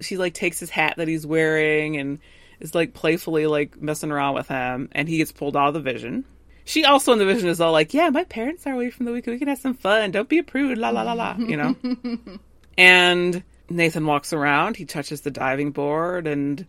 she 0.00 0.16
like 0.16 0.34
takes 0.34 0.60
his 0.60 0.70
hat 0.70 0.94
that 0.96 1.08
he's 1.08 1.26
wearing 1.26 1.96
and 1.96 2.18
is 2.60 2.74
like 2.74 2.94
playfully 2.94 3.46
like 3.46 3.80
messing 3.80 4.10
around 4.10 4.34
with 4.34 4.48
him 4.48 4.88
and 4.92 5.08
he 5.08 5.18
gets 5.18 5.32
pulled 5.32 5.56
out 5.56 5.68
of 5.68 5.74
the 5.74 5.80
vision. 5.80 6.24
She 6.64 6.84
also 6.84 7.12
in 7.12 7.18
the 7.18 7.26
vision 7.26 7.48
is 7.48 7.60
all 7.60 7.72
like 7.72 7.94
yeah 7.94 8.10
my 8.10 8.24
parents 8.24 8.66
are 8.66 8.74
away 8.74 8.90
from 8.90 9.06
the 9.06 9.12
weekend 9.12 9.34
we 9.34 9.38
can 9.38 9.48
have 9.48 9.58
some 9.58 9.74
fun. 9.74 10.10
Don't 10.10 10.28
be 10.28 10.38
a 10.38 10.42
prude. 10.42 10.78
La 10.78 10.90
la 10.90 11.02
la 11.02 11.12
la 11.12 11.36
you 11.38 11.56
know? 11.56 11.76
And 12.78 13.42
nathan 13.68 14.06
walks 14.06 14.32
around. 14.32 14.76
He 14.76 14.84
touches 14.84 15.20
the 15.20 15.30
diving 15.30 15.70
board 15.70 16.26
and 16.26 16.66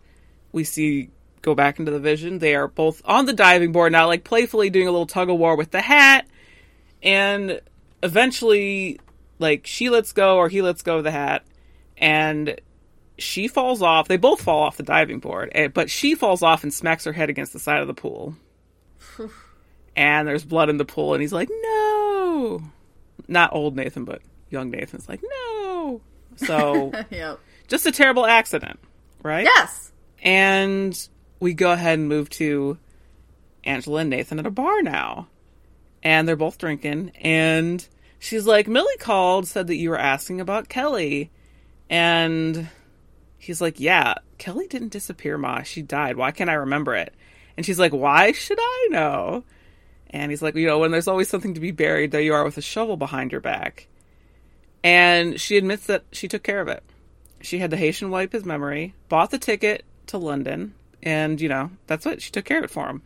we 0.52 0.64
see 0.64 1.10
go 1.40 1.54
back 1.54 1.78
into 1.78 1.90
the 1.90 2.00
vision. 2.00 2.38
They 2.38 2.54
are 2.54 2.68
both 2.68 3.02
on 3.04 3.26
the 3.26 3.32
diving 3.32 3.72
board 3.72 3.92
now 3.92 4.06
like 4.06 4.24
playfully 4.24 4.70
doing 4.70 4.88
a 4.88 4.90
little 4.90 5.06
tug 5.06 5.30
of 5.30 5.38
war 5.38 5.56
with 5.56 5.70
the 5.70 5.80
hat. 5.80 6.26
And 7.02 7.60
eventually 8.02 9.00
like 9.38 9.66
she 9.66 9.90
lets 9.90 10.12
go 10.12 10.36
or 10.36 10.48
he 10.48 10.62
lets 10.62 10.82
go 10.82 10.98
of 10.98 11.04
the 11.04 11.10
hat. 11.10 11.44
And 11.96 12.60
she 13.22 13.48
falls 13.48 13.80
off 13.82 14.08
they 14.08 14.16
both 14.16 14.40
fall 14.42 14.62
off 14.62 14.76
the 14.76 14.82
diving 14.82 15.18
board 15.20 15.50
eh, 15.54 15.68
but 15.68 15.88
she 15.90 16.14
falls 16.14 16.42
off 16.42 16.62
and 16.62 16.72
smacks 16.74 17.04
her 17.04 17.12
head 17.12 17.30
against 17.30 17.52
the 17.52 17.58
side 17.58 17.80
of 17.80 17.86
the 17.86 17.94
pool 17.94 18.34
and 19.96 20.26
there's 20.28 20.44
blood 20.44 20.68
in 20.68 20.76
the 20.76 20.84
pool 20.84 21.14
and 21.14 21.20
he's 21.22 21.32
like 21.32 21.48
no 21.62 22.62
not 23.28 23.52
old 23.52 23.76
nathan 23.76 24.04
but 24.04 24.20
young 24.50 24.70
nathan's 24.70 25.08
like 25.08 25.20
no 25.22 26.00
so 26.36 26.92
yep. 27.10 27.38
just 27.68 27.86
a 27.86 27.92
terrible 27.92 28.26
accident 28.26 28.78
right 29.22 29.44
Yes. 29.44 29.92
and 30.22 31.08
we 31.40 31.54
go 31.54 31.72
ahead 31.72 31.98
and 31.98 32.08
move 32.08 32.30
to 32.30 32.78
Angela 33.64 34.00
and 34.00 34.10
Nathan 34.10 34.38
at 34.38 34.46
a 34.46 34.50
bar 34.50 34.80
now. 34.82 35.26
And 36.04 36.26
they're 36.26 36.36
both 36.36 36.56
drinking. 36.58 37.10
And 37.20 37.84
she's 38.20 38.46
like, 38.46 38.68
Millie 38.68 38.96
called, 38.98 39.46
said 39.48 39.66
that 39.66 39.74
you 39.76 39.90
were 39.90 39.98
asking 39.98 40.40
about 40.40 40.68
Kelly. 40.68 41.30
And 41.90 42.68
he's 43.42 43.60
like, 43.60 43.80
Yeah, 43.80 44.14
Kelly 44.38 44.68
didn't 44.68 44.92
disappear, 44.92 45.36
Ma. 45.36 45.62
She 45.62 45.82
died. 45.82 46.16
Why 46.16 46.30
can't 46.30 46.50
I 46.50 46.54
remember 46.54 46.94
it? 46.94 47.12
And 47.56 47.66
she's 47.66 47.78
like, 47.78 47.92
Why 47.92 48.32
should 48.32 48.58
I 48.60 48.88
know? 48.90 49.44
And 50.10 50.30
he's 50.30 50.42
like, 50.42 50.54
You 50.54 50.66
know, 50.66 50.78
when 50.78 50.92
there's 50.92 51.08
always 51.08 51.28
something 51.28 51.54
to 51.54 51.60
be 51.60 51.72
buried, 51.72 52.12
there 52.12 52.20
you 52.20 52.34
are 52.34 52.44
with 52.44 52.56
a 52.58 52.62
shovel 52.62 52.96
behind 52.96 53.32
your 53.32 53.40
back. 53.40 53.88
And 54.84 55.40
she 55.40 55.58
admits 55.58 55.86
that 55.86 56.04
she 56.12 56.28
took 56.28 56.42
care 56.42 56.60
of 56.60 56.68
it. 56.68 56.82
She 57.40 57.58
had 57.58 57.70
the 57.70 57.76
Haitian 57.76 58.10
wipe 58.10 58.32
his 58.32 58.44
memory, 58.44 58.94
bought 59.08 59.30
the 59.30 59.38
ticket 59.38 59.84
to 60.06 60.18
London, 60.18 60.74
and 61.02 61.40
you 61.40 61.48
know 61.48 61.70
that's 61.88 62.04
what 62.04 62.22
she 62.22 62.30
took 62.30 62.44
care 62.44 62.58
of 62.58 62.64
it 62.64 62.70
for 62.70 62.86
him. 62.86 63.02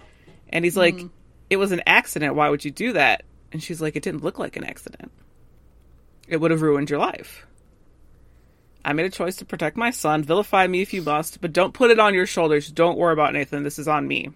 And 0.51 0.65
he's 0.65 0.77
like, 0.77 0.97
mm-hmm. 0.97 1.07
"It 1.49 1.57
was 1.57 1.73
an 1.73 1.83
accident. 1.87 2.35
Why 2.35 2.51
would 2.51 2.65
you 2.65 2.71
do 2.71 2.93
that?" 2.93 3.25
And 3.53 3.63
she's 3.63 3.81
like, 3.81 3.97
"It 3.97 4.03
didn't 4.03 4.23
look 4.25 4.39
like 4.39 4.57
an 4.57 4.65
accident. 4.65 5.11
It 6.29 6.39
would 6.39 6.51
have 6.51 6.63
ruined 6.63 6.91
your 6.91 6.99
life. 6.99 7.47
I 8.87 8.93
made 8.93 9.07
a 9.07 9.11
choice 9.11 9.37
to 9.37 9.45
protect 9.45 9.77
my 9.77 9.91
son. 9.91 10.23
Vilify 10.23 10.67
me 10.67 10.81
if 10.81 10.95
you 10.95 11.03
must, 11.03 11.41
but 11.41 11.53
don't 11.53 11.75
put 11.75 11.91
it 11.91 11.99
on 11.99 12.15
your 12.15 12.25
shoulders. 12.25 12.71
Don't 12.71 12.97
worry 12.97 13.13
about 13.13 13.33
Nathan. 13.33 13.65
This 13.65 13.81
is 13.81 13.89
on 13.89 14.07
me." 14.07 14.31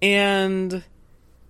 And 0.00 0.82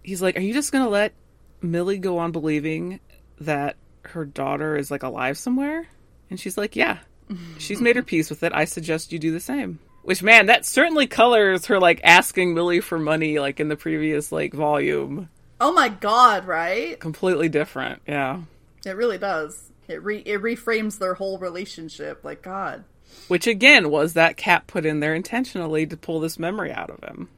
he's 0.03 0.21
like, 0.21 0.37
"Are 0.37 0.43
you 0.43 0.53
just 0.53 0.73
gonna 0.73 0.89
let 0.89 1.15
Millie 1.63 1.99
go 1.99 2.19
on 2.19 2.33
believing 2.33 2.99
that 3.39 3.77
her 4.03 4.25
daughter 4.25 4.77
is 4.77 4.91
like 4.91 5.05
alive 5.05 5.39
somewhere?" 5.39 5.87
And 6.29 6.41
she's 6.41 6.59
like, 6.59 6.75
"Yeah." 6.75 6.99
She's 7.59 7.81
made 7.81 7.95
her 7.95 8.03
peace 8.03 8.29
with 8.29 8.43
it. 8.43 8.53
I 8.53 8.65
suggest 8.65 9.13
you 9.13 9.21
do 9.21 9.31
the 9.31 9.39
same. 9.39 9.79
Which 10.03 10.21
man, 10.21 10.47
that 10.47 10.67
certainly 10.67 11.07
colors 11.07 11.67
her 11.67 11.79
like 11.79 12.01
asking 12.03 12.55
Millie 12.55 12.81
for 12.81 12.99
money 12.99 13.39
like 13.39 13.61
in 13.61 13.69
the 13.69 13.77
previous 13.77 14.33
like 14.33 14.53
volume. 14.53 15.29
Oh 15.61 15.73
my 15.73 15.91
god, 15.91 16.47
right? 16.47 16.99
Completely 16.99 17.49
different. 17.49 18.03
Yeah. 18.09 18.41
It 18.85 18.97
really 18.97 19.19
does. 19.19 19.70
It 19.91 20.03
re 20.03 20.19
it 20.19 20.41
reframes 20.41 20.99
their 20.99 21.15
whole 21.15 21.39
relationship. 21.39 22.25
Like 22.25 22.43
God. 22.43 22.85
Which 23.29 23.47
again 23.47 23.91
was 23.91 24.15
that 24.15 24.37
cat 24.37 24.67
put 24.67 24.87
in 24.87 25.01
there 25.01 25.15
intentionally 25.15 25.87
to 25.87 25.97
pull 25.97 26.21
this 26.21 26.39
memory 26.39 26.73
out 26.73 26.91
of 26.91 27.03
him. 27.03 27.29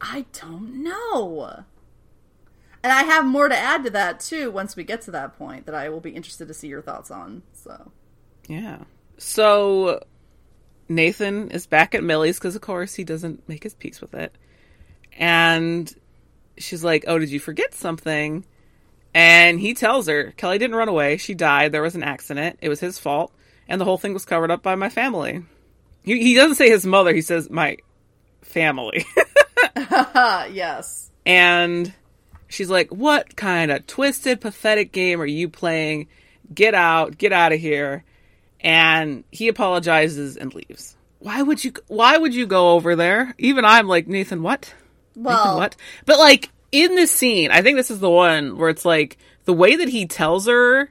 I 0.00 0.24
don't 0.32 0.82
know. 0.82 1.64
And 2.82 2.92
I 2.92 3.02
have 3.02 3.26
more 3.26 3.48
to 3.48 3.56
add 3.56 3.84
to 3.84 3.90
that 3.90 4.20
too 4.20 4.50
once 4.50 4.74
we 4.74 4.84
get 4.84 5.02
to 5.02 5.10
that 5.10 5.36
point 5.36 5.66
that 5.66 5.74
I 5.74 5.88
will 5.90 6.00
be 6.00 6.10
interested 6.10 6.48
to 6.48 6.54
see 6.54 6.68
your 6.68 6.82
thoughts 6.82 7.10
on. 7.10 7.42
So, 7.52 7.92
Yeah. 8.48 8.78
So 9.18 10.02
Nathan 10.88 11.50
is 11.50 11.66
back 11.66 11.94
at 11.94 12.02
Millie's 12.02 12.38
because, 12.38 12.56
of 12.56 12.62
course, 12.62 12.94
he 12.94 13.04
doesn't 13.04 13.46
make 13.48 13.62
his 13.62 13.74
peace 13.74 14.00
with 14.00 14.14
it. 14.14 14.34
And 15.12 15.94
she's 16.56 16.82
like, 16.82 17.04
Oh, 17.06 17.18
did 17.18 17.30
you 17.30 17.40
forget 17.40 17.74
something? 17.74 18.46
And 19.14 19.58
he 19.60 19.74
tells 19.74 20.06
her, 20.06 20.32
Kelly 20.36 20.58
didn't 20.58 20.76
run 20.76 20.88
away. 20.88 21.16
She 21.16 21.34
died. 21.34 21.72
There 21.72 21.82
was 21.82 21.96
an 21.96 22.02
accident. 22.02 22.58
It 22.60 22.68
was 22.68 22.80
his 22.80 22.98
fault. 22.98 23.32
And 23.68 23.80
the 23.80 23.84
whole 23.84 23.98
thing 23.98 24.14
was 24.14 24.24
covered 24.24 24.50
up 24.50 24.62
by 24.62 24.74
my 24.74 24.88
family. 24.88 25.42
He, 26.02 26.20
he 26.20 26.34
doesn't 26.34 26.56
say 26.56 26.70
his 26.70 26.86
mother, 26.86 27.12
he 27.12 27.22
says 27.22 27.50
my 27.50 27.78
family. 28.42 29.04
yes. 29.76 31.10
And 31.26 31.92
she's 32.48 32.70
like, 32.70 32.90
What 32.90 33.36
kind 33.36 33.70
of 33.70 33.86
twisted, 33.86 34.40
pathetic 34.40 34.92
game 34.92 35.20
are 35.20 35.26
you 35.26 35.48
playing? 35.48 36.08
Get 36.52 36.74
out, 36.74 37.18
get 37.18 37.32
out 37.32 37.52
of 37.52 37.60
here. 37.60 38.04
And 38.60 39.24
he 39.30 39.48
apologizes 39.48 40.36
and 40.36 40.54
leaves. 40.54 40.96
Why 41.18 41.42
would 41.42 41.62
you 41.62 41.72
why 41.86 42.16
would 42.16 42.34
you 42.34 42.46
go 42.46 42.72
over 42.72 42.96
there? 42.96 43.34
Even 43.38 43.64
I'm 43.64 43.86
like, 43.86 44.06
Nathan, 44.06 44.42
what? 44.42 44.74
Nathan, 45.14 45.24
Well, 45.24 45.58
what? 45.58 45.76
But 46.06 46.18
like 46.18 46.50
in 46.72 46.94
this 46.94 47.10
scene, 47.10 47.50
I 47.50 47.62
think 47.62 47.76
this 47.76 47.90
is 47.90 48.00
the 48.00 48.10
one 48.10 48.56
where 48.56 48.68
it's 48.68 48.84
like 48.84 49.18
the 49.44 49.52
way 49.52 49.76
that 49.76 49.88
he 49.88 50.06
tells 50.06 50.46
her, 50.46 50.90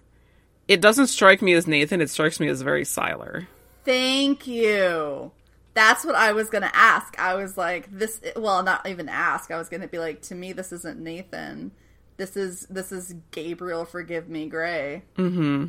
it 0.67 0.81
doesn't 0.81 1.07
strike 1.07 1.41
me 1.41 1.53
as 1.53 1.67
Nathan, 1.67 2.01
it 2.01 2.09
strikes 2.09 2.39
me 2.39 2.47
as 2.47 2.61
very 2.61 2.83
Sylar. 2.83 3.47
thank 3.85 4.45
you. 4.47 5.31
That's 5.73 6.03
what 6.03 6.15
I 6.15 6.33
was 6.33 6.49
going 6.49 6.63
to 6.63 6.75
ask. 6.75 7.17
I 7.19 7.35
was 7.35 7.57
like, 7.57 7.89
this, 7.91 8.19
well, 8.35 8.63
not 8.63 8.87
even 8.87 9.07
ask. 9.07 9.49
I 9.51 9.57
was 9.57 9.69
going 9.69 9.81
to 9.81 9.87
be 9.87 9.99
like, 9.99 10.21
to 10.23 10.35
me, 10.35 10.51
this 10.51 10.71
isn't 10.73 10.99
Nathan. 10.99 11.71
This 12.17 12.35
is, 12.35 12.65
this 12.69 12.91
is 12.91 13.15
Gabriel, 13.31 13.85
forgive 13.85 14.27
me, 14.27 14.47
Gray. 14.47 15.03
Mm-hmm. 15.17 15.67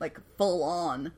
Like, 0.00 0.18
full 0.36 0.64
on. 0.64 1.12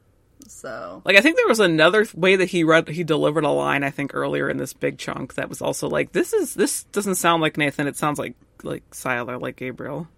So, 0.49 1.03
Like 1.05 1.17
I 1.17 1.21
think 1.21 1.37
there 1.37 1.49
was 1.49 1.61
another 1.61 2.07
way 2.15 2.37
that 2.37 2.51
he 2.51 2.63
read 2.63 2.89
he 2.89 3.05
delivered 3.05 3.45
a 3.45 3.51
line 3.51 3.83
I 3.83 3.91
think 3.91 4.13
earlier 4.15 4.49
in 4.49 4.59
this 4.59 4.73
big 4.73 4.99
chunk 4.99 5.35
that 5.35 5.49
was 5.49 5.61
also 5.63 5.89
like 5.89 6.13
this 6.13 6.33
is 6.33 6.55
this 6.55 6.85
doesn't 6.85 7.17
sound 7.17 7.43
like 7.43 7.57
Nathan 7.57 7.87
it 7.87 7.97
sounds 7.97 8.19
like 8.19 8.35
like 8.63 8.89
Sylar 8.91 9.41
like 9.41 9.57
Gabriel. 9.57 10.09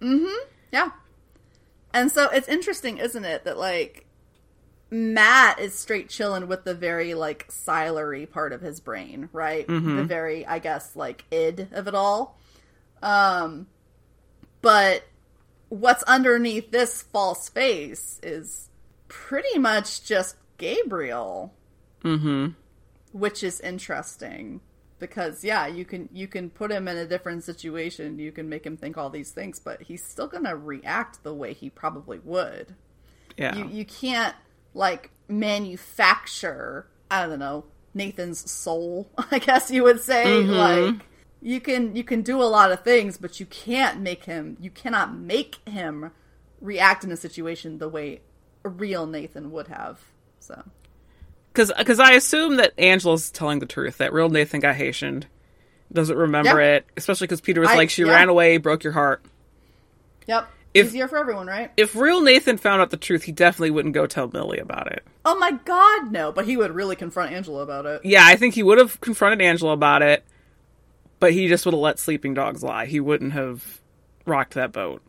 Mm-hmm. 0.00 0.48
Yeah. 0.72 0.90
And 1.92 2.10
so 2.10 2.28
it's 2.30 2.48
interesting, 2.48 2.98
isn't 2.98 3.24
it, 3.24 3.44
that 3.44 3.58
like 3.58 4.06
Matt 4.90 5.60
is 5.60 5.74
straight 5.74 6.08
chilling 6.08 6.48
with 6.48 6.64
the 6.64 6.74
very 6.74 7.14
like 7.14 7.48
silery 7.48 8.28
part 8.28 8.52
of 8.52 8.60
his 8.60 8.80
brain, 8.80 9.28
right? 9.32 9.66
The 9.68 10.04
very, 10.04 10.46
I 10.46 10.58
guess, 10.58 10.96
like 10.96 11.24
id 11.30 11.68
of 11.72 11.86
it 11.86 11.94
all. 11.94 12.38
Um 13.02 13.66
but 14.62 15.04
what's 15.68 16.02
underneath 16.04 16.70
this 16.72 17.02
false 17.02 17.48
face 17.48 18.18
is 18.22 18.69
pretty 19.10 19.58
much 19.58 20.02
just 20.04 20.36
Gabriel, 20.56 21.52
Mm-hmm. 22.04 22.52
which 23.12 23.42
is 23.42 23.60
interesting 23.60 24.62
because 24.98 25.44
yeah, 25.44 25.66
you 25.66 25.84
can 25.84 26.08
you 26.12 26.26
can 26.26 26.48
put 26.48 26.70
him 26.70 26.88
in 26.88 26.96
a 26.96 27.06
different 27.06 27.44
situation, 27.44 28.18
you 28.18 28.32
can 28.32 28.48
make 28.48 28.64
him 28.64 28.76
think 28.78 28.96
all 28.96 29.10
these 29.10 29.30
things, 29.32 29.58
but 29.58 29.82
he's 29.82 30.02
still 30.02 30.26
going 30.26 30.44
to 30.44 30.56
react 30.56 31.22
the 31.22 31.34
way 31.34 31.52
he 31.52 31.68
probably 31.68 32.18
would. 32.20 32.74
Yeah. 33.36 33.54
You 33.56 33.68
you 33.68 33.84
can't 33.84 34.34
like 34.72 35.10
manufacture, 35.28 36.86
I 37.10 37.26
don't 37.26 37.38
know, 37.38 37.64
Nathan's 37.94 38.50
soul, 38.50 39.10
I 39.30 39.38
guess 39.38 39.70
you 39.70 39.82
would 39.84 40.00
say, 40.00 40.24
Mm-hmm. 40.24 40.50
like 40.94 41.06
you 41.42 41.60
can 41.60 41.96
you 41.96 42.04
can 42.04 42.22
do 42.22 42.42
a 42.42 42.44
lot 42.44 42.70
of 42.72 42.82
things, 42.84 43.18
but 43.18 43.40
you 43.40 43.46
can't 43.46 44.00
make 44.00 44.24
him 44.24 44.56
you 44.60 44.70
cannot 44.70 45.14
make 45.16 45.56
him 45.68 46.12
react 46.60 47.04
in 47.04 47.10
a 47.12 47.16
situation 47.16 47.78
the 47.78 47.88
way 47.88 48.20
a 48.64 48.68
real 48.68 49.06
Nathan 49.06 49.50
would 49.52 49.68
have. 49.68 49.98
So, 50.40 50.62
Cuz 51.54 51.72
cuz 51.84 51.98
I 51.98 52.12
assume 52.12 52.56
that 52.56 52.72
Angela's 52.78 53.30
telling 53.30 53.58
the 53.58 53.66
truth 53.66 53.98
that 53.98 54.12
real 54.12 54.28
Nathan 54.28 54.60
got 54.60 54.76
Haitian. 54.76 55.24
Doesn't 55.92 56.16
remember 56.16 56.60
Yeah. 56.60 56.76
it, 56.76 56.86
especially 56.96 57.26
cuz 57.26 57.40
Peter 57.40 57.60
was 57.60 57.70
I- 57.70 57.76
like 57.76 57.90
she 57.90 58.04
yeah. 58.04 58.12
ran 58.12 58.28
away, 58.28 58.56
broke 58.58 58.84
your 58.84 58.92
heart. 58.92 59.22
yep. 60.26 60.48
If- 60.72 60.86
Easier 60.86 61.08
for 61.08 61.18
everyone, 61.18 61.48
right? 61.48 61.72
If 61.76 61.96
real 61.96 62.20
Nathan 62.20 62.56
found 62.56 62.80
out 62.80 62.90
the 62.90 62.96
truth, 62.96 63.24
he 63.24 63.32
definitely 63.32 63.72
wouldn't 63.72 63.92
go 63.94 64.06
tell 64.06 64.30
Millie 64.32 64.60
about 64.60 64.86
it. 64.92 65.02
Oh 65.24 65.36
my 65.36 65.50
god, 65.64 66.12
no! 66.12 66.30
But 66.30 66.44
he 66.46 66.56
would 66.56 66.70
really 66.72 66.94
confront 66.94 67.32
Angela 67.32 67.62
about 67.62 67.86
it. 67.86 68.02
Yeah, 68.04 68.24
I 68.24 68.36
think 68.36 68.54
he 68.54 68.62
would 68.62 68.78
have 68.78 69.00
confronted 69.00 69.42
Angela 69.42 69.72
about 69.72 70.02
it, 70.02 70.24
but 71.18 71.32
he 71.32 71.48
just 71.48 71.64
would 71.66 71.74
have 71.74 71.80
let 71.80 71.98
sleeping 71.98 72.34
dogs 72.34 72.62
lie. 72.62 72.86
He 72.86 73.00
wouldn't 73.00 73.32
have 73.32 73.80
rocked 74.26 74.54
that 74.54 74.70
boat. 74.70 75.02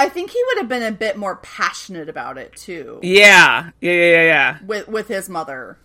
I 0.00 0.08
think 0.08 0.30
he 0.30 0.42
would 0.48 0.58
have 0.58 0.68
been 0.68 0.82
a 0.82 0.92
bit 0.92 1.16
more 1.16 1.36
passionate 1.36 2.08
about 2.08 2.38
it 2.38 2.56
too, 2.56 2.98
Yeah, 3.02 3.70
yeah, 3.80 3.92
yeah, 3.92 4.10
yeah, 4.10 4.22
yeah. 4.22 4.58
with 4.66 4.88
with 4.88 5.08
his 5.08 5.28
mother. 5.28 5.76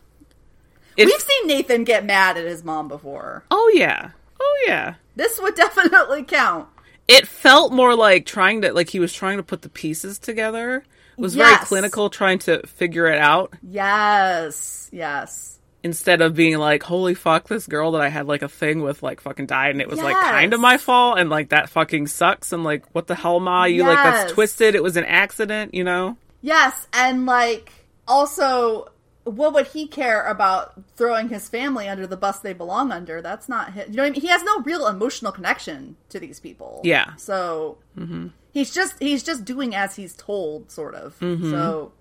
It- 0.97 1.05
We've 1.05 1.19
seen 1.19 1.47
Nathan 1.47 1.83
get 1.83 2.05
mad 2.05 2.37
at 2.37 2.45
his 2.45 2.63
mom 2.63 2.87
before. 2.87 3.43
oh 3.51 3.71
yeah, 3.75 4.11
oh 4.39 4.63
yeah. 4.67 4.95
This 5.15 5.39
would 5.41 5.55
definitely 5.65 6.23
count. 6.23 6.67
It 7.07 7.27
felt 7.27 7.71
more 7.73 7.93
like 7.95 8.25
trying 8.25 8.61
to 8.61 8.73
like 8.73 8.89
he 8.89 8.99
was 8.99 9.13
trying 9.13 9.37
to 9.37 9.43
put 9.43 9.61
the 9.61 9.69
pieces 9.69 10.17
together. 10.17 10.83
It 11.17 11.21
was 11.21 11.35
very 11.35 11.55
clinical, 11.57 12.09
trying 12.09 12.39
to 12.39 12.65
figure 12.67 13.05
it 13.07 13.19
out 13.19 13.53
Yes, 13.61 14.89
yes, 14.91 15.59
instead 15.85 16.19
of 16.19 16.33
being 16.33 16.57
like, 16.57 16.81
"Holy 16.81 17.13
fuck, 17.13 17.47
this 17.47 17.67
girl 17.67 17.91
that 17.91 18.01
I 18.01 18.09
had 18.09 18.25
like 18.25 18.41
a 18.41 18.49
thing 18.49 18.81
with 18.81 19.03
like 19.03 19.21
fucking 19.21 19.45
died," 19.45 19.69
and 19.69 19.79
it 19.79 19.87
was 19.87 20.01
like 20.01 20.15
kind 20.15 20.51
of 20.51 20.59
my 20.59 20.77
fault, 20.77 21.19
and 21.19 21.29
like 21.29 21.49
that 21.49 21.69
fucking 21.69 22.07
sucks, 22.07 22.51
and 22.51 22.63
like 22.63 22.83
what 22.93 23.05
the 23.05 23.13
hell, 23.13 23.39
ma? 23.39 23.65
You 23.65 23.83
like 23.83 24.03
that's 24.03 24.31
twisted. 24.33 24.73
It 24.73 24.81
was 24.81 24.97
an 24.97 25.05
accident, 25.05 25.75
you 25.75 25.83
know. 25.83 26.17
yes, 26.41 26.87
and 26.91 27.27
like 27.27 27.71
also, 28.07 28.87
what 29.25 29.53
would 29.53 29.67
he 29.67 29.85
care 29.85 30.25
about 30.25 30.73
throwing 30.95 31.29
his 31.29 31.47
family 31.47 31.87
under 31.87 32.07
the 32.07 32.17
bus 32.17 32.39
they 32.39 32.53
belong 32.53 32.91
under? 32.91 33.21
That's 33.21 33.47
not 33.47 33.73
his. 33.73 33.89
You 33.89 33.97
know 33.97 34.03
what 34.03 34.07
I 34.07 34.11
mean? 34.13 34.21
He 34.21 34.27
has 34.27 34.43
no 34.43 34.61
real 34.61 34.87
emotional 34.87 35.31
connection 35.31 35.97
to 36.09 36.19
these 36.19 36.39
people. 36.39 36.81
Yeah. 36.83 37.15
So 37.17 37.77
mm-hmm. 37.95 38.29
he's 38.51 38.73
just 38.73 38.95
he's 38.99 39.21
just 39.21 39.45
doing 39.45 39.75
as 39.75 39.95
he's 39.95 40.15
told, 40.15 40.71
sort 40.71 40.95
of. 40.95 41.19
Mm-hmm. 41.19 41.51
So 41.51 41.91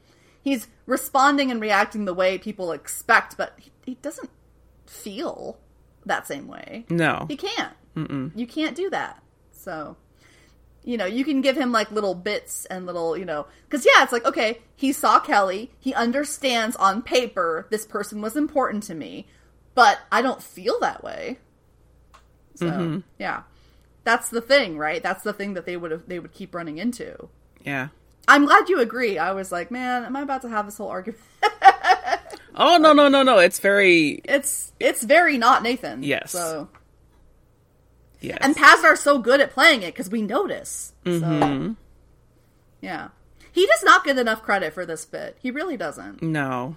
he's 0.42 0.68
responding 0.86 1.50
and 1.50 1.60
reacting 1.60 2.06
the 2.06 2.14
way 2.14 2.38
people 2.38 2.72
expect, 2.72 3.36
but 3.36 3.58
he, 3.84 3.94
doesn't 3.96 4.30
feel 4.86 5.58
that 6.06 6.26
same 6.26 6.48
way. 6.48 6.84
No, 6.88 7.26
He 7.28 7.36
can't. 7.36 7.72
Mm-mm. 7.96 8.32
You 8.34 8.46
can't 8.46 8.76
do 8.76 8.90
that. 8.90 9.22
So, 9.52 9.96
you 10.82 10.96
know, 10.96 11.06
you 11.06 11.24
can 11.24 11.40
give 11.40 11.56
him 11.56 11.72
like 11.72 11.90
little 11.90 12.14
bits 12.14 12.64
and 12.66 12.86
little, 12.86 13.16
you 13.16 13.24
know, 13.24 13.46
because 13.68 13.86
yeah, 13.86 14.02
it's 14.02 14.12
like, 14.12 14.24
okay, 14.24 14.60
he 14.76 14.92
saw 14.92 15.20
Kelly. 15.20 15.70
He 15.78 15.94
understands 15.94 16.76
on 16.76 17.02
paper 17.02 17.66
this 17.70 17.86
person 17.86 18.20
was 18.20 18.36
important 18.36 18.82
to 18.84 18.94
me, 18.94 19.26
but 19.74 20.00
I 20.12 20.22
don't 20.22 20.42
feel 20.42 20.78
that 20.80 21.02
way. 21.02 21.38
So, 22.56 22.66
mm-hmm. 22.66 22.98
yeah. 23.18 23.42
That's 24.04 24.28
the 24.28 24.42
thing, 24.42 24.76
right? 24.76 25.02
That's 25.02 25.22
the 25.22 25.32
thing 25.32 25.54
that 25.54 25.64
they 25.64 25.78
would 25.78 25.90
have 25.90 26.06
they 26.06 26.18
would 26.18 26.32
keep 26.32 26.54
running 26.54 26.78
into. 26.78 27.28
yeah. 27.64 27.88
I'm 28.26 28.46
glad 28.46 28.70
you 28.70 28.80
agree. 28.80 29.18
I 29.18 29.32
was 29.32 29.52
like, 29.52 29.70
man, 29.70 30.04
am 30.04 30.16
I 30.16 30.22
about 30.22 30.42
to 30.42 30.48
have 30.48 30.64
this 30.64 30.78
whole 30.78 30.88
argument? 30.88 31.20
Oh 32.54 32.76
no, 32.78 32.92
no, 32.92 33.08
no, 33.08 33.22
no. 33.22 33.38
It's 33.38 33.58
very 33.58 34.20
It's 34.24 34.72
it's 34.80 35.02
very 35.02 35.38
not 35.38 35.62
Nathan. 35.62 36.02
Yes. 36.02 36.30
So 36.32 36.68
yes. 38.20 38.38
And 38.40 38.56
Pasdar 38.56 38.96
so 38.96 39.18
good 39.18 39.40
at 39.40 39.50
playing 39.52 39.82
it 39.82 39.94
because 39.94 40.10
we 40.10 40.22
notice. 40.22 40.92
Mm-hmm. 41.04 41.66
So, 41.68 41.76
yeah. 42.80 43.08
He 43.52 43.66
does 43.66 43.84
not 43.84 44.04
get 44.04 44.18
enough 44.18 44.42
credit 44.42 44.72
for 44.72 44.84
this 44.84 45.04
bit. 45.04 45.36
He 45.40 45.50
really 45.50 45.76
doesn't. 45.76 46.22
no. 46.22 46.76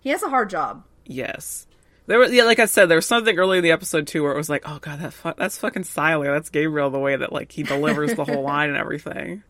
He 0.00 0.10
has 0.10 0.22
a 0.22 0.28
hard 0.28 0.50
job. 0.50 0.84
Yes. 1.06 1.66
There 2.06 2.18
was 2.18 2.30
yeah, 2.30 2.44
like 2.44 2.58
I 2.58 2.66
said, 2.66 2.90
there 2.90 2.98
was 2.98 3.06
something 3.06 3.38
early 3.38 3.56
in 3.56 3.64
the 3.64 3.70
episode 3.70 4.06
too 4.06 4.22
where 4.22 4.32
it 4.32 4.36
was 4.36 4.50
like, 4.50 4.62
oh 4.66 4.78
god, 4.78 5.00
that 5.00 5.14
fu- 5.14 5.32
that's 5.38 5.56
fucking 5.56 5.84
Sylar. 5.84 6.34
That's 6.34 6.50
Gabriel. 6.50 6.90
The 6.90 6.98
way 6.98 7.16
that 7.16 7.32
like 7.32 7.50
he 7.52 7.62
delivers 7.62 8.14
the 8.14 8.24
whole 8.24 8.42
line 8.52 8.68
and 8.68 8.76
everything. 8.76 9.42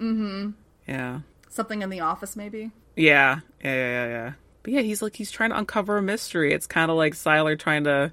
Mm-hmm. 0.00 0.50
Yeah. 0.86 1.20
Something 1.48 1.82
in 1.82 1.90
the 1.90 1.98
office, 2.00 2.36
maybe. 2.36 2.70
Yeah. 2.94 3.40
Yeah. 3.64 3.74
Yeah. 3.74 3.90
Yeah. 3.90 4.06
yeah. 4.06 4.32
But 4.62 4.72
yeah, 4.72 4.80
he's 4.80 5.02
like 5.02 5.16
he's 5.16 5.30
trying 5.30 5.50
to 5.50 5.58
uncover 5.58 5.98
a 5.98 6.02
mystery. 6.02 6.52
It's 6.52 6.66
kind 6.66 6.90
of 6.90 6.96
like 6.96 7.14
Sylar 7.14 7.58
trying 7.58 7.84
to 7.84 8.12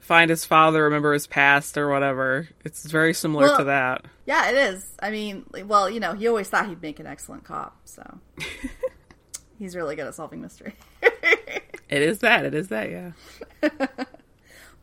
find 0.00 0.30
his 0.30 0.44
father, 0.44 0.82
remember 0.84 1.12
his 1.12 1.26
past 1.26 1.76
or 1.76 1.88
whatever. 1.88 2.48
It's 2.64 2.84
very 2.86 3.12
similar 3.14 3.46
Well- 3.46 3.58
to 3.58 3.64
that. 3.64 4.04
Yeah, 4.26 4.50
it 4.50 4.56
is. 4.56 4.86
I 5.00 5.10
mean, 5.10 5.44
well, 5.64 5.88
you 5.88 6.00
know, 6.00 6.12
he 6.12 6.26
always 6.28 6.48
thought 6.48 6.68
he'd 6.68 6.82
make 6.82 7.00
an 7.00 7.06
excellent 7.06 7.44
cop, 7.44 7.76
so 7.86 8.18
he's 9.58 9.74
really 9.74 9.96
good 9.96 10.06
at 10.06 10.14
solving 10.14 10.40
mystery. 10.42 10.74
It 11.90 12.02
is 12.02 12.18
that. 12.18 12.44
It 12.44 12.52
is 12.52 12.68
that. 12.68 12.90
Yeah. 12.90 13.12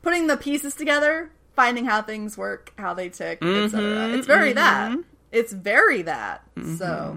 Putting 0.01 0.25
the 0.25 0.37
pieces 0.37 0.73
together, 0.73 1.29
finding 1.55 1.85
how 1.85 2.01
things 2.01 2.35
work, 2.35 2.73
how 2.79 2.95
they 2.95 3.09
tick, 3.09 3.41
Mm-hmm, 3.41 3.65
etc. 3.65 4.17
It's 4.17 4.25
very 4.25 4.53
that. 4.53 4.97
It's 5.31 5.53
very 5.53 6.01
that. 6.01 6.43
So 6.79 7.15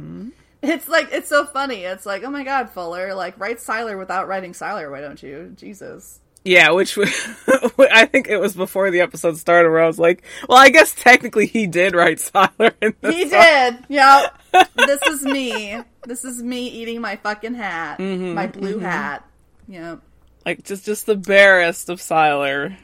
It's 0.62 0.88
like 0.88 1.08
it's 1.12 1.28
so 1.28 1.46
funny. 1.46 1.84
It's 1.84 2.04
like, 2.04 2.24
oh 2.24 2.30
my 2.30 2.42
god, 2.42 2.70
Fuller, 2.70 3.14
like 3.14 3.38
write 3.38 3.58
Sylar 3.58 3.96
without 3.98 4.26
writing 4.26 4.52
Sylar. 4.52 4.90
Why 4.90 5.00
don't 5.00 5.22
you? 5.22 5.52
Jesus. 5.56 6.18
Yeah, 6.44 6.70
which 6.70 6.96
I 7.78 8.06
think 8.06 8.28
it 8.28 8.38
was 8.38 8.54
before 8.56 8.90
the 8.90 9.00
episode 9.00 9.36
started 9.36 9.70
where 9.70 9.82
I 9.82 9.86
was 9.86 9.98
like, 9.98 10.22
well, 10.48 10.58
I 10.58 10.70
guess 10.70 10.94
technically 10.94 11.46
he 11.46 11.66
did 11.66 11.94
write 11.94 12.16
Sylar. 12.18 12.72
In 12.80 12.94
He 13.12 13.28
song. 13.28 13.40
did. 13.40 13.78
Yep. 13.88 14.40
this 14.76 15.02
is 15.02 15.22
me. 15.24 15.80
This 16.04 16.24
is 16.24 16.42
me 16.42 16.66
eating 16.68 17.00
my 17.00 17.16
fucking 17.16 17.54
hat, 17.54 17.98
Mm-hmm, 17.98 18.34
my 18.34 18.46
blue 18.46 18.78
hat. 18.78 19.28
Yep. 19.68 20.00
Like 20.46 20.64
just 20.64 20.84
just 20.86 21.06
the 21.06 21.16
barest 21.16 21.88
of 21.90 22.00
Sylar, 22.00 22.76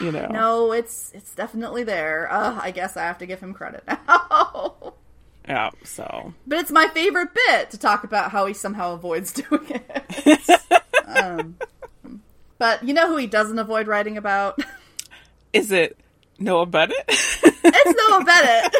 you 0.00 0.12
know. 0.12 0.26
No, 0.28 0.72
it's 0.72 1.10
it's 1.14 1.34
definitely 1.34 1.82
there. 1.84 2.30
Uh, 2.30 2.58
I 2.62 2.70
guess 2.70 2.96
I 2.96 3.02
have 3.04 3.18
to 3.18 3.26
give 3.26 3.40
him 3.40 3.54
credit 3.54 3.82
now. 3.88 4.94
Yeah, 5.48 5.70
so 5.84 6.34
but 6.46 6.58
it's 6.58 6.72
my 6.72 6.88
favorite 6.88 7.28
bit 7.32 7.70
to 7.70 7.78
talk 7.78 8.02
about 8.02 8.32
how 8.32 8.46
he 8.46 8.54
somehow 8.54 8.94
avoids 8.94 9.32
doing 9.48 9.66
it. 9.68 10.60
um, 11.06 11.56
but 12.58 12.82
you 12.82 12.92
know 12.92 13.06
who 13.06 13.16
he 13.16 13.26
doesn't 13.26 13.58
avoid 13.58 13.86
writing 13.86 14.16
about? 14.16 14.58
is 15.52 15.70
it 15.70 15.96
Noah 16.38 16.66
Bennett? 16.66 16.96
it's 17.08 18.08
Noah 18.08 18.24
Bennett. 18.24 18.74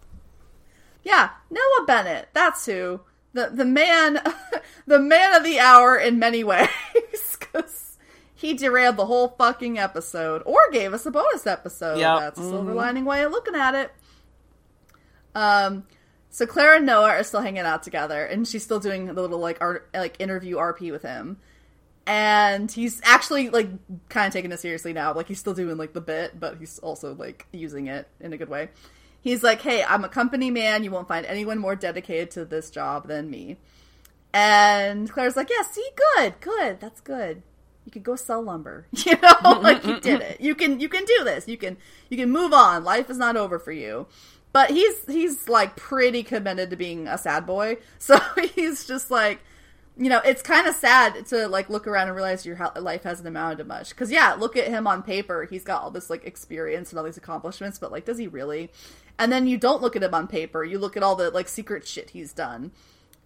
yeah, 1.04 1.30
Noah 1.50 1.84
Bennett. 1.86 2.28
That's 2.32 2.64
who. 2.66 3.00
The 3.34 3.50
the 3.52 3.64
man 3.64 4.20
the 4.86 4.98
man 4.98 5.34
of 5.34 5.42
the 5.42 5.58
hour 5.58 5.96
in 5.96 6.18
many 6.18 6.44
ways 6.44 6.68
cuz 7.40 7.96
he 8.34 8.52
derailed 8.54 8.96
the 8.96 9.06
whole 9.06 9.28
fucking 9.38 9.78
episode 9.78 10.42
or 10.44 10.58
gave 10.70 10.92
us 10.92 11.06
a 11.06 11.10
bonus 11.10 11.46
episode. 11.46 11.98
Yep. 11.98 12.20
That's 12.20 12.40
a 12.40 12.42
silver 12.42 12.74
lining 12.74 13.04
way 13.04 13.22
of 13.22 13.32
looking 13.32 13.54
at 13.54 13.74
it. 13.74 13.90
Um 15.34 15.84
so 16.30 16.46
Claire 16.46 16.76
and 16.76 16.86
Noah 16.86 17.10
are 17.10 17.24
still 17.24 17.42
hanging 17.42 17.62
out 17.62 17.82
together 17.82 18.24
and 18.24 18.48
she's 18.48 18.62
still 18.62 18.80
doing 18.80 19.06
the 19.06 19.12
little 19.12 19.38
like 19.38 19.58
art 19.60 19.88
like 19.92 20.16
interview 20.18 20.56
RP 20.56 20.90
with 20.90 21.02
him. 21.02 21.38
And 22.06 22.72
he's 22.72 23.00
actually 23.04 23.50
like 23.50 23.68
kind 24.08 24.26
of 24.26 24.32
taking 24.32 24.50
it 24.50 24.58
seriously 24.58 24.92
now. 24.92 25.14
Like 25.14 25.28
he's 25.28 25.38
still 25.38 25.54
doing 25.54 25.76
like 25.76 25.92
the 25.92 26.00
bit, 26.00 26.40
but 26.40 26.56
he's 26.58 26.78
also 26.78 27.14
like 27.14 27.46
using 27.52 27.86
it 27.86 28.08
in 28.18 28.32
a 28.32 28.38
good 28.38 28.48
way. 28.48 28.70
He's 29.20 29.42
like, 29.42 29.60
"Hey, 29.60 29.84
I'm 29.84 30.04
a 30.04 30.08
company 30.08 30.50
man. 30.50 30.82
You 30.82 30.90
won't 30.90 31.06
find 31.06 31.24
anyone 31.26 31.58
more 31.58 31.76
dedicated 31.76 32.32
to 32.32 32.44
this 32.44 32.70
job 32.70 33.06
than 33.06 33.30
me." 33.30 33.56
And 34.34 35.10
Claire's 35.10 35.36
like, 35.36 35.48
"Yeah, 35.48 35.62
see, 35.62 35.88
good, 36.16 36.40
good, 36.40 36.80
that's 36.80 37.00
good. 37.00 37.42
You 37.84 37.92
could 37.92 38.02
go 38.02 38.16
sell 38.16 38.42
lumber. 38.42 38.86
You 39.04 39.16
know, 39.22 39.60
like 39.60 39.84
you 39.84 40.00
did 40.00 40.22
it. 40.22 40.40
You 40.40 40.54
can, 40.54 40.80
you 40.80 40.88
can 40.88 41.04
do 41.04 41.24
this. 41.24 41.46
You 41.46 41.56
can, 41.56 41.76
you 42.08 42.16
can 42.16 42.30
move 42.30 42.52
on. 42.52 42.84
Life 42.84 43.10
is 43.10 43.18
not 43.18 43.36
over 43.36 43.58
for 43.58 43.72
you." 43.72 44.06
But 44.52 44.70
he's 44.70 45.04
he's 45.06 45.48
like 45.48 45.76
pretty 45.76 46.22
committed 46.22 46.70
to 46.70 46.76
being 46.76 47.08
a 47.08 47.16
sad 47.16 47.46
boy, 47.46 47.78
so 47.98 48.18
he's 48.54 48.86
just 48.86 49.10
like, 49.10 49.40
you 49.96 50.08
know, 50.10 50.20
it's 50.24 50.42
kind 50.42 50.66
of 50.66 50.74
sad 50.74 51.26
to 51.26 51.48
like 51.48 51.70
look 51.70 51.86
around 51.86 52.08
and 52.08 52.16
realize 52.16 52.44
your 52.44 52.58
life 52.76 53.02
hasn't 53.02 53.26
amounted 53.26 53.58
to 53.58 53.64
much. 53.64 53.90
Because 53.90 54.10
yeah, 54.10 54.34
look 54.34 54.56
at 54.56 54.68
him 54.68 54.86
on 54.86 55.02
paper; 55.02 55.44
he's 55.44 55.64
got 55.64 55.82
all 55.82 55.90
this 55.90 56.10
like 56.10 56.24
experience 56.24 56.90
and 56.90 56.98
all 56.98 57.04
these 57.04 57.16
accomplishments, 57.16 57.78
but 57.78 57.92
like, 57.92 58.04
does 58.04 58.18
he 58.18 58.26
really? 58.26 58.70
And 59.18 59.30
then 59.30 59.46
you 59.46 59.58
don't 59.58 59.82
look 59.82 59.96
at 59.96 60.02
him 60.02 60.14
on 60.14 60.28
paper; 60.28 60.64
you 60.64 60.78
look 60.78 60.96
at 60.96 61.02
all 61.02 61.16
the 61.16 61.30
like 61.30 61.48
secret 61.48 61.86
shit 61.86 62.10
he's 62.10 62.32
done. 62.32 62.72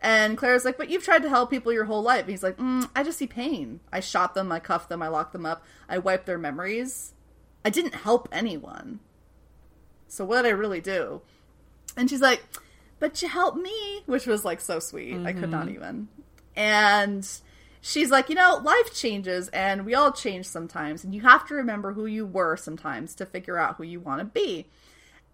And 0.00 0.36
Claire's 0.36 0.64
like, 0.64 0.78
"But 0.78 0.90
you've 0.90 1.04
tried 1.04 1.22
to 1.22 1.28
help 1.28 1.50
people 1.50 1.72
your 1.72 1.86
whole 1.86 2.02
life." 2.02 2.22
And 2.22 2.30
he's 2.30 2.42
like, 2.42 2.58
mm, 2.58 2.88
"I 2.94 3.02
just 3.02 3.18
see 3.18 3.26
pain. 3.26 3.80
I 3.92 4.00
shot 4.00 4.34
them, 4.34 4.52
I 4.52 4.60
cuffed 4.60 4.90
them, 4.90 5.02
I 5.02 5.08
locked 5.08 5.32
them 5.32 5.46
up, 5.46 5.64
I 5.88 5.98
wiped 5.98 6.26
their 6.26 6.38
memories. 6.38 7.14
I 7.64 7.70
didn't 7.70 7.94
help 7.94 8.28
anyone. 8.30 9.00
So 10.16 10.24
what 10.24 10.42
did 10.42 10.48
I 10.48 10.52
really 10.52 10.80
do?" 10.80 11.20
And 11.96 12.10
she's 12.10 12.22
like, 12.22 12.42
"But 12.98 13.20
you 13.22 13.28
helped 13.28 13.58
me," 13.58 14.02
which 14.06 14.26
was 14.26 14.44
like 14.44 14.60
so 14.60 14.78
sweet. 14.78 15.24
I 15.24 15.32
could 15.32 15.50
not 15.50 15.66
mm-hmm. 15.66 15.76
even. 15.76 16.08
And 16.56 17.28
she's 17.86 18.10
like, 18.10 18.28
you 18.28 18.34
know, 18.34 18.60
life 18.64 18.92
changes 18.92 19.48
and 19.48 19.86
we 19.86 19.94
all 19.94 20.12
change 20.12 20.46
sometimes, 20.46 21.04
and 21.04 21.14
you 21.14 21.20
have 21.22 21.46
to 21.48 21.54
remember 21.54 21.92
who 21.92 22.06
you 22.06 22.26
were 22.26 22.56
sometimes 22.56 23.14
to 23.16 23.26
figure 23.26 23.58
out 23.58 23.76
who 23.76 23.84
you 23.84 24.00
want 24.00 24.20
to 24.20 24.24
be. 24.24 24.66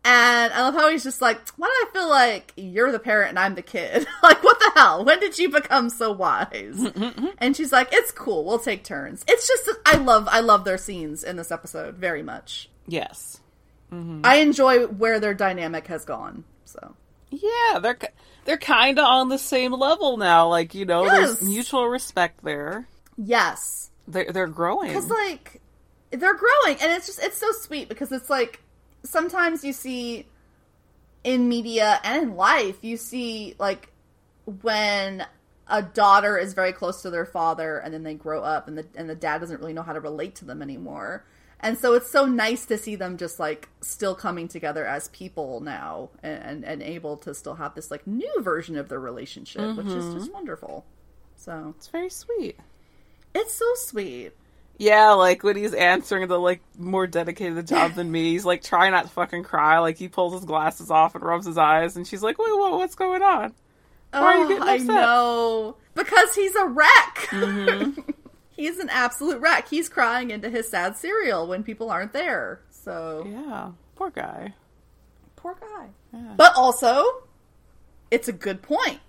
And 0.05 0.53
I 0.53 0.63
love 0.63 0.75
how 0.75 0.91
he's 0.91 1.05
just 1.05 1.23
like, 1.23 1.39
why 1.57 1.69
do 1.69 1.89
I 1.89 1.93
feel 1.93 2.11
like 2.11 2.53
you're 2.57 2.91
the 2.91 2.99
parent 2.99 3.31
and 3.31 3.39
I'm 3.39 3.55
the 3.55 3.63
kid? 3.63 4.05
like, 4.23 4.43
what 4.43 4.59
the 4.59 4.73
hell? 4.75 5.05
When 5.05 5.21
did 5.21 5.39
you 5.39 5.49
become 5.49 5.91
so 5.91 6.11
wise? 6.11 6.85
and 7.39 7.57
she's 7.57 7.71
like, 7.71 7.89
it's 7.93 8.11
cool. 8.11 8.45
We'll 8.45 8.59
take 8.59 8.83
turns. 8.83 9.25
It's 9.29 9.47
just, 9.47 9.71
I 9.87 9.99
love, 9.99 10.27
I 10.29 10.41
love 10.41 10.65
their 10.65 10.79
scenes 10.79 11.23
in 11.23 11.37
this 11.37 11.53
episode 11.53 11.95
very 11.95 12.23
much. 12.23 12.69
yes. 12.87 13.39
Mm-hmm. 13.93 14.23
I 14.25 14.37
enjoy 14.37 14.87
where 14.87 15.21
their 15.21 15.35
dynamic 15.35 15.87
has 15.89 16.05
gone. 16.05 16.45
So, 16.65 16.95
Yeah, 17.31 17.79
they're 17.81 17.99
they're 18.45 18.57
kind 18.59 18.99
of 18.99 19.05
on 19.05 19.29
the 19.29 19.39
same 19.39 19.73
level 19.73 20.17
now. 20.17 20.49
Like 20.49 20.75
you 20.75 20.85
know, 20.87 21.05
Yes. 21.05 21.17
there's 21.39 21.43
mutual 21.43 21.89
respect 21.89 22.43
there. 22.43 22.89
yes. 23.17 23.91
They're 24.09 24.33
they're 24.33 24.47
growing. 24.49 24.89
because 24.89 25.09
like 25.11 25.61
they're 26.11 26.35
growing 26.37 26.77
and 26.83 26.91
it's 26.93 27.07
just 27.07 27.23
it's 27.23 27.39
so 27.39 27.51
sweet 27.53 27.89
because 27.89 28.11
it's 28.13 28.29
like 28.29 28.61
sometimes 29.05 29.65
you 29.65 29.73
see 29.73 30.27
in 31.25 31.49
media 31.49 32.01
and 32.05 32.23
in 32.23 32.35
life 32.37 32.77
you 32.83 32.97
see 32.97 33.55
like 33.59 33.91
when 34.63 35.25
a 35.69 35.83
daughter 35.83 36.37
is 36.37 36.53
very 36.53 36.73
close 36.73 37.03
to 37.03 37.11
their 37.11 37.25
father 37.25 37.79
and 37.79 37.95
then 37.95 38.03
they 38.03 38.15
grow 38.15 38.43
up 38.43 38.67
and 38.69 38.77
the 38.77 38.85
and 38.97 39.09
the 39.09 39.15
dad 39.15 39.39
doesn't 39.39 39.61
really 39.61 39.73
know 39.73 39.83
how 39.83 39.93
to 39.93 40.01
relate 40.01 40.35
to 40.35 40.45
them 40.45 40.61
anymore 40.63 41.25
and 41.63 41.79
so 41.79 41.95
it's 41.95 42.11
so 42.11 42.27
nice 42.27 42.67
to 42.67 42.77
see 42.77 42.97
them 42.97 43.17
just 43.17 43.39
like 43.39 43.69
still 43.81 44.15
coming 44.15 44.49
together 44.49 44.87
as 44.87 45.09
people 45.09 45.61
now 45.61 46.11
and 46.23 46.65
and, 46.65 46.83
able 46.83 47.17
to 47.19 47.35
still 47.35 47.55
have 47.55 47.75
this 47.75 47.91
like 47.91 48.07
new 48.07 48.33
version 48.41 48.77
of 48.77 48.89
their 48.89 49.01
relationship 49.01 49.75
which 49.77 49.87
is 49.87 50.13
just 50.15 50.33
wonderful 50.33 50.85
so 51.37 51.75
it's 51.77 51.89
very 51.89 52.11
sweet. 52.11 52.59
it's 53.35 53.55
so 53.55 53.67
sweet 53.77 54.33
Yeah, 54.79 55.11
like 55.13 55.43
when 55.45 55.57
he's 55.57 55.75
answering 55.75 56.27
the 56.29 56.39
like 56.39 56.63
more 56.79 57.07
dedicated 57.07 57.67
job 57.67 57.95
than 57.95 58.11
me, 58.11 58.33
he's 58.33 58.45
like 58.45 58.63
trying 58.63 58.93
not 58.93 59.05
to 59.05 59.11
fucking 59.11 59.45
cry. 59.45 59.79
Like 59.79 59.97
he 59.99 60.09
pulls 60.09 60.33
his 60.35 60.45
glasses 60.45 60.91
off 60.91 61.15
and 61.15 61.23
rubs 61.25 61.47
his 61.47 61.59
eyes, 61.59 61.97
and 61.97 62.07
she's 62.07 62.23
like, 62.23 62.39
"Wait, 62.39 62.51
what? 62.59 62.73
What's 62.73 62.95
going 62.97 63.23
on?" 63.23 63.55
Why 64.17 64.35
are 64.35 64.37
you 64.37 64.45
Oh, 64.45 64.49
getting 64.49 64.69
I 64.69 64.77
upset? 64.77 64.87
know. 64.87 65.77
Because 65.95 66.35
he's 66.35 66.55
a 66.57 66.67
wreck. 66.67 67.29
Mm-hmm. 67.31 68.01
he's 68.63 68.79
an 68.79 68.89
absolute 68.91 69.41
wreck. 69.41 69.69
He's 69.69 69.89
crying 69.89 70.31
into 70.31 70.49
his 70.49 70.69
sad 70.69 70.97
cereal 70.97 71.47
when 71.47 71.63
people 71.65 71.91
aren't 71.91 72.13
there. 72.13 72.61
So, 72.71 73.27
Yeah, 73.29 73.71
poor 73.97 74.11
guy. 74.11 74.55
poor 75.37 75.57
guy. 75.61 75.89
Yeah. 76.13 76.35
But 76.37 76.53
also, 76.57 77.05
it's 78.11 78.29
a 78.29 78.33
good 78.33 78.63
point. 78.63 79.01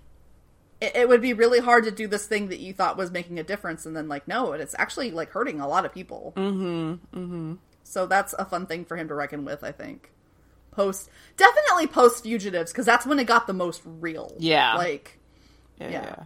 It, 0.80 0.96
it 0.96 1.08
would 1.08 1.20
be 1.22 1.32
really 1.32 1.60
hard 1.60 1.84
to 1.84 1.90
do 1.90 2.06
this 2.08 2.26
thing 2.26 2.48
that 2.48 2.58
you 2.58 2.72
thought 2.72 2.96
was 2.96 3.10
making 3.10 3.38
a 3.38 3.42
difference 3.44 3.86
and 3.86 3.94
then, 3.96 4.08
like, 4.08 4.26
no, 4.26 4.52
it's 4.52 4.74
actually, 4.78 5.10
like, 5.12 5.30
hurting 5.30 5.60
a 5.60 5.68
lot 5.68 5.84
of 5.84 5.92
people. 5.94 6.32
Mm-hmm. 6.36 7.18
Mm-hmm. 7.18 7.54
So 7.84 8.06
that's 8.06 8.32
a 8.38 8.44
fun 8.44 8.66
thing 8.66 8.84
for 8.84 8.96
him 8.96 9.08
to 9.08 9.14
reckon 9.14 9.44
with, 9.44 9.62
I 9.62 9.70
think. 9.72 10.10
Post, 10.72 11.08
definitely 11.36 11.86
post 11.86 12.24
fugitives, 12.24 12.72
because 12.72 12.86
that's 12.86 13.06
when 13.06 13.18
it 13.20 13.24
got 13.26 13.46
the 13.46 13.52
most 13.52 13.82
real. 13.84 14.34
Yeah. 14.38 14.74
Like, 14.74 15.18
Yeah. 15.78 15.90
Yeah. 15.90 16.22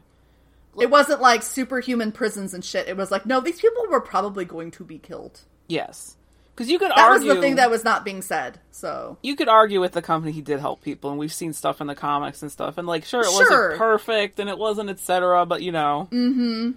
It 0.81 0.91
wasn't 0.91 1.21
like 1.21 1.43
superhuman 1.43 2.13
prisons 2.13 2.55
and 2.55 2.65
shit. 2.65 2.89
It 2.89 2.97
was 2.97 3.11
like, 3.11 3.27
no, 3.27 3.41
these 3.41 3.61
people 3.61 3.85
were 3.91 4.01
probably 4.01 4.45
going 4.45 4.71
to 4.73 4.85
be 4.85 4.99
killed. 4.99 5.41
Yes. 5.67 6.17
Because 6.55 6.71
you 6.71 6.79
could 6.79 6.91
That 6.91 6.99
argue 6.99 7.29
was 7.29 7.37
the 7.37 7.41
thing 7.41 7.55
that 7.57 7.71
was 7.71 7.85
not 7.85 8.05
being 8.05 8.21
said. 8.23 8.59
So 8.73 9.17
you 9.23 9.37
could 9.37 9.49
argue 9.49 9.81
with 9.81 9.93
the 9.93 10.03
company 10.03 10.33
he 10.33 10.41
did 10.43 10.59
help 10.59 10.83
people, 10.83 11.11
and 11.11 11.19
we've 11.19 11.33
seen 11.33 11.53
stuff 11.53 11.81
in 11.81 11.87
the 11.87 11.95
comics 11.95 12.43
and 12.43 12.51
stuff, 12.51 12.79
and 12.79 12.87
like 12.89 13.05
sure 13.05 13.21
it 13.21 13.31
Sure. 13.31 13.45
wasn't 13.69 13.79
perfect 13.79 14.41
and 14.41 14.51
it 14.51 14.59
wasn't 14.59 14.91
etc. 14.91 15.47
But 15.47 15.63
you 15.63 15.71
know, 15.71 16.09
mm-hmm. 16.11 16.73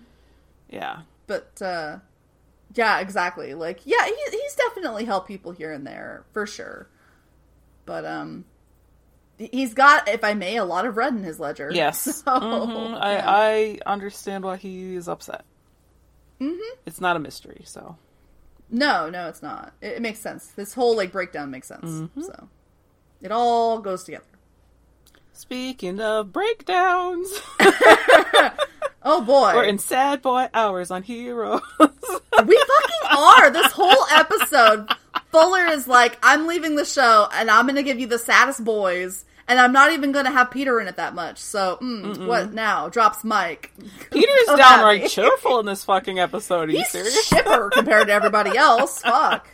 Yeah. 0.69 0.99
but 1.25 1.59
uh 1.63 1.97
yeah, 2.75 2.99
exactly. 2.99 3.53
Like 3.55 3.79
yeah, 3.85 4.05
he, 4.05 4.15
he's 4.31 4.55
definitely 4.55 5.05
helped 5.05 5.27
people 5.27 5.51
here 5.51 5.71
and 5.73 5.85
there 5.85 6.25
for 6.31 6.45
sure. 6.45 6.87
But 7.85 8.05
um 8.05 8.45
he's 9.51 9.73
got 9.73 10.07
if 10.07 10.23
I 10.23 10.33
may 10.33 10.57
a 10.57 10.65
lot 10.65 10.85
of 10.85 10.97
red 10.97 11.13
in 11.13 11.23
his 11.23 11.39
ledger. 11.39 11.69
Yes. 11.73 12.03
So, 12.23 12.31
Mhm. 12.39 12.93
I. 12.99 13.17
I 13.19 13.79
understand 13.85 14.43
why 14.43 14.57
he 14.57 14.95
is 14.95 15.07
upset. 15.07 15.43
Mhm. 16.39 16.59
It's 16.85 16.99
not 17.01 17.15
a 17.15 17.19
mystery, 17.19 17.61
so 17.65 17.97
No, 18.69 19.09
no, 19.09 19.27
it's 19.27 19.41
not. 19.41 19.73
It, 19.81 19.93
it 19.97 20.01
makes 20.01 20.19
sense. 20.19 20.47
This 20.47 20.73
whole 20.73 20.95
like 20.95 21.11
breakdown 21.11 21.51
makes 21.51 21.67
sense. 21.67 21.85
Mm-hmm. 21.89 22.21
So 22.21 22.47
it 23.21 23.31
all 23.31 23.79
goes 23.79 24.03
together. 24.03 24.25
speaking 25.33 25.99
of 25.99 26.31
breakdowns, 26.31 27.27
Oh 29.03 29.21
boy. 29.21 29.53
we're 29.55 29.63
in 29.63 29.79
sad 29.79 30.21
boy 30.21 30.47
hours 30.53 30.91
on 30.91 31.03
Heroes. 31.03 31.61
We 32.45 32.57
fucking 32.57 33.17
are. 33.17 33.51
This 33.51 33.71
whole 33.71 34.05
episode, 34.11 34.89
Fuller 35.31 35.65
is 35.67 35.87
like, 35.87 36.17
I'm 36.23 36.47
leaving 36.47 36.75
the 36.75 36.85
show 36.85 37.27
and 37.33 37.51
I'm 37.51 37.65
going 37.65 37.75
to 37.75 37.83
give 37.83 37.99
you 37.99 38.07
the 38.07 38.17
saddest 38.17 38.63
boys. 38.63 39.25
And 39.51 39.59
I'm 39.59 39.73
not 39.73 39.91
even 39.91 40.13
going 40.13 40.23
to 40.23 40.31
have 40.31 40.49
Peter 40.49 40.79
in 40.79 40.87
it 40.87 40.95
that 40.95 41.13
much. 41.13 41.37
So, 41.39 41.77
mm, 41.81 42.25
what 42.25 42.53
now? 42.53 42.87
Drops 42.87 43.25
Mike. 43.25 43.73
Peter's 44.09 44.45
downright 44.55 45.09
cheerful 45.09 45.59
in 45.59 45.65
this 45.65 45.83
fucking 45.83 46.19
episode. 46.19 46.69
Are 46.69 46.71
you 46.71 46.77
He's 46.77 46.89
serious? 46.89 47.27
shipper 47.27 47.69
compared 47.73 48.07
to 48.07 48.13
everybody 48.13 48.55
else. 48.57 49.01
Fuck. 49.01 49.45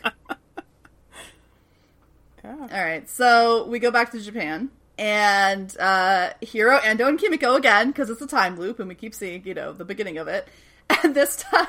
Yeah. 2.44 2.56
All 2.60 2.84
right. 2.84 3.08
So 3.10 3.66
we 3.66 3.80
go 3.80 3.90
back 3.90 4.12
to 4.12 4.20
Japan. 4.20 4.70
and 4.98 5.76
uh, 5.80 6.30
Hiro, 6.42 6.78
Ando, 6.78 7.08
and 7.08 7.18
Kimiko 7.18 7.56
again 7.56 7.88
because 7.88 8.08
it's 8.08 8.22
a 8.22 8.26
time 8.28 8.56
loop, 8.56 8.78
and 8.78 8.88
we 8.88 8.94
keep 8.94 9.14
seeing 9.14 9.44
you 9.44 9.54
know 9.54 9.72
the 9.72 9.84
beginning 9.84 10.18
of 10.18 10.28
it. 10.28 10.46
And 11.02 11.12
this 11.14 11.36
time, 11.36 11.66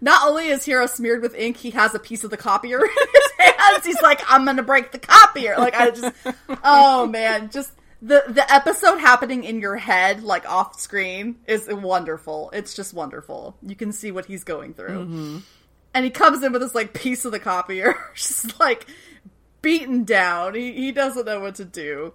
not 0.00 0.26
only 0.26 0.48
is 0.48 0.64
Hiro 0.64 0.86
smeared 0.86 1.22
with 1.22 1.34
ink, 1.34 1.56
he 1.56 1.70
has 1.70 1.94
a 1.94 1.98
piece 1.98 2.24
of 2.24 2.30
the 2.30 2.36
copier 2.36 2.78
in 2.82 2.88
his 2.88 3.32
hands. 3.38 3.86
He's 3.86 4.02
like, 4.02 4.20
"I'm 4.28 4.44
gonna 4.44 4.62
break 4.62 4.92
the 4.92 4.98
copier." 4.98 5.56
Like 5.58 5.74
I 5.74 5.90
just, 5.90 6.14
oh 6.64 7.06
man, 7.06 7.50
just 7.50 7.72
the 8.00 8.24
the 8.28 8.52
episode 8.52 8.98
happening 8.98 9.44
in 9.44 9.60
your 9.60 9.76
head, 9.76 10.22
like 10.22 10.48
off 10.48 10.78
screen, 10.80 11.36
is 11.46 11.68
wonderful. 11.68 12.50
It's 12.52 12.74
just 12.74 12.94
wonderful. 12.94 13.56
You 13.62 13.76
can 13.76 13.92
see 13.92 14.10
what 14.10 14.26
he's 14.26 14.44
going 14.44 14.74
through, 14.74 15.04
mm-hmm. 15.04 15.38
and 15.94 16.04
he 16.04 16.10
comes 16.10 16.42
in 16.42 16.52
with 16.52 16.62
this 16.62 16.74
like 16.74 16.94
piece 16.94 17.24
of 17.24 17.32
the 17.32 17.40
copier, 17.40 17.96
just 18.14 18.58
like 18.60 18.86
beaten 19.62 20.04
down. 20.04 20.54
He 20.54 20.72
he 20.72 20.92
doesn't 20.92 21.26
know 21.26 21.40
what 21.40 21.56
to 21.56 21.64
do. 21.64 22.14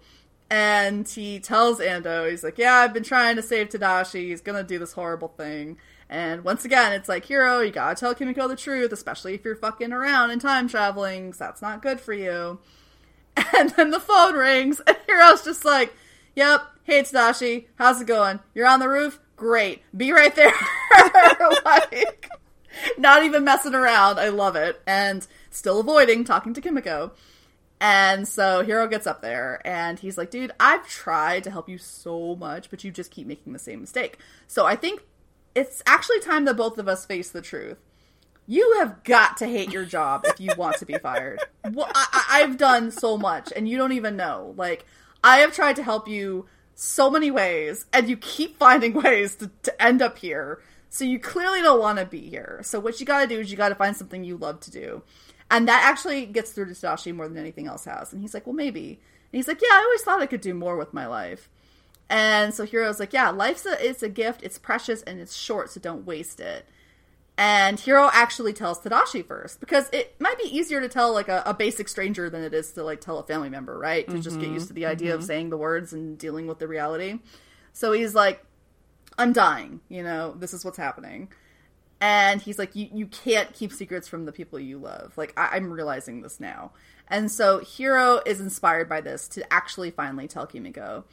And 0.49 1.07
he 1.07 1.39
tells 1.39 1.79
Ando, 1.79 2.29
he's 2.29 2.43
like, 2.43 2.59
Yeah, 2.59 2.75
I've 2.75 2.93
been 2.93 3.03
trying 3.03 3.37
to 3.37 3.41
save 3.41 3.69
Tadashi. 3.69 4.27
He's 4.27 4.41
gonna 4.41 4.63
do 4.63 4.77
this 4.77 4.93
horrible 4.93 5.29
thing. 5.29 5.77
And 6.13 6.43
once 6.43 6.63
again, 6.63 6.93
it's 6.93 7.09
like, 7.09 7.25
Hiro, 7.25 7.61
you 7.61 7.71
gotta 7.71 7.99
tell 7.99 8.13
Kimiko 8.13 8.47
the 8.47 8.55
truth, 8.55 8.91
especially 8.91 9.33
if 9.33 9.43
you're 9.43 9.55
fucking 9.55 9.91
around 9.91 10.29
and 10.29 10.39
time 10.39 10.67
traveling, 10.69 11.31
'cause 11.31 11.39
that's 11.39 11.61
not 11.61 11.81
good 11.81 11.99
for 11.99 12.13
you. 12.13 12.59
And 13.57 13.71
then 13.71 13.89
the 13.89 13.99
phone 13.99 14.35
rings, 14.35 14.79
and 14.85 14.95
Hiro's 15.09 15.43
just 15.43 15.65
like, 15.65 15.91
Yep, 16.35 16.61
hey 16.83 16.99
it's 16.99 17.11
Tadashi, 17.11 17.65
how's 17.77 17.99
it 17.99 18.05
going? 18.05 18.39
You're 18.53 18.67
on 18.67 18.79
the 18.79 18.87
roof? 18.87 19.19
Great. 19.35 19.81
Be 19.97 20.11
right 20.11 20.35
there. 20.35 20.53
like, 21.65 22.29
not 22.99 23.23
even 23.23 23.43
messing 23.43 23.73
around. 23.73 24.19
I 24.19 24.29
love 24.29 24.55
it. 24.55 24.79
And 24.85 25.25
still 25.49 25.79
avoiding 25.79 26.25
talking 26.25 26.53
to 26.53 26.61
Kimiko. 26.61 27.13
And 27.81 28.27
so 28.27 28.61
Hiro 28.61 28.87
gets 28.87 29.07
up 29.07 29.21
there 29.21 29.61
and 29.65 29.97
he's 29.99 30.17
like, 30.17 30.29
dude, 30.29 30.51
I've 30.59 30.87
tried 30.87 31.43
to 31.45 31.51
help 31.51 31.67
you 31.67 31.77
so 31.79 32.35
much, 32.35 32.69
but 32.69 32.83
you 32.83 32.91
just 32.91 33.09
keep 33.11 33.25
making 33.27 33.51
the 33.53 33.59
same 33.59 33.81
mistake. 33.81 34.19
So 34.47 34.65
I 34.65 34.75
think 34.75 35.01
it's 35.55 35.81
actually 35.85 36.19
time 36.19 36.45
that 36.45 36.57
both 36.57 36.77
of 36.77 36.87
us 36.87 37.05
face 37.05 37.29
the 37.29 37.41
truth. 37.41 37.77
You 38.45 38.77
have 38.79 39.03
got 39.03 39.37
to 39.37 39.47
hate 39.47 39.71
your 39.71 39.85
job 39.85 40.25
if 40.25 40.39
you 40.39 40.51
want 40.57 40.77
to 40.77 40.85
be 40.85 40.97
fired. 40.97 41.39
Well, 41.71 41.89
I, 41.95 42.25
I've 42.29 42.57
done 42.57 42.91
so 42.91 43.17
much 43.17 43.53
and 43.55 43.69
you 43.69 43.77
don't 43.77 43.93
even 43.93 44.17
know. 44.17 44.53
Like, 44.57 44.85
I 45.23 45.37
have 45.37 45.53
tried 45.53 45.77
to 45.77 45.83
help 45.83 46.09
you 46.09 46.45
so 46.75 47.09
many 47.09 47.31
ways 47.31 47.85
and 47.93 48.09
you 48.09 48.17
keep 48.17 48.57
finding 48.57 48.93
ways 49.01 49.35
to, 49.37 49.49
to 49.63 49.81
end 49.81 50.01
up 50.01 50.17
here. 50.17 50.61
So 50.89 51.05
you 51.05 51.19
clearly 51.19 51.61
don't 51.61 51.79
want 51.79 51.99
to 51.99 52.05
be 52.05 52.29
here. 52.29 52.59
So 52.63 52.81
what 52.81 52.99
you 52.99 53.05
gotta 53.05 53.27
do 53.27 53.39
is 53.39 53.49
you 53.49 53.55
gotta 53.55 53.75
find 53.75 53.95
something 53.95 54.25
you 54.25 54.35
love 54.35 54.59
to 54.61 54.71
do. 54.71 55.03
And 55.49 55.67
that 55.69 55.83
actually 55.85 56.25
gets 56.25 56.51
through 56.51 56.65
to 56.65 56.73
Tadashi 56.73 57.15
more 57.15 57.27
than 57.27 57.37
anything 57.37 57.67
else 57.67 57.85
has. 57.85 58.11
And 58.11 58.21
he's 58.21 58.33
like, 58.33 58.45
well, 58.45 58.55
maybe. 58.55 58.99
And 59.31 59.37
he's 59.37 59.47
like, 59.47 59.61
yeah, 59.61 59.69
I 59.71 59.83
always 59.85 60.01
thought 60.01 60.21
I 60.21 60.25
could 60.25 60.41
do 60.41 60.53
more 60.53 60.75
with 60.75 60.93
my 60.93 61.07
life. 61.07 61.49
And 62.13 62.53
so 62.53 62.63
Hiro's 62.63 62.99
like, 62.99 63.11
yeah, 63.11 63.31
life's 63.31 63.65
a, 63.65 63.83
it's 63.83 64.03
a 64.03 64.09
gift. 64.09 64.43
It's 64.43 64.59
precious 64.59 65.01
and 65.01 65.19
it's 65.19 65.35
short, 65.35 65.71
so 65.71 65.79
don't 65.79 66.05
waste 66.05 66.39
it. 66.39 66.67
And 67.39 67.79
Hiro 67.79 68.07
actually 68.13 68.53
tells 68.53 68.79
Tadashi 68.79 69.25
first 69.25 69.59
because 69.59 69.89
it 69.91 70.15
might 70.21 70.37
be 70.37 70.43
easier 70.43 70.79
to 70.79 70.87
tell 70.87 71.11
like 71.11 71.27
a, 71.27 71.41
a 71.47 71.55
basic 71.55 71.89
stranger 71.89 72.29
than 72.29 72.43
it 72.43 72.53
is 72.53 72.71
to 72.73 72.83
like 72.83 73.01
tell 73.01 73.17
a 73.17 73.23
family 73.23 73.49
member, 73.49 73.75
right? 73.79 74.07
To 74.07 74.19
just 74.19 74.37
get 74.37 74.45
mm-hmm. 74.45 74.53
used 74.53 74.67
to 74.67 74.73
the 74.73 74.85
idea 74.85 75.15
of 75.15 75.21
mm-hmm. 75.21 75.27
saying 75.27 75.49
the 75.49 75.57
words 75.57 75.91
and 75.91 76.15
dealing 76.15 76.45
with 76.45 76.59
the 76.59 76.67
reality. 76.67 77.17
So 77.71 77.91
he's 77.93 78.13
like, 78.13 78.45
I'm 79.17 79.33
dying, 79.33 79.81
you 79.89 80.03
know, 80.03 80.35
this 80.37 80.53
is 80.53 80.63
what's 80.63 80.77
happening. 80.77 81.29
And 81.99 82.39
he's 82.39 82.59
like, 82.59 82.75
you, 82.75 82.89
you 82.93 83.07
can't 83.07 83.51
keep 83.53 83.73
secrets 83.73 84.07
from 84.07 84.25
the 84.25 84.31
people 84.31 84.59
you 84.59 84.77
love. 84.77 85.17
Like, 85.17 85.33
I, 85.35 85.49
I'm 85.53 85.71
realizing 85.71 86.21
this 86.21 86.39
now. 86.39 86.73
And 87.07 87.31
so 87.31 87.57
Hiro 87.57 88.21
is 88.23 88.39
inspired 88.39 88.87
by 88.87 89.01
this 89.01 89.27
to 89.29 89.51
actually 89.51 89.89
finally 89.89 90.27
tell 90.27 90.45
Kimiko. 90.45 91.05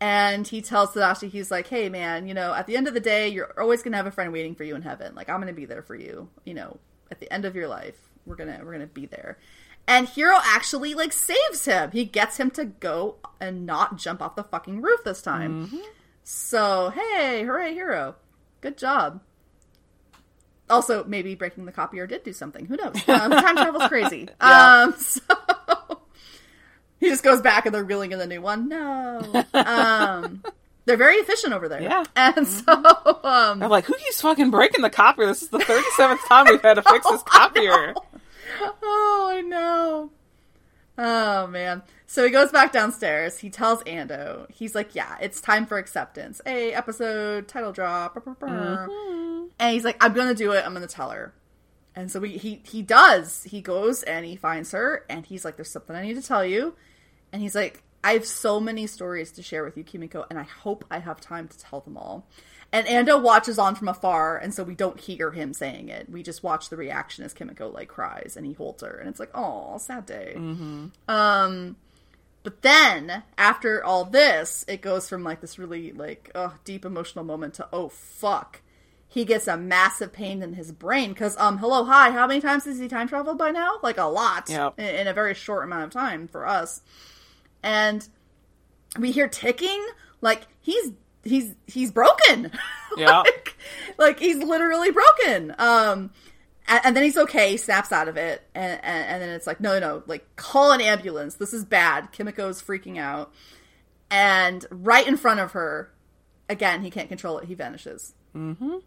And 0.00 0.46
he 0.46 0.62
tells 0.62 0.90
Tadashi, 0.90 1.28
he's 1.28 1.50
like, 1.50 1.66
hey 1.66 1.88
man, 1.88 2.28
you 2.28 2.34
know, 2.34 2.54
at 2.54 2.66
the 2.66 2.76
end 2.76 2.86
of 2.86 2.94
the 2.94 3.00
day, 3.00 3.28
you're 3.28 3.52
always 3.60 3.82
gonna 3.82 3.96
have 3.96 4.06
a 4.06 4.12
friend 4.12 4.32
waiting 4.32 4.54
for 4.54 4.64
you 4.64 4.76
in 4.76 4.82
heaven. 4.82 5.14
Like, 5.14 5.28
I'm 5.28 5.40
gonna 5.40 5.52
be 5.52 5.64
there 5.64 5.82
for 5.82 5.96
you, 5.96 6.28
you 6.44 6.54
know, 6.54 6.78
at 7.10 7.18
the 7.20 7.32
end 7.32 7.44
of 7.44 7.56
your 7.56 7.66
life. 7.68 7.96
We're 8.24 8.36
gonna 8.36 8.60
we're 8.62 8.72
gonna 8.72 8.86
be 8.86 9.06
there. 9.06 9.38
And 9.88 10.06
Hiro 10.06 10.36
actually 10.44 10.94
like 10.94 11.12
saves 11.14 11.64
him. 11.64 11.90
He 11.92 12.04
gets 12.04 12.36
him 12.36 12.50
to 12.52 12.66
go 12.66 13.16
and 13.40 13.64
not 13.64 13.96
jump 13.96 14.20
off 14.20 14.36
the 14.36 14.44
fucking 14.44 14.82
roof 14.82 15.00
this 15.02 15.22
time. 15.22 15.70
So, 16.22 16.90
hey, 16.90 17.42
hooray, 17.42 17.72
Hiro. 17.72 18.16
Good 18.60 18.76
job. 18.76 19.22
Also, 20.68 21.04
maybe 21.04 21.34
breaking 21.34 21.64
the 21.64 21.72
copier 21.72 22.06
did 22.06 22.22
do 22.22 22.34
something. 22.34 22.66
Who 22.66 22.76
knows? 22.76 22.96
Um, 23.08 23.30
time 23.30 23.56
travel's 23.56 23.88
crazy. 23.88 24.28
Yeah. 24.42 24.82
Um, 24.82 24.94
so 24.98 25.20
he 27.00 27.08
just 27.08 27.22
goes 27.22 27.40
back 27.40 27.66
and 27.66 27.74
they're 27.74 27.84
reeling 27.84 28.12
in 28.12 28.18
the 28.18 28.26
new 28.26 28.40
one. 28.40 28.68
No. 28.68 29.44
Um, 29.54 30.42
they're 30.84 30.96
very 30.96 31.16
efficient 31.16 31.52
over 31.52 31.68
there. 31.68 31.82
Yeah. 31.82 32.04
And 32.16 32.46
so, 32.46 32.72
um, 32.72 33.62
I'm 33.62 33.70
like, 33.70 33.84
who 33.84 33.94
keeps 33.94 34.20
fucking 34.20 34.50
breaking 34.50 34.82
the 34.82 34.90
copier? 34.90 35.26
This 35.26 35.42
is 35.42 35.48
the 35.48 35.58
37th 35.58 36.26
time 36.28 36.46
we've 36.48 36.62
had 36.62 36.74
to 36.74 36.82
fix 36.82 37.08
this 37.08 37.22
copier. 37.26 37.94
oh, 38.82 39.28
I 39.32 39.40
know. 39.42 40.10
Oh 41.00 41.46
man. 41.46 41.82
So 42.06 42.24
he 42.24 42.30
goes 42.30 42.50
back 42.50 42.72
downstairs. 42.72 43.38
He 43.38 43.50
tells 43.50 43.82
Ando. 43.84 44.50
He's 44.50 44.74
like, 44.74 44.94
"Yeah, 44.96 45.16
it's 45.20 45.40
time 45.40 45.64
for 45.66 45.78
acceptance. 45.78 46.40
A 46.44 46.72
episode 46.72 47.46
title 47.46 47.70
drop." 47.70 48.14
brr." 48.40 48.88
And 49.60 49.74
he's 49.74 49.84
like, 49.84 50.02
"I'm 50.02 50.12
gonna 50.12 50.34
do 50.34 50.52
it. 50.52 50.64
I'm 50.66 50.72
gonna 50.74 50.88
tell 50.88 51.10
her." 51.10 51.32
And 51.94 52.10
so 52.10 52.18
we, 52.18 52.30
he 52.30 52.62
he 52.64 52.82
does. 52.82 53.44
He 53.44 53.60
goes 53.60 54.02
and 54.02 54.26
he 54.26 54.34
finds 54.34 54.72
her, 54.72 55.04
and 55.08 55.24
he's 55.24 55.44
like, 55.44 55.54
"There's 55.56 55.70
something 55.70 55.94
I 55.94 56.02
need 56.02 56.14
to 56.14 56.22
tell 56.22 56.44
you." 56.44 56.74
And 57.32 57.42
he's 57.42 57.54
like, 57.54 57.82
"I 58.02 58.12
have 58.12 58.26
so 58.26 58.60
many 58.60 58.86
stories 58.86 59.32
to 59.32 59.42
share 59.42 59.64
with 59.64 59.76
you, 59.76 59.84
Kimiko, 59.84 60.26
and 60.30 60.38
I 60.38 60.44
hope 60.44 60.84
I 60.90 60.98
have 60.98 61.20
time 61.20 61.48
to 61.48 61.58
tell 61.58 61.80
them 61.80 61.96
all." 61.96 62.26
And 62.70 62.86
Ando 62.86 63.22
watches 63.22 63.58
on 63.58 63.74
from 63.74 63.88
afar, 63.88 64.36
and 64.36 64.52
so 64.52 64.62
we 64.62 64.74
don't 64.74 65.00
hear 65.00 65.30
him 65.30 65.54
saying 65.54 65.88
it. 65.88 66.10
We 66.10 66.22
just 66.22 66.42
watch 66.42 66.68
the 66.68 66.76
reaction 66.76 67.24
as 67.24 67.32
Kimiko 67.32 67.70
like 67.70 67.88
cries, 67.88 68.34
and 68.36 68.44
he 68.46 68.52
holds 68.52 68.82
her, 68.82 68.96
and 68.98 69.08
it's 69.08 69.20
like, 69.20 69.30
"Oh, 69.34 69.78
sad 69.78 70.04
day." 70.06 70.34
Um, 71.08 71.76
but 72.42 72.62
then 72.62 73.22
after 73.36 73.84
all 73.84 74.04
this, 74.04 74.64
it 74.68 74.80
goes 74.80 75.08
from 75.08 75.24
like 75.24 75.40
this 75.40 75.58
really 75.58 75.92
like 75.92 76.30
uh, 76.34 76.50
deep 76.64 76.84
emotional 76.84 77.24
moment 77.24 77.54
to 77.54 77.68
oh 77.72 77.88
fuck, 77.88 78.60
he 79.06 79.24
gets 79.24 79.48
a 79.48 79.56
massive 79.56 80.12
pain 80.12 80.42
in 80.42 80.52
his 80.52 80.70
brain 80.72 81.10
because 81.12 81.36
um 81.38 81.58
hello 81.58 81.84
hi 81.84 82.10
how 82.10 82.26
many 82.26 82.40
times 82.40 82.64
has 82.64 82.78
he 82.78 82.88
time 82.88 83.08
traveled 83.08 83.38
by 83.38 83.50
now 83.50 83.72
like 83.82 83.98
a 83.98 84.04
lot 84.04 84.48
in, 84.76 84.84
in 84.86 85.06
a 85.06 85.12
very 85.14 85.34
short 85.34 85.64
amount 85.64 85.84
of 85.84 85.90
time 85.90 86.28
for 86.28 86.46
us, 86.46 86.82
and 87.62 88.06
we 88.98 89.10
hear 89.12 89.28
ticking 89.28 89.84
like 90.20 90.46
he's 90.60 90.92
he's 91.24 91.54
he's 91.66 91.90
broken. 91.90 92.50
Yeah. 92.96 93.18
like, 93.18 93.56
like 93.96 94.18
he's 94.18 94.38
literally 94.38 94.90
broken. 94.90 95.54
Um 95.58 96.10
and, 96.66 96.80
and 96.84 96.96
then 96.96 97.04
he's 97.04 97.16
okay 97.16 97.56
snaps 97.56 97.92
out 97.92 98.08
of 98.08 98.16
it 98.16 98.42
and, 98.56 98.80
and 98.82 99.06
and 99.06 99.22
then 99.22 99.28
it's 99.28 99.46
like 99.46 99.60
no 99.60 99.78
no 99.78 100.02
like 100.06 100.24
call 100.34 100.72
an 100.72 100.80
ambulance. 100.80 101.34
This 101.34 101.52
is 101.52 101.64
bad. 101.64 102.10
Kimiko's 102.12 102.60
freaking 102.60 102.98
out. 102.98 103.32
And 104.10 104.66
right 104.70 105.06
in 105.06 105.16
front 105.16 105.38
of 105.38 105.52
her 105.52 105.92
again 106.48 106.82
he 106.82 106.90
can't 106.90 107.08
control 107.08 107.38
it. 107.38 107.44
He 107.44 107.54
vanishes. 107.54 108.14
Mm-hmm. 108.34 108.78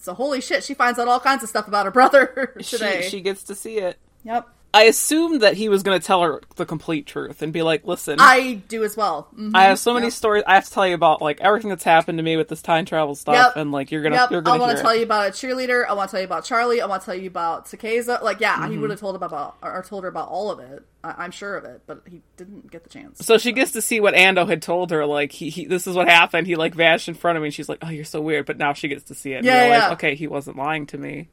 So 0.00 0.12
holy 0.12 0.42
shit 0.42 0.62
she 0.64 0.74
finds 0.74 0.98
out 0.98 1.08
all 1.08 1.20
kinds 1.20 1.42
of 1.42 1.48
stuff 1.48 1.66
about 1.66 1.86
her 1.86 1.92
brother 1.92 2.56
today. 2.62 3.02
She, 3.04 3.08
she 3.10 3.20
gets 3.22 3.44
to 3.44 3.54
see 3.54 3.78
it. 3.78 3.96
yep 4.22 4.48
I 4.76 4.82
assumed 4.82 5.40
that 5.40 5.54
he 5.54 5.68
was 5.70 5.82
going 5.82 5.98
to 5.98 6.06
tell 6.06 6.22
her 6.22 6.42
the 6.56 6.66
complete 6.66 7.06
truth 7.06 7.40
and 7.40 7.50
be 7.52 7.62
like, 7.62 7.86
listen, 7.86 8.16
i 8.20 8.54
do 8.68 8.84
as 8.84 8.94
well 8.96 9.28
Mhm. 9.34 9.52
I 9.54 9.64
have 9.64 9.78
so 9.78 9.94
many 9.94 10.06
Yep. 10.06 10.12
stories. 10.12 10.44
I 10.46 10.54
have 10.56 10.66
to 10.66 10.70
tell 10.70 10.86
you 10.86 10.94
about 10.94 11.22
like 11.22 11.40
everything 11.40 11.70
that's 11.70 11.82
happened 11.84 12.18
to 12.18 12.22
me 12.22 12.36
with 12.36 12.48
this 12.48 12.60
time 12.60 12.84
travel 12.84 13.14
stuff, 13.14 13.34
Yep. 13.34 13.56
and 13.56 13.72
like 13.72 13.90
you're 13.90 14.02
gonna, 14.02 14.16
Yep, 14.16 14.30
you're 14.32 14.40
I 14.40 14.44
gonna 14.44 14.60
want 14.60 14.70
hear 14.72 14.76
to 14.76 14.80
it. 14.80 14.82
tell 14.82 14.96
you 14.96 15.02
about 15.04 15.28
a 15.28 15.30
cheerleader. 15.30 15.86
I 15.88 15.94
want 15.94 16.10
to 16.10 16.12
tell 16.12 16.20
you 16.20 16.26
about 16.26 16.44
Charlie. 16.44 16.80
I 16.82 16.86
want 16.86 17.00
to 17.02 17.06
tell 17.06 17.14
you 17.18 17.26
about 17.28 17.66
Takezo. 17.66 18.22
Like, 18.22 18.40
yeah, 18.40 18.68
he 18.68 18.76
would 18.76 18.90
have 18.90 19.00
told 19.00 19.16
about 19.16 19.56
or 19.62 19.82
told 19.88 20.04
her 20.04 20.10
about 20.10 20.28
all 20.28 20.50
of 20.50 20.60
it. 20.60 20.82
I- 21.02 21.14
I'm 21.18 21.30
sure 21.30 21.56
of 21.56 21.64
it, 21.64 21.82
but 21.86 22.02
he 22.10 22.20
didn't 22.36 22.70
get 22.70 22.82
the 22.84 22.90
chance. 22.90 23.24
So 23.24 23.38
she 23.38 23.52
gets 23.52 23.70
to 23.72 23.80
see 23.80 24.00
what 24.00 24.14
Ando 24.14 24.46
had 24.46 24.60
told 24.60 24.90
her. 24.90 25.06
Like 25.06 25.32
he, 25.32 25.48
he, 25.50 25.64
this 25.64 25.86
is 25.86 25.94
what 25.96 26.08
happened. 26.08 26.46
He 26.46 26.56
like 26.56 26.74
vanished 26.74 27.08
in 27.08 27.14
front 27.14 27.36
of 27.38 27.42
me, 27.42 27.46
and 27.48 27.54
she's 27.54 27.68
like, 27.68 27.78
"Oh, 27.82 27.88
you're 27.88 28.04
so 28.04 28.20
weird." 28.20 28.44
But 28.44 28.58
now 28.58 28.72
she 28.74 28.88
gets 28.88 29.04
to 29.04 29.14
see 29.14 29.32
it. 29.32 29.36
And 29.38 29.46
Yeah, 29.46 29.62
realize, 29.62 29.80
yeah. 29.82 29.92
Okay, 29.92 30.14
he 30.16 30.26
wasn't 30.26 30.56
lying 30.58 30.86
to 30.88 30.98
me. 30.98 31.28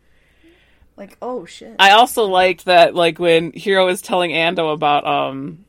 Like, 0.96 1.18
oh 1.22 1.46
shit. 1.46 1.76
I 1.80 1.92
also 1.92 2.26
liked 2.26 2.66
that, 2.66 2.94
like 2.96 3.18
when 3.20 3.52
Hiro 3.54 3.88
is 3.88 4.02
telling 4.02 4.32
Ando 4.32 4.72
about 4.74 5.06
um 5.08 5.66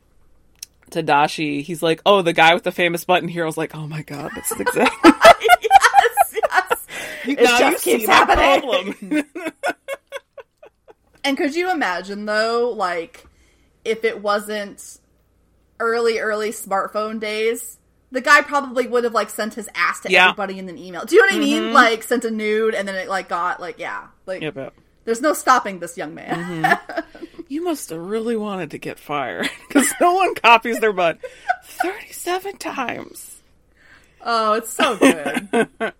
Tadashi, 0.90 1.62
he's 1.62 1.82
like, 1.82 2.00
"Oh, 2.06 2.22
the 2.22 2.32
guy 2.32 2.54
with 2.54 2.62
the 2.62 2.70
famous 2.72 3.04
button." 3.04 3.28
Hiro's 3.28 3.56
like, 3.56 3.74
"Oh 3.74 3.86
my 3.88 4.02
god, 4.02 4.30
that's 4.34 4.52
exactly." 4.60 5.10
yes, 5.62 6.34
yes. 6.34 6.86
You, 7.24 7.32
It 7.38 7.46
just 7.46 7.84
keeps 7.84 8.06
happening. 8.06 8.92
problem. 8.92 9.24
And 11.24 11.38
could 11.38 11.54
you 11.54 11.70
imagine 11.70 12.26
though, 12.26 12.70
like, 12.76 13.24
if 13.82 14.04
it 14.04 14.20
wasn't 14.20 14.98
early, 15.80 16.18
early 16.18 16.50
smartphone 16.50 17.18
days? 17.18 17.78
The 18.12 18.20
guy 18.20 18.42
probably 18.42 18.86
would 18.86 19.04
have 19.04 19.14
like 19.14 19.30
sent 19.30 19.54
his 19.54 19.68
ass 19.74 20.00
to 20.00 20.10
Yeah. 20.12 20.28
everybody 20.28 20.58
in 20.58 20.68
an 20.68 20.76
email. 20.76 21.04
Do 21.06 21.16
you 21.16 21.22
know 21.22 21.28
what 21.34 21.36
I 21.36 21.38
mean? 21.38 21.72
Like 21.72 22.02
sent 22.02 22.24
a 22.26 22.30
nude 22.30 22.74
and 22.74 22.86
then 22.86 22.94
it 22.94 23.08
like 23.08 23.28
got 23.30 23.58
like 23.58 23.78
yeah, 23.78 24.08
like 24.26 24.42
yep, 24.42 24.54
yep. 24.54 24.74
There's 25.04 25.20
no 25.20 25.32
stopping 25.32 25.78
this 25.80 25.96
young 25.96 26.14
man. 26.14 26.78
You 27.48 27.62
must 27.62 27.90
have 27.90 27.98
really 28.00 28.36
wanted 28.36 28.70
to 28.72 28.78
get 28.78 28.98
fired 28.98 29.50
because 29.68 29.92
no 30.00 30.14
one 30.14 30.34
copies 30.34 30.80
their 30.80 30.92
butt 30.92 31.18
37 31.64 32.56
times. 32.56 33.36
Oh, 34.22 34.54
it's 34.54 34.70
so 34.72 34.96
good. 34.96 35.68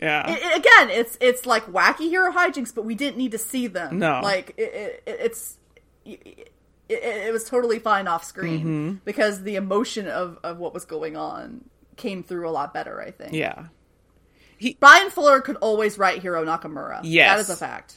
Yeah. 0.00 0.30
It- 0.30 0.42
it- 0.42 0.58
again, 0.58 0.90
it's 0.90 1.16
it's 1.20 1.46
like 1.46 1.64
wacky 1.72 2.10
Hiro 2.10 2.30
hijinks, 2.30 2.74
but 2.74 2.84
we 2.84 2.94
didn't 2.94 3.16
need 3.16 3.30
to 3.32 3.38
see 3.38 3.68
them. 3.68 3.98
No. 4.00 4.20
like 4.22 4.52
it, 4.58 5.02
it, 5.06 5.16
it's 5.20 5.56
it, 6.04 6.50
it, 6.90 7.02
it 7.02 7.32
was 7.32 7.44
totally 7.44 7.78
fine 7.78 8.06
off 8.06 8.22
screen 8.24 8.60
Mm-hmm. 8.60 8.94
because 9.06 9.42
the 9.44 9.56
emotion 9.56 10.06
of 10.08 10.38
of 10.44 10.58
what 10.58 10.74
was 10.74 10.84
going 10.84 11.16
on 11.16 11.64
came 11.96 12.22
through 12.22 12.46
a 12.46 12.50
lot 12.52 12.74
better. 12.74 13.00
I 13.00 13.12
think. 13.12 13.32
yeah. 13.32 13.66
Bryan 14.80 15.08
Fuller 15.10 15.40
could 15.40 15.56
always 15.56 15.96
write 15.96 16.20
Hiro 16.20 16.44
Nakamura. 16.44 17.00
Yes. 17.04 17.30
that 17.36 17.40
is 17.40 17.48
a 17.50 17.56
fact. 17.56 17.96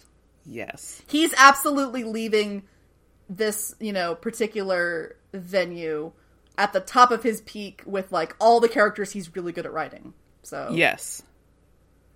Yes. 0.50 1.02
He's 1.08 1.34
absolutely 1.38 2.04
leaving 2.04 2.64
this 3.30 3.76
you 3.80 3.92
know 3.92 4.16
particular 4.16 5.16
venue 5.34 6.12
at 6.58 6.72
the 6.74 6.80
top 6.80 7.12
of 7.12 7.22
his 7.24 7.42
peak 7.42 7.84
with 7.86 8.12
like 8.12 8.36
all 8.40 8.60
the 8.62 8.70
characters 8.70 9.12
he's 9.12 9.36
really 9.36 9.52
good 9.52 9.66
at 9.66 9.74
writing. 9.74 10.14
So 10.44 10.70
Yes. 10.74 11.22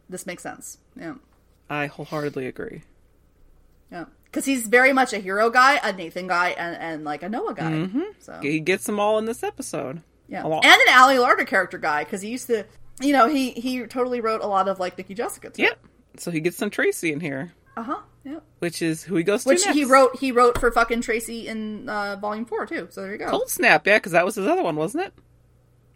this 0.10 0.26
makes 0.26 0.42
sense. 0.44 0.78
Yeah. 0.96 1.16
I 1.70 1.88
wholeheartedly 1.88 2.48
agree. 2.48 2.82
Yeah, 3.92 4.06
because 4.26 4.46
he's 4.46 4.68
very 4.68 4.94
much 4.94 5.12
a 5.14 5.18
Hiro 5.20 5.50
guy, 5.50 5.80
a 5.84 5.92
Nathan 5.92 6.28
guy, 6.28 6.50
and, 6.52 6.76
and 6.78 7.04
like 7.04 7.24
a 7.24 7.30
Noah 7.30 7.54
guy. 7.54 7.90
So 8.20 8.40
He 8.42 8.60
gets 8.62 8.86
them 8.86 9.00
all 9.00 9.18
in 9.18 9.26
this 9.26 9.44
episode. 9.44 10.02
yeah, 10.30 10.44
and 10.46 10.64
an 10.66 10.94
Ali 10.94 11.16
Larter 11.18 11.46
character 11.46 11.78
guy 11.78 12.04
because 12.06 12.22
he 12.22 12.30
used 12.30 12.48
to, 12.48 12.66
you 13.02 13.12
know, 13.12 13.28
he 13.28 13.52
he 13.52 13.86
totally 13.86 14.22
wrote 14.22 14.42
a 14.42 14.48
lot 14.48 14.70
of 14.70 14.80
like 14.80 14.98
Nikki 14.98 15.14
Jessica. 15.14 15.50
Too. 15.50 15.64
Yep. 15.64 15.80
So 16.18 16.32
he 16.32 16.40
gets 16.40 16.56
some 16.58 16.70
Tracy 16.70 17.12
in 17.12 17.20
here, 17.20 17.52
Uh 17.76 17.84
Yeah. 18.24 18.40
which 18.60 18.82
is 18.82 19.04
who 19.04 19.16
he 19.16 19.24
goes 19.24 19.44
to 19.44 19.50
Which 19.50 19.66
he 19.66 19.84
wrote 19.84 20.18
he 20.20 20.32
wrote 20.32 20.60
for 20.60 20.72
fucking 20.72 21.02
Tracy 21.02 21.48
in 21.48 21.90
uh, 21.90 22.18
Volume 22.18 22.46
Four 22.46 22.66
too. 22.68 22.88
So 22.92 23.02
there 23.02 23.14
you 23.14 23.18
go. 23.18 23.30
Cold 23.30 23.50
Snap, 23.50 23.86
yeah, 23.88 23.98
because 23.98 24.12
that 24.12 24.26
was 24.26 24.36
his 24.36 24.48
other 24.48 24.62
one, 24.64 24.76
wasn't 24.76 25.06
it? 25.06 25.14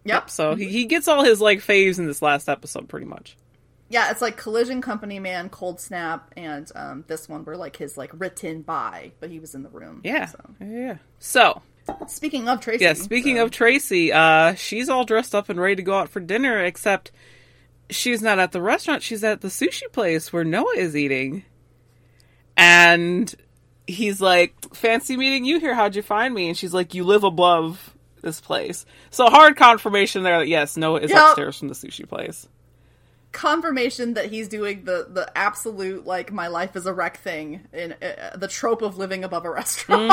Yep. 0.06 0.30
So 0.30 0.56
he, 0.56 0.66
he 0.66 0.86
gets 0.86 1.08
all 1.08 1.24
his 1.24 1.40
like 1.42 1.60
faves 1.60 2.00
in 2.00 2.08
this 2.08 2.22
last 2.22 2.50
episode, 2.50 2.88
pretty 2.88 3.06
much. 3.06 3.38
Yeah, 3.90 4.10
it's 4.10 4.22
like 4.22 4.38
Collision 4.38 4.82
Company 4.82 5.20
Man, 5.20 5.50
Cold 5.50 5.80
Snap, 5.80 6.32
and 6.36 6.72
um, 6.76 7.04
this 7.08 7.30
one 7.30 7.46
were 7.46 7.56
like 7.58 7.76
his 7.78 7.98
like 7.98 8.10
written 8.14 8.64
by, 8.64 9.12
but 9.20 9.30
he 9.30 9.40
was 9.40 9.54
in 9.54 9.62
the 9.62 9.70
room. 9.70 10.02
Yeah. 10.04 10.26
So. 10.26 10.40
Yeah. 10.60 10.68
yeah. 10.68 10.98
So 11.20 11.62
Speaking 12.08 12.50
of 12.50 12.62
Tracy, 12.62 12.84
yeah, 12.84 12.94
speaking 12.94 13.36
so- 13.38 13.44
of 13.44 13.52
Tracy, 13.52 14.12
uh, 14.12 14.56
she's 14.56 14.90
all 14.90 15.06
dressed 15.06 15.36
up 15.36 15.50
and 15.50 15.60
ready 15.60 15.76
to 15.76 15.84
go 15.84 16.00
out 16.00 16.10
for 16.10 16.20
dinner, 16.20 16.64
except 16.64 17.12
she's 17.90 18.22
not 18.22 18.40
at 18.40 18.52
the 18.52 18.62
restaurant. 18.62 19.04
She's 19.04 19.24
at 19.24 19.42
the 19.42 19.50
sushi 19.50 19.92
place 19.92 20.34
where 20.34 20.44
Noah 20.44 20.76
is 20.76 20.96
eating. 20.96 21.44
And 22.58 23.34
he's 23.88 24.22
like, 24.22 24.54
Fancy 24.76 25.18
meeting 25.18 25.46
you 25.46 25.60
here. 25.60 25.76
How'd 25.76 25.96
you 25.96 26.02
find 26.02 26.34
me? 26.34 26.48
And 26.50 26.58
she's 26.58 26.74
like, 26.74 26.94
You 26.94 27.04
live 27.04 27.24
above 27.24 27.94
this 28.22 28.42
place. 28.42 28.86
So 29.12 29.28
hard 29.28 29.56
confirmation 29.56 30.24
there 30.24 30.40
that 30.40 30.48
yes, 30.48 30.78
Noah 30.78 31.02
is 31.02 31.12
Yep. 31.12 31.22
upstairs 31.22 31.60
from 31.60 31.68
the 31.68 31.76
sushi 31.76 32.08
place. 32.08 32.48
confirmation 33.32 34.14
that 34.14 34.28
he's 34.32 34.48
doing 34.48 34.86
the 34.86 35.08
the 35.10 35.30
absolute 35.38 36.06
like 36.08 36.32
my 36.32 36.48
life 36.48 36.76
is 36.78 36.86
a 36.86 36.94
wreck 36.94 37.18
thing 37.18 37.62
in 37.74 37.94
uh, 38.02 38.36
the 38.38 38.48
trope 38.48 38.82
of 38.82 38.98
living 38.98 39.24
above 39.26 39.44
a 39.46 39.52
restaurant 39.62 40.12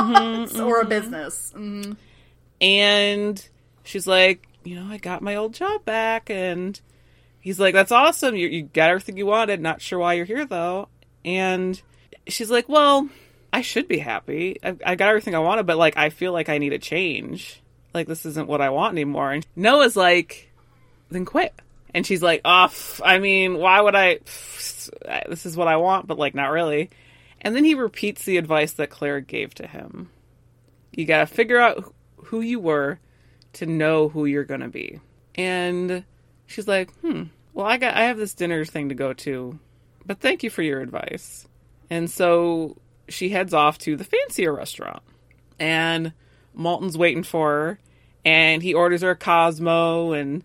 Mm-hmm, 0.51 0.61
or 0.61 0.81
a 0.81 0.85
business. 0.85 1.53
Mm. 1.57 1.97
And 2.61 3.49
she's 3.85 4.07
like, 4.07 4.47
You 4.65 4.75
know, 4.77 4.87
I 4.93 4.99
got 4.99 5.23
my 5.23 5.37
old 5.37 5.55
job 5.55 5.85
back. 5.85 6.31
And 6.31 6.79
he's 7.41 7.59
like, 7.61 7.75
That's 7.75 7.93
awesome. 7.93 8.35
You, 8.37 8.49
you 8.49 8.63
got 8.65 8.91
everything 8.91 9.17
you 9.17 9.27
wanted. 9.27 9.61
Not 9.61 9.81
sure 9.81 9.99
why 9.99 10.15
you're 10.15 10.25
here, 10.27 10.45
though. 10.45 10.89
And 11.25 11.81
she's 12.27 12.51
like, 12.51 12.69
Well, 12.69 13.09
I 13.53 13.63
should 13.63 13.89
be 13.89 13.99
happy. 13.99 14.59
I, 14.63 14.77
I 14.85 14.95
got 14.95 15.09
everything 15.09 15.35
I 15.35 15.41
wanted, 15.41 15.67
but 15.67 15.77
like, 15.77 15.97
I 15.97 16.11
feel 16.11 16.33
like 16.33 16.49
I 16.49 16.59
need 16.59 16.73
a 16.73 16.79
change. 16.79 17.61
Like, 17.95 18.07
this 18.07 18.25
isn't 18.25 18.49
what 18.49 18.61
I 18.61 18.71
want 18.71 18.95
anymore. 18.95 19.33
And 19.33 19.47
Noah's 19.57 19.97
like, 19.97 20.51
Then 21.11 21.25
quit. 21.25 21.55
And 21.95 22.07
she's 22.07 22.23
like, 22.23 22.41
Oh, 22.45 22.73
I 23.05 23.19
mean, 23.19 23.59
why 23.59 23.81
would 23.81 23.95
I? 23.95 24.19
This 25.29 25.47
is 25.47 25.57
what 25.57 25.69
I 25.69 25.77
want, 25.77 26.07
but 26.07 26.19
like, 26.19 26.35
not 26.35 26.51
really. 26.51 26.91
And 27.41 27.55
then 27.57 27.65
he 27.65 27.75
repeats 27.75 28.25
the 28.25 28.37
advice 28.37 28.73
that 28.75 28.91
Claire 28.91 29.21
gave 29.21 29.55
to 29.57 29.67
him. 29.67 30.11
You 30.93 31.05
gotta 31.05 31.27
figure 31.27 31.59
out 31.59 31.93
who 32.17 32.41
you 32.41 32.61
were 32.61 32.99
to 33.55 33.67
know 33.67 34.09
who 34.09 34.25
you're 34.25 34.45
gonna 34.45 34.69
be. 34.69 35.01
And 35.35 36.05
she's 36.47 36.69
like, 36.69 36.93
hmm, 37.01 37.25
well, 37.53 37.67
I 37.67 37.77
got, 37.79 37.95
I 37.95 38.05
have 38.05 38.17
this 38.17 38.35
dinner 38.35 38.65
thing 38.65 38.89
to 38.91 38.95
go 38.95 39.13
to, 39.13 39.59
but 40.07 40.21
thank 40.21 40.43
you 40.43 40.51
for 40.51 40.63
your 40.63 40.81
advice. 40.81 41.47
And 41.93 42.11
so 42.11 42.79
she 43.07 43.29
heads 43.29 43.53
off 43.53 43.77
to 43.81 43.97
the 43.97 44.05
fancier 44.05 44.51
restaurant, 44.55 45.03
and 45.59 46.15
Malton's 46.55 46.97
waiting 46.97 47.23
for 47.23 47.51
her, 47.51 47.79
and 48.25 48.63
he 48.63 48.73
orders 48.73 49.03
her 49.03 49.11
a 49.11 49.15
Cosmo, 49.15 50.13
and 50.13 50.43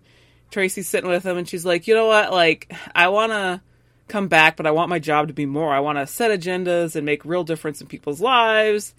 Tracy's 0.50 0.90
sitting 0.90 1.08
with 1.08 1.24
him, 1.24 1.38
and 1.38 1.48
she's 1.48 1.64
like, 1.64 1.86
you 1.86 1.94
know 1.94 2.06
what, 2.06 2.32
like, 2.32 2.70
I 2.94 3.08
wanna 3.08 3.62
come 4.08 4.28
back, 4.28 4.58
but 4.58 4.66
I 4.66 4.72
want 4.72 4.90
my 4.90 4.98
job 4.98 5.28
to 5.28 5.32
be 5.32 5.46
more. 5.46 5.72
I 5.72 5.80
want 5.80 5.96
to 5.96 6.06
set 6.06 6.38
agendas 6.38 6.96
and 6.96 7.06
make 7.06 7.24
real 7.24 7.44
difference 7.44 7.80
in 7.80 7.86
people's 7.86 8.20
lives. 8.20 8.94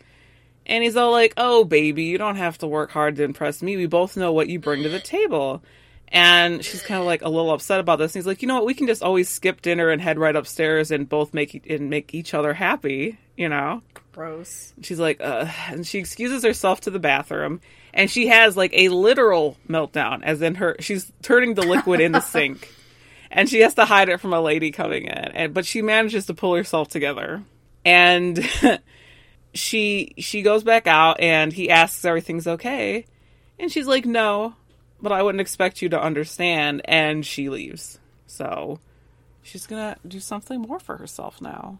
And 0.65 0.83
he's 0.83 0.95
all 0.95 1.11
like, 1.11 1.33
"Oh, 1.37 1.63
baby, 1.63 2.05
you 2.05 2.17
don't 2.17 2.35
have 2.35 2.57
to 2.59 2.67
work 2.67 2.89
hard 2.89 3.15
to 3.17 3.23
impress 3.23 3.61
me. 3.61 3.77
We 3.77 3.85
both 3.85 4.17
know 4.17 4.31
what 4.31 4.49
you 4.49 4.57
bring 4.57 4.81
to 4.83 4.89
the 4.89 4.99
table." 4.99 5.61
And 6.11 6.65
she's 6.65 6.81
kind 6.81 6.99
of 6.99 7.05
like 7.05 7.21
a 7.21 7.29
little 7.29 7.51
upset 7.51 7.79
about 7.79 7.99
this. 7.99 8.15
And 8.15 8.21
he's 8.21 8.27
like, 8.27 8.41
"You 8.41 8.47
know 8.47 8.55
what? 8.55 8.65
We 8.65 8.73
can 8.73 8.87
just 8.87 9.03
always 9.03 9.29
skip 9.29 9.61
dinner 9.61 9.89
and 9.89 10.01
head 10.01 10.17
right 10.17 10.35
upstairs 10.35 10.89
and 10.91 11.07
both 11.07 11.33
make 11.33 11.65
and 11.69 11.89
make 11.89 12.13
each 12.13 12.33
other 12.33 12.53
happy." 12.53 13.17
You 13.37 13.49
know? 13.49 13.81
Gross. 14.19 14.73
She's 14.81 14.99
like, 14.99 15.21
uh, 15.21 15.47
and 15.69 15.87
she 15.87 15.97
excuses 15.97 16.43
herself 16.43 16.81
to 16.81 16.91
the 16.91 16.99
bathroom, 16.99 17.61
and 17.93 18.11
she 18.11 18.27
has 18.27 18.57
like 18.57 18.73
a 18.73 18.89
literal 18.89 19.55
meltdown, 19.69 20.23
as 20.23 20.41
in 20.41 20.55
her, 20.55 20.75
she's 20.81 21.09
turning 21.21 21.53
the 21.53 21.65
liquid 21.65 22.01
in 22.01 22.11
the 22.11 22.19
sink, 22.19 22.69
and 23.31 23.47
she 23.47 23.61
has 23.61 23.75
to 23.75 23.85
hide 23.85 24.09
it 24.09 24.19
from 24.19 24.33
a 24.33 24.41
lady 24.41 24.71
coming 24.71 25.05
in, 25.05 25.09
and 25.13 25.53
but 25.53 25.65
she 25.65 25.81
manages 25.81 26.25
to 26.25 26.33
pull 26.33 26.53
herself 26.53 26.89
together, 26.89 27.43
and 27.85 28.45
she 29.53 30.13
she 30.17 30.41
goes 30.41 30.65
back 30.65 30.85
out, 30.85 31.21
and 31.21 31.53
he 31.53 31.69
asks 31.69 32.03
everything's 32.03 32.45
okay, 32.45 33.05
and 33.57 33.71
she's 33.71 33.87
like, 33.87 34.05
no, 34.05 34.53
but 35.01 35.11
I 35.11 35.23
wouldn't 35.23 35.41
expect 35.41 35.81
you 35.81 35.89
to 35.89 36.01
understand, 36.01 36.81
and 36.85 37.25
she 37.25 37.49
leaves. 37.49 37.99
So 38.27 38.79
she's 39.41 39.65
gonna 39.67 39.97
do 40.07 40.19
something 40.19 40.61
more 40.61 40.79
for 40.79 40.97
herself 40.97 41.41
now, 41.41 41.79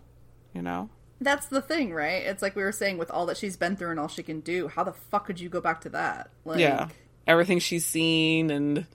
you 0.54 0.62
know. 0.62 0.90
That's 1.22 1.48
the 1.48 1.62
thing, 1.62 1.94
right? 1.94 2.24
It's 2.24 2.42
like 2.42 2.56
we 2.56 2.64
were 2.64 2.72
saying 2.72 2.98
with 2.98 3.12
all 3.12 3.26
that 3.26 3.36
she's 3.38 3.58
been 3.58 3.76
through 3.76 3.92
and 3.92 4.00
all 4.00 4.08
she 4.08 4.24
can 4.24 4.40
do. 4.40 4.70
How 4.70 4.84
the 4.86 4.94
fuck 4.94 5.26
could 5.26 5.40
you 5.40 5.50
go 5.50 5.60
back 5.62 5.82
to 5.82 5.90
that? 5.90 6.30
Like, 6.46 6.60
yeah 6.60 6.88
everything 7.28 7.60
she's 7.60 7.86
seen 7.86 8.50
and 8.50 8.88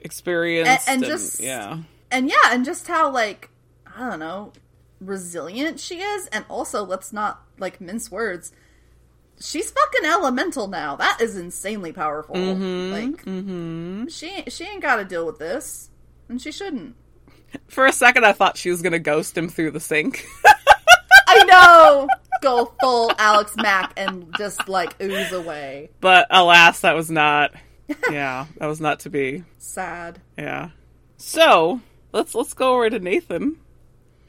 experienced 0.00 0.88
And- 0.88 1.04
and, 1.04 1.04
and 1.04 1.12
just- 1.12 1.40
yeah 1.40 1.78
and 2.10 2.28
yeah, 2.28 2.36
and 2.52 2.64
just 2.64 2.86
how 2.88 3.10
like 3.10 3.50
I 3.96 4.08
don't 4.10 4.20
know 4.20 4.52
resilient 5.00 5.78
she 5.80 6.00
is, 6.00 6.26
and 6.28 6.44
also 6.48 6.84
let's 6.84 7.12
not 7.12 7.42
like 7.58 7.80
mince 7.80 8.10
words. 8.10 8.52
She's 9.40 9.70
fucking 9.70 10.06
elemental 10.06 10.66
now. 10.68 10.96
That 10.96 11.18
is 11.20 11.36
insanely 11.36 11.92
powerful. 11.92 12.36
Mm-hmm, 12.36 12.92
like, 12.92 13.24
mm-hmm. 13.24 14.06
she 14.08 14.44
she 14.48 14.64
ain't 14.64 14.80
got 14.82 14.96
to 14.96 15.04
deal 15.04 15.26
with 15.26 15.38
this, 15.38 15.90
and 16.28 16.40
she 16.40 16.50
shouldn't. 16.52 16.94
for 17.68 17.86
a 17.86 17.92
second 17.92 18.26
i 18.26 18.32
thought 18.32 18.56
she 18.56 18.70
was 18.70 18.82
gonna 18.82 18.98
ghost 18.98 19.36
him 19.38 19.48
through 19.48 19.70
the 19.70 19.80
sink 19.80 20.26
I 21.28 21.44
know. 21.44 22.08
Go 22.42 22.72
full 22.80 23.10
Alex 23.18 23.54
Mack 23.56 23.92
and 23.96 24.32
just 24.36 24.68
like 24.68 24.94
ooze 25.02 25.32
away. 25.32 25.90
but 26.00 26.26
alas 26.30 26.80
that 26.80 26.94
was 26.94 27.10
not 27.10 27.52
yeah 28.10 28.46
that 28.58 28.66
was 28.66 28.80
not 28.80 29.00
to 29.00 29.10
be 29.10 29.42
Sad. 29.58 30.20
yeah 30.36 30.70
so 31.16 31.80
let's 32.12 32.34
let's 32.34 32.52
go 32.52 32.74
over 32.74 32.90
to 32.90 32.98
nathan 32.98 33.56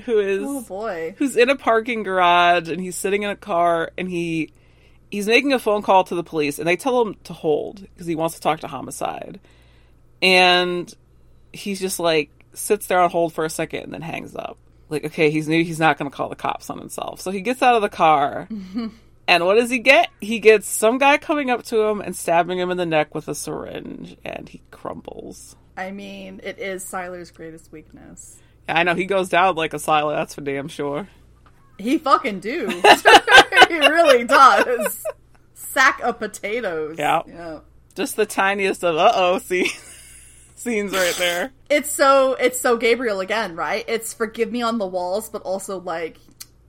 who 0.05 0.19
is 0.19 0.41
Oh 0.43 0.61
boy. 0.61 1.15
who's 1.17 1.35
in 1.35 1.49
a 1.49 1.55
parking 1.57 2.03
garage 2.03 2.69
and 2.69 2.79
he's 2.79 2.95
sitting 2.95 3.23
in 3.23 3.29
a 3.29 3.35
car 3.35 3.91
and 3.97 4.09
he 4.09 4.51
he's 5.11 5.27
making 5.27 5.53
a 5.53 5.59
phone 5.59 5.81
call 5.81 6.03
to 6.05 6.15
the 6.15 6.23
police 6.23 6.59
and 6.59 6.67
they 6.67 6.75
tell 6.75 7.01
him 7.01 7.15
to 7.25 7.33
hold 7.33 7.81
because 7.81 8.07
he 8.07 8.15
wants 8.15 8.35
to 8.35 8.41
talk 8.41 8.59
to 8.61 8.67
homicide. 8.67 9.39
And 10.21 10.93
he's 11.53 11.79
just 11.79 11.99
like 11.99 12.29
sits 12.53 12.87
there 12.87 12.99
on 12.99 13.09
hold 13.09 13.33
for 13.33 13.45
a 13.45 13.49
second 13.49 13.83
and 13.83 13.93
then 13.93 14.01
hangs 14.01 14.35
up. 14.35 14.57
Like 14.89 15.05
okay 15.05 15.29
he's 15.29 15.47
new 15.47 15.63
he's 15.63 15.79
not 15.79 15.97
going 15.97 16.09
to 16.09 16.15
call 16.15 16.29
the 16.29 16.35
cops 16.35 16.69
on 16.69 16.79
himself. 16.79 17.21
So 17.21 17.31
he 17.31 17.41
gets 17.41 17.61
out 17.61 17.75
of 17.75 17.81
the 17.81 17.89
car 17.89 18.47
and 19.27 19.45
what 19.45 19.55
does 19.55 19.69
he 19.69 19.79
get? 19.79 20.09
He 20.21 20.39
gets 20.39 20.67
some 20.67 20.97
guy 20.97 21.17
coming 21.17 21.49
up 21.49 21.63
to 21.65 21.81
him 21.81 22.01
and 22.01 22.15
stabbing 22.15 22.59
him 22.59 22.71
in 22.71 22.77
the 22.77 22.85
neck 22.85 23.13
with 23.15 23.27
a 23.27 23.35
syringe 23.35 24.17
and 24.23 24.49
he 24.49 24.61
crumbles. 24.71 25.55
I 25.75 25.91
mean, 25.91 26.41
it 26.43 26.57
is 26.57 26.83
Sylar's 26.83 27.29
greatest 27.29 27.71
weakness. 27.71 28.37
i 28.67 28.81
know 28.83 28.95
he 28.95 29.05
goes 29.05 29.29
down 29.29 29.55
like 29.55 29.73
a 29.73 29.79
silent 29.79 30.17
that's 30.17 30.33
for 30.33 30.41
damn 30.41 30.67
sure. 30.67 31.07
He 31.77 31.99
fucking 31.99 32.39
do. 32.39 32.67
he 33.69 33.77
really 33.79 34.23
does. 34.23 35.03
Sack 35.53 35.99
of 36.01 36.19
potatoes. 36.19 36.97
Yeah. 36.97 37.21
Yeah. 37.27 37.59
just 37.95 38.15
the 38.15 38.25
tiniest 38.25 38.83
of 38.83 38.95
uh-oh 38.95 39.39
see 39.39 39.69
scenes 40.55 40.91
right 40.91 41.15
there 41.19 41.51
It's 41.69 41.91
so 41.91 42.33
it's 42.33 42.59
so 42.59 42.77
Gabriel 42.77 43.19
again, 43.19 43.55
right? 43.55 43.83
It's 43.87 44.13
forgive 44.13 44.51
me 44.51 44.61
on 44.61 44.77
the 44.79 44.87
walls, 44.87 45.29
but 45.29 45.41
also 45.43 45.79
like 45.79 46.17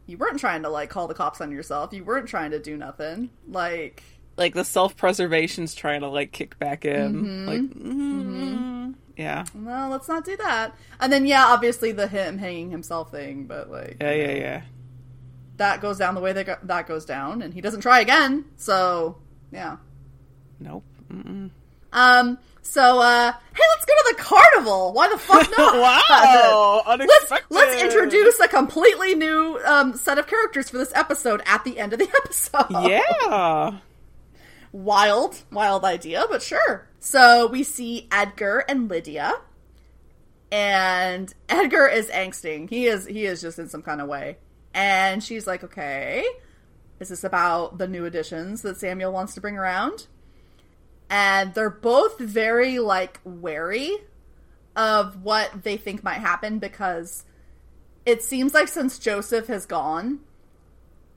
You 0.06 0.18
weren't 0.18 0.38
trying 0.40 0.62
to 0.62 0.68
like 0.68 0.90
call 0.90 1.06
the 1.08 1.14
cops 1.14 1.40
on 1.40 1.50
yourself. 1.52 1.92
You 1.92 2.04
weren't 2.04 2.28
trying 2.28 2.50
to 2.52 2.58
do 2.58 2.76
nothing. 2.76 3.30
Like 3.48 4.02
Like 4.36 4.54
the 4.54 4.64
self 4.64 4.96
preservation's 4.96 5.74
trying 5.74 6.00
to 6.02 6.08
like 6.08 6.32
kick 6.32 6.58
back 6.58 6.84
in. 6.84 7.14
Mm-hmm. 7.14 7.46
Like, 7.46 7.60
mm, 7.60 8.94
yeah, 9.16 9.44
well, 9.54 9.88
let's 9.88 10.06
not 10.08 10.24
do 10.24 10.36
that. 10.36 10.76
And 11.00 11.12
then 11.12 11.26
yeah, 11.26 11.46
obviously 11.46 11.92
the 11.92 12.06
him 12.06 12.38
hanging 12.38 12.70
himself 12.70 13.10
thing, 13.10 13.44
but 13.44 13.70
like 13.70 13.96
yeah, 14.00 14.12
yeah, 14.12 14.26
know, 14.26 14.32
yeah. 14.34 14.62
That 15.58 15.80
goes 15.80 15.98
down 15.98 16.14
the 16.14 16.20
way 16.20 16.32
that 16.32 16.46
go- 16.46 16.58
that 16.64 16.86
goes 16.88 17.04
down, 17.04 17.42
and 17.42 17.52
he 17.54 17.60
doesn't 17.60 17.80
try 17.82 18.00
again. 18.00 18.44
So 18.56 19.18
yeah. 19.52 19.76
Nope. 20.58 20.84
Mm-mm. 21.12 21.50
Um. 21.92 22.38
So 22.62 22.98
uh, 23.00 23.32
hey, 23.32 23.62
let's 23.76 23.84
go 23.86 23.92
to 23.94 24.14
the 24.16 24.22
carnival. 24.22 24.92
Why 24.92 25.08
the 25.08 25.16
fuck 25.18 25.48
not? 25.58 25.74
wow, 25.76 26.82
Let's 26.98 27.32
let's 27.50 27.82
introduce 27.82 28.38
a 28.40 28.48
completely 28.48 29.14
new 29.14 29.58
um, 29.64 29.96
set 29.96 30.18
of 30.18 30.26
characters 30.26 30.68
for 30.68 30.76
this 30.78 30.92
episode 30.94 31.42
at 31.46 31.64
the 31.64 31.78
end 31.78 31.92
of 31.94 31.98
the 31.98 32.08
episode. 32.24 32.66
Yeah. 32.70 33.78
wild, 34.72 35.36
wild 35.50 35.84
idea, 35.84 36.24
but 36.28 36.42
sure. 36.42 36.86
So 37.00 37.46
we 37.46 37.62
see 37.62 38.06
Edgar 38.12 38.64
and 38.68 38.88
Lydia, 38.90 39.32
and 40.52 41.32
Edgar 41.48 41.86
is 41.86 42.08
angsting. 42.08 42.68
He 42.68 42.86
is 42.86 43.06
he 43.06 43.24
is 43.24 43.40
just 43.40 43.58
in 43.58 43.68
some 43.68 43.82
kind 43.82 44.00
of 44.00 44.08
way, 44.08 44.36
and 44.78 45.24
she's 45.24 45.46
like, 45.46 45.64
"Okay, 45.64 46.24
is 47.00 47.08
this 47.08 47.24
about 47.24 47.78
the 47.78 47.88
new 47.88 48.04
additions 48.04 48.62
that 48.62 48.78
Samuel 48.78 49.12
wants 49.12 49.34
to 49.34 49.40
bring 49.40 49.58
around?" 49.58 50.06
And 51.10 51.52
they're 51.52 51.68
both 51.68 52.18
very 52.20 52.78
like 52.78 53.20
wary 53.24 53.96
of 54.76 55.24
what 55.24 55.64
they 55.64 55.76
think 55.76 56.04
might 56.04 56.20
happen 56.20 56.60
because 56.60 57.24
it 58.06 58.22
seems 58.22 58.54
like 58.54 58.68
since 58.68 59.00
Joseph 59.00 59.48
has 59.48 59.66
gone, 59.66 60.20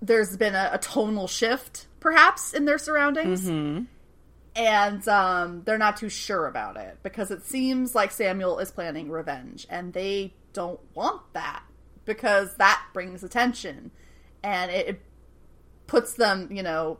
there's 0.01 0.35
been 0.37 0.55
a, 0.55 0.71
a 0.73 0.79
tonal 0.79 1.27
shift, 1.27 1.85
perhaps, 1.99 2.53
in 2.53 2.65
their 2.65 2.79
surroundings. 2.79 3.47
And 4.55 5.07
um, 5.07 5.61
they're 5.65 5.77
not 5.77 5.97
too 5.97 6.09
sure 6.09 6.47
about 6.47 6.77
it 6.77 6.97
because 7.03 7.29
it 7.29 7.45
seems 7.45 7.93
like 7.93 8.11
Samuel 8.11 8.57
is 8.57 8.71
planning 8.71 9.11
revenge, 9.11 9.67
and 9.69 9.93
they 9.93 10.33
don't 10.53 10.79
want 10.95 11.21
that 11.33 11.60
because 12.05 12.55
that 12.55 12.81
brings 12.93 13.23
attention 13.23 13.91
and 14.43 14.71
it, 14.71 15.01
puts 15.91 16.13
them, 16.13 16.47
you 16.49 16.63
know, 16.63 16.97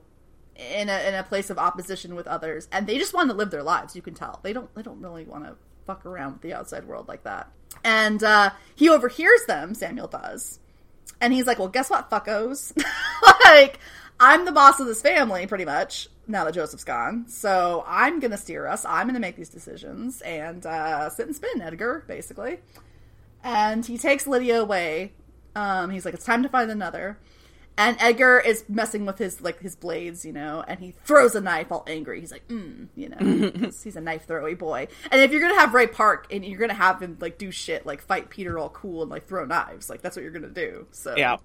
in 0.58 0.90
a 0.90 1.08
in 1.08 1.16
a 1.16 1.24
place 1.24 1.50
of 1.50 1.58
opposition 1.58 2.14
with 2.14 2.28
others, 2.28 2.68
and 2.74 2.86
they 2.86 2.98
just 2.98 3.14
want 3.14 3.30
to 3.30 3.36
live 3.36 3.50
their 3.50 3.64
lives. 3.64 3.96
You 3.96 4.02
can 4.02 4.14
tell 4.14 4.42
they 4.44 4.52
don't 4.52 4.74
they 4.76 4.82
don't 4.82 5.02
really 5.02 5.24
want 5.24 5.46
to 5.46 5.56
fuck 5.88 6.06
around 6.06 6.34
with 6.34 6.42
the 6.42 6.54
outside 6.54 6.86
world 6.86 7.08
like 7.08 7.24
that. 7.24 7.50
And 7.86 8.22
uh, 8.22 8.52
he 8.76 8.90
overhears 8.90 9.46
them. 9.48 9.74
Samuel 9.74 10.08
does, 10.08 10.60
and 11.22 11.32
he's 11.32 11.48
like, 11.48 11.58
"Well, 11.58 11.70
guess 11.70 11.90
what, 11.90 12.10
fuckos? 12.10 12.78
like, 13.46 13.80
I'm 14.20 14.44
the 14.44 14.52
boss 14.52 14.82
of 14.82 14.88
this 14.88 15.02
family, 15.02 15.48
pretty 15.48 15.66
much. 15.66 16.10
Now 16.28 16.44
that 16.44 16.54
Joseph's 16.54 16.84
gone, 16.84 17.28
so 17.30 17.86
I'm 17.88 18.20
gonna 18.20 18.38
steer 18.38 18.68
us. 18.68 18.84
I'm 18.84 19.08
gonna 19.08 19.22
make 19.22 19.38
these 19.38 19.50
decisions 19.50 20.20
and 20.22 20.66
uh, 20.66 21.10
sit 21.10 21.28
and 21.28 21.36
spin, 21.36 21.62
Edgar, 21.62 22.04
basically." 22.08 22.60
And 23.44 23.86
he 23.86 23.98
takes 23.98 24.28
Lydia 24.28 24.62
away. 24.62 25.14
Um, 25.56 25.90
he's 25.90 26.06
like, 26.06 26.14
"It's 26.14 26.26
time 26.26 26.44
to 26.44 26.50
find 26.50 26.70
another." 26.72 27.18
And 27.78 27.96
Edgar 28.00 28.38
is 28.40 28.66
messing 28.70 29.06
with 29.06 29.18
his 29.18 29.42
like 29.42 29.60
his 29.62 29.76
blades, 29.76 30.26
you 30.26 30.34
know, 30.34 30.64
and 30.68 30.80
he 30.80 30.92
throws 31.06 31.36
a 31.36 31.42
knife 31.42 31.72
all 31.72 31.84
angry. 31.88 32.20
He's 32.20 32.32
like, 32.32 32.48
mm, 32.50 32.88
you 32.96 33.10
know, 33.10 33.72
he's 33.84 33.96
a 33.96 34.02
knife 34.02 34.28
throwy 34.28 34.58
boy. 34.58 34.88
And 35.10 35.22
if 35.22 35.32
you're 35.32 35.42
gonna 35.42 35.60
have 35.60 35.74
Ray 35.74 35.88
Park 35.88 36.28
and 36.32 36.46
you're 36.46 36.60
gonna 36.60 36.74
have 36.74 37.02
him 37.02 37.18
like 37.22 37.38
do 37.38 37.50
shit 37.50 37.86
like 37.86 38.02
fight 38.02 38.30
Peter 38.30 38.60
all 38.60 38.70
cool 38.70 39.02
and 39.02 39.10
like 39.10 39.26
throw 39.26 39.46
knives, 39.46 39.90
like 39.90 40.02
that's 40.02 40.16
what 40.16 40.22
you're 40.24 40.34
gonna 40.34 40.50
do. 40.50 40.86
So 40.92 41.16
Yeah. 41.16 41.38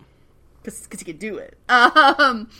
because 0.62 0.86
he 0.98 1.04
can 1.04 1.16
do 1.16 1.38
it. 1.38 1.56
Um, 1.68 2.50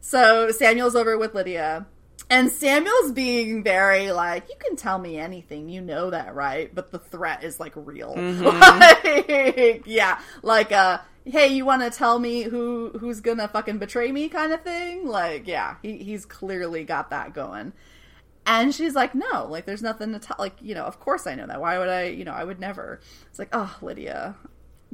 so 0.00 0.50
Samuel's 0.50 0.96
over 0.96 1.16
with 1.16 1.34
Lydia, 1.34 1.86
and 2.30 2.50
Samuel's 2.50 3.12
being 3.12 3.62
very 3.62 4.12
like, 4.12 4.48
"You 4.48 4.54
can 4.58 4.76
tell 4.76 4.98
me 4.98 5.18
anything, 5.18 5.68
you 5.68 5.80
know 5.80 6.10
that, 6.10 6.34
right?" 6.34 6.74
But 6.74 6.90
the 6.90 6.98
threat 6.98 7.44
is 7.44 7.60
like 7.60 7.72
real. 7.74 8.14
Like, 8.42 9.82
yeah, 9.86 10.20
like 10.42 10.72
uh, 10.72 10.98
hey, 11.24 11.48
you 11.48 11.64
want 11.64 11.82
to 11.82 11.90
tell 11.90 12.18
me 12.18 12.42
who 12.42 12.90
who's 12.98 13.20
gonna 13.20 13.48
fucking 13.48 13.78
betray 13.78 14.10
me, 14.12 14.28
kind 14.28 14.52
of 14.52 14.62
thing. 14.62 15.06
Like, 15.06 15.46
yeah, 15.46 15.76
he 15.82 15.98
he's 15.98 16.24
clearly 16.24 16.84
got 16.84 17.10
that 17.10 17.34
going. 17.34 17.72
And 18.44 18.74
she's 18.74 18.94
like, 18.96 19.14
no, 19.14 19.46
like, 19.48 19.66
there's 19.66 19.82
nothing 19.82 20.12
to 20.12 20.18
tell. 20.18 20.34
Like, 20.36 20.56
you 20.60 20.74
know, 20.74 20.84
of 20.84 20.98
course 20.98 21.28
I 21.28 21.36
know 21.36 21.46
that. 21.46 21.60
Why 21.60 21.78
would 21.78 21.88
I, 21.88 22.06
you 22.06 22.24
know, 22.24 22.32
I 22.32 22.42
would 22.42 22.58
never. 22.58 23.00
It's 23.30 23.38
like, 23.38 23.50
oh, 23.52 23.76
Lydia, 23.80 24.34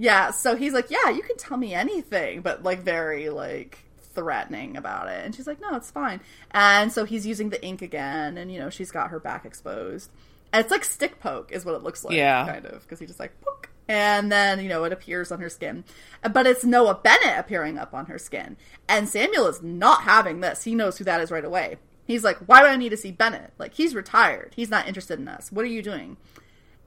yeah, 0.00 0.30
so 0.30 0.54
he's 0.54 0.72
like, 0.72 0.92
"Yeah, 0.92 1.10
you 1.10 1.22
can 1.22 1.36
tell 1.36 1.56
me 1.56 1.74
anything," 1.74 2.40
but 2.40 2.62
like 2.62 2.82
very 2.82 3.30
like 3.30 3.80
threatening 4.18 4.76
about 4.76 5.08
it. 5.08 5.24
And 5.24 5.34
she's 5.34 5.46
like, 5.46 5.60
"No, 5.60 5.76
it's 5.76 5.90
fine." 5.90 6.20
And 6.50 6.92
so 6.92 7.04
he's 7.04 7.26
using 7.26 7.50
the 7.50 7.64
ink 7.64 7.82
again, 7.82 8.36
and 8.38 8.50
you 8.50 8.58
know, 8.58 8.70
she's 8.70 8.90
got 8.90 9.10
her 9.10 9.20
back 9.20 9.44
exposed. 9.44 10.10
And 10.52 10.62
it's 10.62 10.70
like 10.70 10.84
stick 10.84 11.20
poke 11.20 11.52
is 11.52 11.64
what 11.64 11.74
it 11.74 11.82
looks 11.82 12.04
like, 12.04 12.16
Yeah. 12.16 12.46
kind 12.50 12.66
of, 12.66 12.82
because 12.82 12.98
he 12.98 13.06
just 13.06 13.20
like 13.20 13.38
poke, 13.42 13.68
and 13.86 14.32
then 14.32 14.60
you 14.60 14.68
know 14.68 14.84
it 14.84 14.92
appears 14.92 15.30
on 15.30 15.40
her 15.40 15.48
skin. 15.50 15.84
But 16.32 16.46
it's 16.46 16.64
Noah 16.64 16.94
Bennett 17.02 17.38
appearing 17.38 17.78
up 17.78 17.94
on 17.94 18.06
her 18.06 18.18
skin, 18.18 18.56
and 18.88 19.08
Samuel 19.08 19.46
is 19.46 19.62
not 19.62 20.02
having 20.02 20.40
this. 20.40 20.64
He 20.64 20.74
knows 20.74 20.98
who 20.98 21.04
that 21.04 21.20
is 21.20 21.30
right 21.30 21.44
away. 21.44 21.76
He's 22.06 22.24
like, 22.24 22.38
"Why 22.38 22.60
do 22.60 22.66
I 22.66 22.76
need 22.76 22.88
to 22.88 22.96
see 22.96 23.12
Bennett? 23.12 23.52
Like, 23.58 23.74
he's 23.74 23.94
retired. 23.94 24.54
He's 24.56 24.70
not 24.70 24.88
interested 24.88 25.18
in 25.20 25.28
us. 25.28 25.52
What 25.52 25.64
are 25.64 25.68
you 25.68 25.82
doing?" 25.82 26.16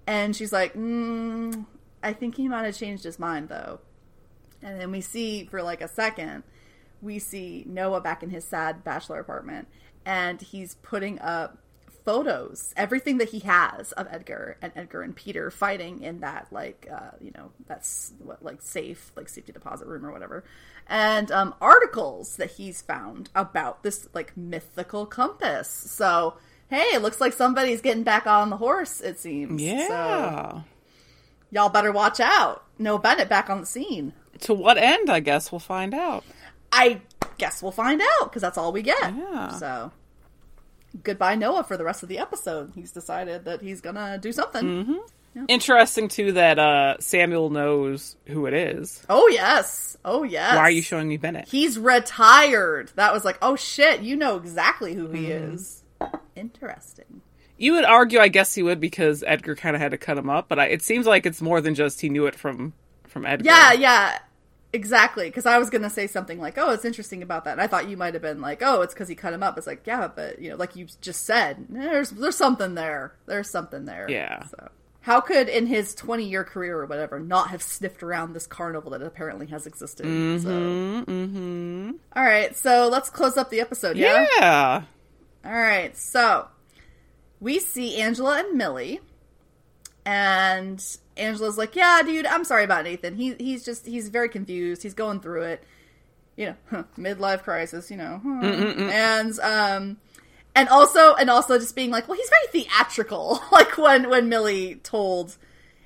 And 0.08 0.36
she's 0.36 0.52
like, 0.52 0.74
mm, 0.74 1.66
I 2.02 2.12
think 2.14 2.36
he 2.36 2.48
might 2.48 2.64
have 2.66 2.76
changed 2.76 3.04
his 3.04 3.20
mind 3.20 3.50
though. 3.50 3.80
And 4.64 4.82
then 4.82 4.92
we 4.92 5.00
see 5.02 5.46
for 5.46 5.62
like 5.62 5.80
a 5.82 5.88
second, 5.88 6.42
we 7.02 7.20
see 7.20 7.64
Noah 7.68 8.02
back 8.02 8.24
in 8.24 8.30
his 8.30 8.44
sad 8.46 8.84
bachelor 8.84 9.20
apartment 9.20 9.68
and 10.06 10.42
he's 10.42 10.76
putting 10.76 11.20
up 11.20 11.58
photos, 12.06 12.74
everything 12.76 13.18
that 13.20 13.30
he 13.30 13.40
has 13.40 13.92
of 13.92 14.08
Edgar 14.10 14.58
and 14.62 14.72
Edgar 14.76 15.02
and 15.04 15.16
Peter 15.16 15.52
fighting 15.52 16.02
in 16.02 16.20
that 16.22 16.48
like 16.52 16.88
uh, 16.92 17.12
you 17.20 17.32
know, 17.36 17.52
that's 17.68 18.14
what 18.20 18.44
like 18.44 18.62
safe, 18.62 19.12
like 19.16 19.30
safety 19.30 19.52
deposit 19.52 19.88
room 19.88 20.06
or 20.06 20.12
whatever. 20.12 20.44
And 20.88 21.32
um 21.32 21.54
articles 21.62 22.38
that 22.38 22.52
he's 22.52 22.82
found 22.82 23.30
about 23.36 23.84
this 23.84 24.08
like 24.14 24.36
mythical 24.36 25.06
compass. 25.06 25.70
So 25.70 26.36
Hey, 26.70 26.88
it 26.94 27.02
looks 27.02 27.20
like 27.20 27.34
somebody's 27.34 27.82
getting 27.82 28.04
back 28.04 28.26
on 28.26 28.50
the 28.50 28.56
horse, 28.56 29.02
it 29.02 29.20
seems. 29.20 29.62
So, 29.62 29.68
Yeah. 29.68 30.62
y'all 31.52 31.68
better 31.68 31.92
watch 31.92 32.22
out. 32.22 32.64
Noah 32.80 32.98
Bennett 33.00 33.28
back 33.28 33.50
on 33.50 33.60
the 33.60 33.66
scene. 33.68 34.14
To 34.40 34.54
what 34.54 34.78
end? 34.78 35.10
I 35.10 35.20
guess 35.20 35.52
we'll 35.52 35.60
find 35.60 35.94
out. 35.94 36.24
I 36.72 37.02
guess 37.38 37.62
we'll 37.62 37.72
find 37.72 38.02
out 38.02 38.24
because 38.30 38.42
that's 38.42 38.58
all 38.58 38.72
we 38.72 38.82
get. 38.82 39.16
Yeah. 39.16 39.50
So, 39.50 39.92
goodbye, 41.04 41.36
Noah, 41.36 41.64
for 41.64 41.78
the 41.78 41.84
rest 41.84 42.04
of 42.04 42.10
the 42.10 42.18
episode. 42.20 42.72
He's 42.76 42.92
decided 42.92 43.46
that 43.46 43.62
he's 43.62 43.82
gonna 43.82 44.18
do 44.18 44.32
something. 44.32 45.00
Interesting 45.48 46.10
too 46.10 46.34
that 46.34 46.60
uh, 46.60 46.98
Samuel 47.00 47.50
knows 47.50 48.18
who 48.28 48.46
it 48.48 48.54
is. 48.54 49.02
Oh 49.10 49.28
yes, 49.30 49.98
oh 50.04 50.24
yes. 50.24 50.56
Why 50.56 50.62
are 50.64 50.72
you 50.72 50.82
showing 50.82 51.08
me 51.08 51.16
Bennett? 51.18 51.48
He's 51.48 51.80
retired. 51.80 52.92
That 52.96 53.14
was 53.14 53.24
like, 53.24 53.38
oh 53.42 53.56
shit, 53.56 54.02
you 54.02 54.16
know 54.18 54.36
exactly 54.38 54.94
who 54.94 55.08
he 55.10 55.28
Mm-hmm. 55.28 55.54
is. 55.54 55.84
Interesting. 56.36 57.22
You 57.58 57.74
would 57.74 57.86
argue, 57.86 58.20
I 58.20 58.28
guess 58.28 58.56
he 58.56 58.64
would, 58.64 58.80
because 58.80 59.24
Edgar 59.26 59.56
kind 59.56 59.76
of 59.76 59.82
had 59.82 59.92
to 59.92 59.98
cut 59.98 60.18
him 60.18 60.30
up. 60.32 60.50
But 60.50 60.60
I, 60.60 60.66
it 60.66 60.82
seems 60.82 61.06
like 61.06 61.26
it's 61.28 61.42
more 61.42 61.62
than 61.62 61.76
just 61.76 62.02
he 62.02 62.10
knew 62.10 62.26
it 62.26 62.36
from 62.36 62.74
from 63.08 63.26
Edgar. 63.26 63.46
Yeah, 63.46 63.74
yeah, 63.74 64.18
exactly. 64.74 65.26
Because 65.26 65.46
I 65.46 65.58
was 65.58 65.70
gonna 65.70 65.90
say 65.90 66.08
something 66.08 66.40
like, 66.40 66.58
"Oh, 66.58 66.72
it's 66.72 66.86
interesting 66.86 67.24
about 67.24 67.46
that." 67.46 67.52
And 67.54 67.62
I 67.62 67.68
thought 67.68 67.88
you 67.90 67.98
might 67.98 68.14
have 68.14 68.24
been 68.24 68.42
like, 68.42 68.62
"Oh, 68.64 68.82
it's 68.82 68.94
because 68.94 69.08
he 69.08 69.16
cut 69.16 69.34
him 69.34 69.44
up." 69.44 69.58
It's 69.58 69.68
like, 69.68 69.86
yeah, 69.86 70.08
but 70.08 70.40
you 70.40 70.50
know, 70.50 70.56
like 70.56 70.76
you 70.76 70.88
just 71.02 71.26
said, 71.26 71.66
there's 71.70 72.12
there's 72.12 72.36
something 72.36 72.76
there. 72.76 73.14
There's 73.26 73.50
something 73.50 73.86
there. 73.86 74.08
Yeah. 74.10 74.46
So 74.48 74.70
how 75.02 75.20
could 75.20 75.50
in 75.50 75.66
his 75.66 75.96
20 75.96 76.26
year 76.26 76.44
career 76.44 76.80
or 76.80 76.86
whatever 76.86 77.20
not 77.20 77.50
have 77.50 77.62
sniffed 77.62 78.04
around 78.04 78.34
this 78.34 78.46
carnival 78.46 78.92
that 78.92 79.02
apparently 79.02 79.48
has 79.48 79.66
existed? 79.66 80.06
So. 80.06 80.50
Mm-hmm. 80.50 81.92
All 82.16 82.24
right, 82.24 82.56
so 82.56 82.88
let's 82.88 83.10
close 83.10 83.36
up 83.36 83.50
the 83.50 83.62
episode. 83.62 83.98
Yeah. 83.98 84.28
Yeah. 84.38 84.84
All 85.44 85.52
right, 85.52 85.98
so 85.98 86.48
we 87.40 87.58
see 87.58 88.00
Angela 88.00 88.40
and 88.42 88.56
Millie, 88.56 89.00
and 90.06 90.98
Angela's 91.18 91.58
like, 91.58 91.76
"Yeah, 91.76 92.02
dude, 92.04 92.26
I'm 92.26 92.44
sorry 92.44 92.64
about 92.64 92.86
Nathan. 92.86 93.16
He 93.16 93.36
he's 93.36 93.64
just 93.64 93.86
he's 93.86 94.10
very 94.10 94.30
confused. 94.30 94.84
He's 94.84 94.94
going 94.94 95.20
through 95.20 95.44
it, 95.44 95.64
you 96.36 96.48
know, 96.48 96.56
huh, 96.70 96.84
midlife 96.98 97.44
crisis, 97.44 97.92
you 97.92 97.98
know, 97.98 98.22
huh. 98.24 98.30
Mm, 98.30 98.60
mm, 98.60 98.76
mm. 98.76 98.90
and 98.90 99.40
um." 99.40 99.98
And 100.54 100.68
also, 100.68 101.16
and 101.16 101.30
also, 101.30 101.58
just 101.58 101.78
being 101.78 101.92
like, 101.92 102.10
well, 102.10 102.18
he's 102.18 102.30
very 102.30 102.64
theatrical. 102.66 103.42
like 103.54 103.78
when 103.78 104.10
when 104.10 104.28
Millie 104.28 104.76
told 104.84 105.38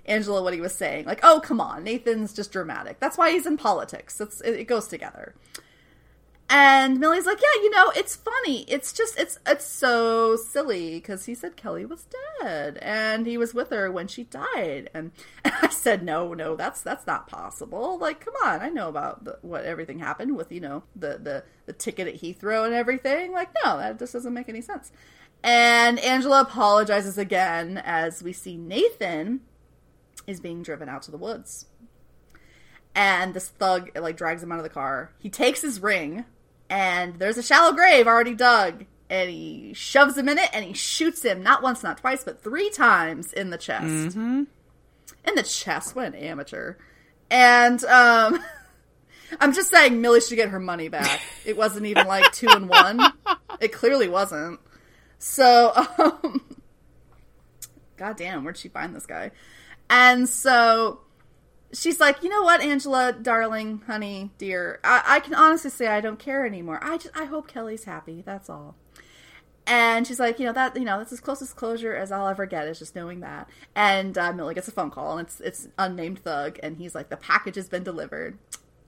Angela 0.07 0.41
what 0.41 0.55
he 0.55 0.61
was 0.61 0.73
saying, 0.73 1.05
like, 1.05 1.19
oh, 1.21 1.39
come 1.39 1.61
on, 1.61 1.83
Nathan's 1.83 2.33
just 2.33 2.51
dramatic. 2.51 2.99
That's 2.99 3.15
why 3.15 3.31
he's 3.31 3.45
in 3.45 3.57
politics. 3.57 4.19
It's 4.19 4.41
it, 4.41 4.61
it 4.61 4.63
goes 4.63 4.87
together. 4.87 5.35
And 6.47 6.99
Millie's 6.99 7.25
like, 7.25 7.41
yeah, 7.41 7.63
you 7.63 7.71
know, 7.71 7.91
it's 7.95 8.15
funny. 8.15 8.61
It's 8.67 8.93
just, 8.93 9.17
it's, 9.17 9.39
it's 9.47 9.65
so 9.65 10.35
silly 10.35 10.91
because 10.91 11.25
he 11.25 11.33
said 11.33 11.55
Kelly 11.55 11.85
was 11.85 12.05
dead 12.39 12.77
and 12.83 13.25
he 13.25 13.35
was 13.35 13.55
with 13.55 13.71
her 13.71 13.91
when 13.91 14.07
she 14.07 14.25
died. 14.25 14.91
And, 14.93 15.11
and 15.43 15.53
I 15.63 15.69
said, 15.69 16.03
no, 16.03 16.35
no, 16.35 16.55
that's 16.55 16.81
that's 16.81 17.07
not 17.07 17.27
possible. 17.27 17.97
Like, 17.97 18.23
come 18.23 18.35
on, 18.43 18.61
I 18.61 18.69
know 18.69 18.89
about 18.89 19.23
the, 19.23 19.39
what 19.41 19.65
everything 19.65 19.97
happened 19.97 20.37
with, 20.37 20.51
you 20.51 20.61
know, 20.61 20.83
the 20.95 21.17
the 21.17 21.43
the 21.65 21.73
ticket 21.73 22.07
at 22.07 22.21
Heathrow 22.21 22.65
and 22.65 22.75
everything. 22.75 23.31
Like, 23.31 23.49
no, 23.63 23.79
that 23.79 23.97
just 23.97 24.13
doesn't 24.13 24.33
make 24.33 24.49
any 24.49 24.61
sense. 24.61 24.91
And 25.43 25.99
Angela 25.99 26.41
apologizes 26.41 27.17
again 27.17 27.81
as 27.83 28.21
we 28.21 28.33
see 28.33 28.55
Nathan 28.55 29.41
is 30.27 30.39
being 30.39 30.61
driven 30.61 30.89
out 30.89 31.01
to 31.03 31.11
the 31.11 31.17
woods. 31.17 31.65
And 32.93 33.33
this 33.33 33.49
thug 33.49 33.91
like 33.99 34.15
drags 34.15 34.43
him 34.43 34.51
out 34.51 34.59
of 34.59 34.63
the 34.63 34.69
car. 34.69 35.11
He 35.17 35.29
takes 35.29 35.61
his 35.61 35.79
ring 35.81 36.25
and 36.69 37.19
there's 37.19 37.37
a 37.37 37.43
shallow 37.43 37.73
grave 37.73 38.07
already 38.07 38.33
dug. 38.33 38.85
And 39.09 39.29
he 39.29 39.73
shoves 39.75 40.17
him 40.17 40.27
in 40.27 40.39
it 40.39 40.49
and 40.51 40.65
he 40.65 40.73
shoots 40.73 41.23
him 41.23 41.43
not 41.43 41.61
once 41.61 41.83
not 41.83 41.99
twice 41.99 42.23
but 42.23 42.41
three 42.41 42.71
times 42.71 43.33
in 43.33 43.51
the 43.51 43.57
chest. 43.57 43.85
Mm-hmm. 43.85 44.43
in 45.27 45.35
the 45.35 45.43
chest. 45.43 45.95
What 45.95 46.05
an 46.05 46.15
amateur. 46.15 46.75
And 47.29 47.83
um 47.85 48.43
i'm 49.39 49.53
just 49.53 49.69
saying 49.69 50.01
millie 50.01 50.21
should 50.21 50.35
get 50.37 50.49
her 50.49 50.59
money 50.59 50.89
back. 50.89 51.21
It 51.45 51.55
wasn't 51.55 51.85
even 51.85 52.07
like 52.07 52.31
two 52.31 52.47
and 52.49 52.67
one. 52.67 52.99
It 53.61 53.71
clearly 53.71 54.09
wasn't. 54.09 54.59
So 55.19 55.71
um 55.99 56.41
god 57.97 58.17
damn 58.17 58.43
where'd 58.43 58.57
she 58.57 58.69
find 58.69 58.95
this 58.95 59.05
guy? 59.05 59.31
And 59.87 60.27
so 60.27 61.01
she's 61.75 61.99
like, 61.99 62.23
you 62.23 62.29
know 62.29 62.41
what, 62.41 62.61
Angela, 62.61 63.13
darling, 63.13 63.81
honey, 63.85 64.31
dear, 64.37 64.79
I, 64.83 65.03
I 65.05 65.19
can 65.19 65.33
honestly 65.33 65.69
say 65.69 65.87
I 65.87 66.01
don't 66.01 66.19
care 66.19 66.45
anymore. 66.45 66.79
I 66.81 66.97
just 66.97 67.15
I 67.17 67.25
hope 67.25 67.47
Kelly's 67.47 67.83
happy. 67.83 68.23
That's 68.25 68.49
all. 68.49 68.75
And 69.67 70.05
she's 70.05 70.19
like, 70.19 70.39
you 70.39 70.45
know 70.45 70.53
that 70.53 70.75
you 70.77 70.85
know 70.85 70.99
that's 70.99 71.11
as 71.11 71.19
close 71.19 71.41
as 71.41 71.51
closure 71.51 71.95
as 71.95 72.11
I'll 72.11 72.27
ever 72.27 72.45
get 72.45 72.67
is 72.67 72.79
just 72.79 72.95
knowing 72.95 73.21
that. 73.21 73.49
And 73.75 74.17
uh, 74.17 74.31
Millie 74.31 74.53
gets 74.53 74.67
a 74.67 74.71
phone 74.71 74.91
call, 74.91 75.17
and 75.17 75.27
it's 75.27 75.41
it's 75.41 75.67
unnamed 75.77 76.19
thug, 76.19 76.59
and 76.61 76.77
he's 76.77 76.95
like, 76.95 77.09
the 77.09 77.17
package 77.17 77.55
has 77.55 77.67
been 77.67 77.83
delivered. 77.83 78.37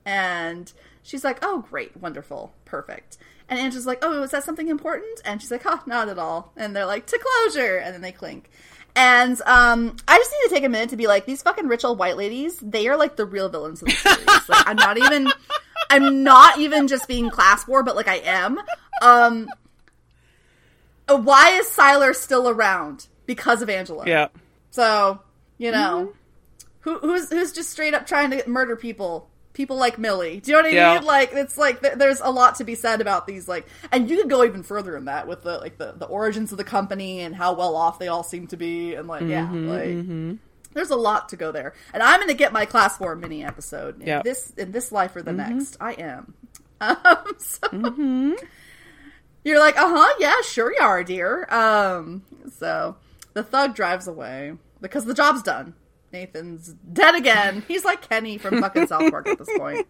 And 0.04 0.72
she's 1.02 1.24
like, 1.24 1.38
oh 1.42 1.66
great, 1.68 1.96
wonderful, 1.96 2.54
perfect. 2.64 3.18
And 3.48 3.58
Angela's 3.58 3.86
like, 3.86 3.98
oh, 4.02 4.22
is 4.22 4.30
that 4.30 4.44
something 4.44 4.68
important? 4.68 5.20
And 5.24 5.40
she's 5.40 5.50
like, 5.50 5.62
oh, 5.64 5.80
not 5.86 6.08
at 6.08 6.18
all. 6.18 6.52
And 6.56 6.76
they're 6.76 6.86
like, 6.86 7.06
to 7.06 7.18
closure, 7.18 7.76
and 7.78 7.94
then 7.94 8.02
they 8.02 8.12
clink. 8.12 8.50
And 8.98 9.40
um, 9.42 9.94
I 10.08 10.18
just 10.18 10.32
need 10.32 10.48
to 10.48 10.54
take 10.56 10.64
a 10.64 10.68
minute 10.68 10.90
to 10.90 10.96
be 10.96 11.06
like, 11.06 11.24
these 11.24 11.40
fucking 11.40 11.68
rich 11.68 11.84
old 11.84 12.00
white 12.00 12.16
ladies, 12.16 12.58
they 12.58 12.88
are 12.88 12.96
like 12.96 13.14
the 13.14 13.24
real 13.24 13.48
villains 13.48 13.80
of 13.80 13.86
the 13.86 13.94
series. 13.94 14.48
like, 14.48 14.66
I'm 14.66 14.74
not 14.74 14.98
even, 15.04 15.28
I'm 15.88 16.24
not 16.24 16.58
even 16.58 16.88
just 16.88 17.06
being 17.06 17.30
class 17.30 17.64
war, 17.68 17.84
but 17.84 17.94
like 17.94 18.08
I 18.08 18.16
am. 18.16 18.58
Um, 19.00 19.48
uh, 21.06 21.16
why 21.16 21.50
is 21.50 21.68
Sylar 21.68 22.12
still 22.12 22.48
around? 22.48 23.06
Because 23.24 23.62
of 23.62 23.70
Angela. 23.70 24.04
Yeah. 24.04 24.28
So 24.70 25.20
you 25.58 25.70
know, 25.70 26.12
who 26.80 26.98
who's 26.98 27.30
who's 27.30 27.52
just 27.52 27.70
straight 27.70 27.94
up 27.94 28.04
trying 28.04 28.30
to 28.32 28.48
murder 28.48 28.74
people? 28.74 29.30
People 29.58 29.76
like 29.76 29.98
Millie. 29.98 30.38
Do 30.38 30.52
you 30.52 30.56
know 30.56 30.62
what 30.62 30.72
I 30.72 30.74
Yeah. 30.76 30.94
mean? 30.94 31.04
Like 31.04 31.30
it's 31.32 31.58
like 31.58 31.80
th- 31.82 31.94
there's 31.94 32.20
a 32.20 32.30
lot 32.30 32.54
to 32.58 32.64
be 32.64 32.76
said 32.76 33.00
about 33.00 33.26
these. 33.26 33.48
Like, 33.48 33.66
and 33.90 34.08
you 34.08 34.16
could 34.18 34.30
go 34.30 34.44
even 34.44 34.62
further 34.62 34.96
in 34.96 35.06
that 35.06 35.26
with 35.26 35.42
the 35.42 35.58
like 35.58 35.78
the 35.78 35.94
the 35.96 36.06
origins 36.06 36.52
of 36.52 36.58
the 36.58 36.64
company 36.64 37.22
and 37.22 37.34
how 37.34 37.54
well 37.54 37.74
off 37.74 37.98
they 37.98 38.06
all 38.06 38.22
seem 38.22 38.46
to 38.46 38.56
be, 38.56 38.94
and 38.94 39.08
like 39.08 39.22
yeah, 39.24 39.48
Mm-hmm, 39.48 40.28
like. 40.30 40.38
There's 40.74 40.90
a 40.90 40.96
lot 40.96 41.30
to 41.30 41.36
go 41.36 41.50
there, 41.50 41.72
and 41.92 42.04
I'm 42.04 42.18
going 42.20 42.28
to 42.28 42.34
get 42.34 42.52
my 42.52 42.66
class 42.66 42.96
four 42.98 43.16
mini 43.16 43.42
episode 43.44 44.00
in 44.00 44.06
Yeah. 44.06 44.22
this 44.22 44.52
in 44.56 44.70
this 44.70 44.92
life 44.92 45.16
or 45.16 45.22
the 45.22 45.32
Mm-hmm. 45.32 45.56
next. 45.56 45.76
I 45.80 45.92
am. 45.94 46.34
Um, 46.80 47.16
so 47.38 48.36
you're 49.42 49.58
like, 49.58 49.76
uh 49.76 49.88
huh, 49.88 50.14
yeah, 50.20 50.40
sure 50.44 50.72
you 50.72 50.80
are, 50.80 51.02
dear. 51.02 51.46
Um, 51.52 52.22
so 52.58 52.94
the 53.32 53.42
thug 53.42 53.74
drives 53.74 54.06
away 54.06 54.52
because 54.80 55.04
the 55.04 55.14
job's 55.14 55.42
done. 55.42 55.74
Nathan's 56.12 56.74
dead 56.92 57.14
again. 57.14 57.64
He's 57.68 57.84
like 57.84 58.08
Kenny 58.08 58.38
from 58.38 58.60
fucking 58.60 58.86
South 58.86 59.10
Park 59.10 59.28
at 59.28 59.38
this 59.38 59.48
point. 59.56 59.86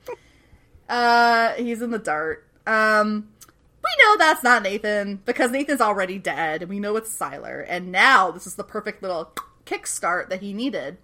Uh, 0.88 1.52
he's 1.52 1.82
in 1.82 1.90
the 1.90 1.98
dirt. 1.98 2.46
Um, 2.66 3.28
we 3.46 4.04
know 4.04 4.16
that's 4.16 4.42
not 4.42 4.62
Nathan 4.62 5.20
because 5.24 5.50
Nathan's 5.50 5.80
already 5.80 6.18
dead, 6.18 6.62
and 6.62 6.70
we 6.70 6.80
know 6.80 6.96
it's 6.96 7.14
Sylar. 7.14 7.64
And 7.68 7.92
now 7.92 8.30
this 8.30 8.46
is 8.46 8.56
the 8.56 8.64
perfect 8.64 9.02
little 9.02 9.32
kickstart 9.64 10.28
that 10.30 10.40
he 10.40 10.52
needed 10.52 10.98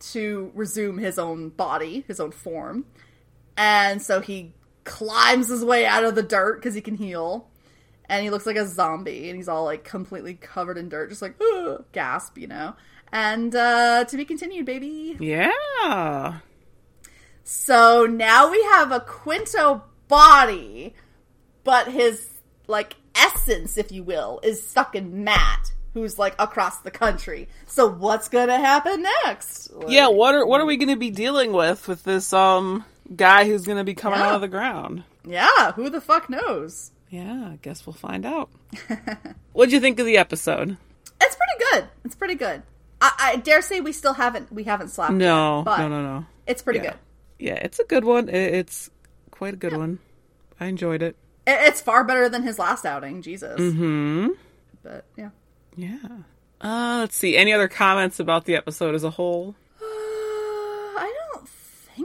to 0.00 0.50
resume 0.54 0.98
his 0.98 1.18
own 1.18 1.50
body, 1.50 2.04
his 2.08 2.20
own 2.20 2.32
form. 2.32 2.86
And 3.56 4.02
so 4.02 4.20
he 4.20 4.52
climbs 4.84 5.48
his 5.48 5.64
way 5.64 5.86
out 5.86 6.04
of 6.04 6.14
the 6.14 6.22
dirt 6.22 6.56
because 6.56 6.74
he 6.74 6.80
can 6.80 6.96
heal. 6.96 7.48
And 8.08 8.22
he 8.24 8.30
looks 8.30 8.44
like 8.46 8.56
a 8.56 8.66
zombie, 8.66 9.28
and 9.30 9.36
he's 9.36 9.48
all 9.48 9.64
like 9.64 9.84
completely 9.84 10.34
covered 10.34 10.76
in 10.78 10.88
dirt, 10.88 11.08
just 11.10 11.22
like 11.22 11.34
gasp, 11.92 12.36
you 12.38 12.46
know. 12.48 12.74
And 13.12 13.54
uh, 13.54 14.04
to 14.04 14.16
be 14.16 14.24
continued, 14.24 14.66
baby. 14.66 15.16
Yeah. 15.20 16.38
So 17.44 18.06
now 18.06 18.50
we 18.50 18.62
have 18.72 18.92
a 18.92 19.00
Quinto 19.00 19.82
body, 20.08 20.94
but 21.64 21.88
his 21.88 22.28
like 22.66 22.96
essence, 23.14 23.76
if 23.78 23.90
you 23.92 24.02
will, 24.02 24.40
is 24.42 24.66
stuck 24.66 24.94
in 24.94 25.24
Matt, 25.24 25.72
who's 25.94 26.18
like 26.18 26.34
across 26.38 26.78
the 26.80 26.90
country. 26.90 27.48
So 27.66 27.86
what's 27.88 28.28
gonna 28.28 28.58
happen 28.58 29.02
next? 29.24 29.72
Like, 29.72 29.90
Yeah, 29.90 30.08
what 30.08 30.34
are 30.34 30.46
what 30.46 30.60
are 30.60 30.66
we 30.66 30.76
going 30.76 30.88
to 30.88 30.96
be 30.96 31.10
dealing 31.10 31.52
with 31.52 31.88
with 31.88 32.04
this 32.04 32.32
um 32.32 32.84
guy 33.14 33.44
who's 33.46 33.66
going 33.66 33.78
to 33.78 33.84
be 33.84 33.94
coming 33.94 34.18
Yeah. 34.20 34.28
out 34.28 34.34
of 34.36 34.40
the 34.40 34.48
ground? 34.48 35.04
yeah. 35.26 35.72
Who 35.72 35.90
the 35.90 36.00
fuck 36.00 36.30
knows? 36.30 36.90
Yeah, 37.12 37.50
I 37.52 37.58
guess 37.60 37.86
we'll 37.86 37.92
find 37.92 38.24
out. 38.24 38.48
What'd 39.52 39.70
you 39.72 39.80
think 39.80 39.98
of 39.98 40.06
the 40.06 40.16
episode? 40.16 40.78
It's 41.20 41.36
pretty 41.36 41.64
good. 41.70 41.88
It's 42.06 42.14
pretty 42.14 42.36
good. 42.36 42.62
I, 43.02 43.12
I 43.18 43.36
dare 43.36 43.60
say 43.60 43.82
we 43.82 43.92
still 43.92 44.14
haven't 44.14 44.50
we 44.50 44.64
haven't 44.64 44.88
slapped. 44.88 45.12
No, 45.12 45.58
yet, 45.58 45.64
but 45.66 45.76
no, 45.78 45.88
no, 45.88 46.02
no. 46.02 46.26
It's 46.46 46.62
pretty 46.62 46.78
Yeah. 46.78 46.92
good. 46.92 46.98
Yeah, 47.38 47.54
it's 47.56 47.78
a 47.78 47.84
good 47.84 48.04
one. 48.04 48.30
It's 48.30 48.88
quite 49.30 49.52
a 49.52 49.58
good 49.58 49.76
one. 49.76 49.98
I 50.58 50.66
enjoyed 50.66 51.02
it. 51.02 51.14
It- 51.46 51.58
It's 51.68 51.82
far 51.82 52.02
better 52.02 52.30
than 52.30 52.44
his 52.44 52.58
last 52.58 52.86
outing. 52.86 53.20
Jesus. 53.20 53.58
Hmm. 53.58 54.28
But 54.82 55.04
yeah. 55.16 55.30
Yeah. 55.76 55.98
Uh, 56.62 56.98
let's 57.00 57.16
see. 57.16 57.36
Any 57.36 57.52
other 57.52 57.68
comments 57.68 58.20
about 58.20 58.46
the 58.46 58.56
episode 58.56 58.94
as 58.94 59.04
a 59.04 59.10
whole? 59.10 59.54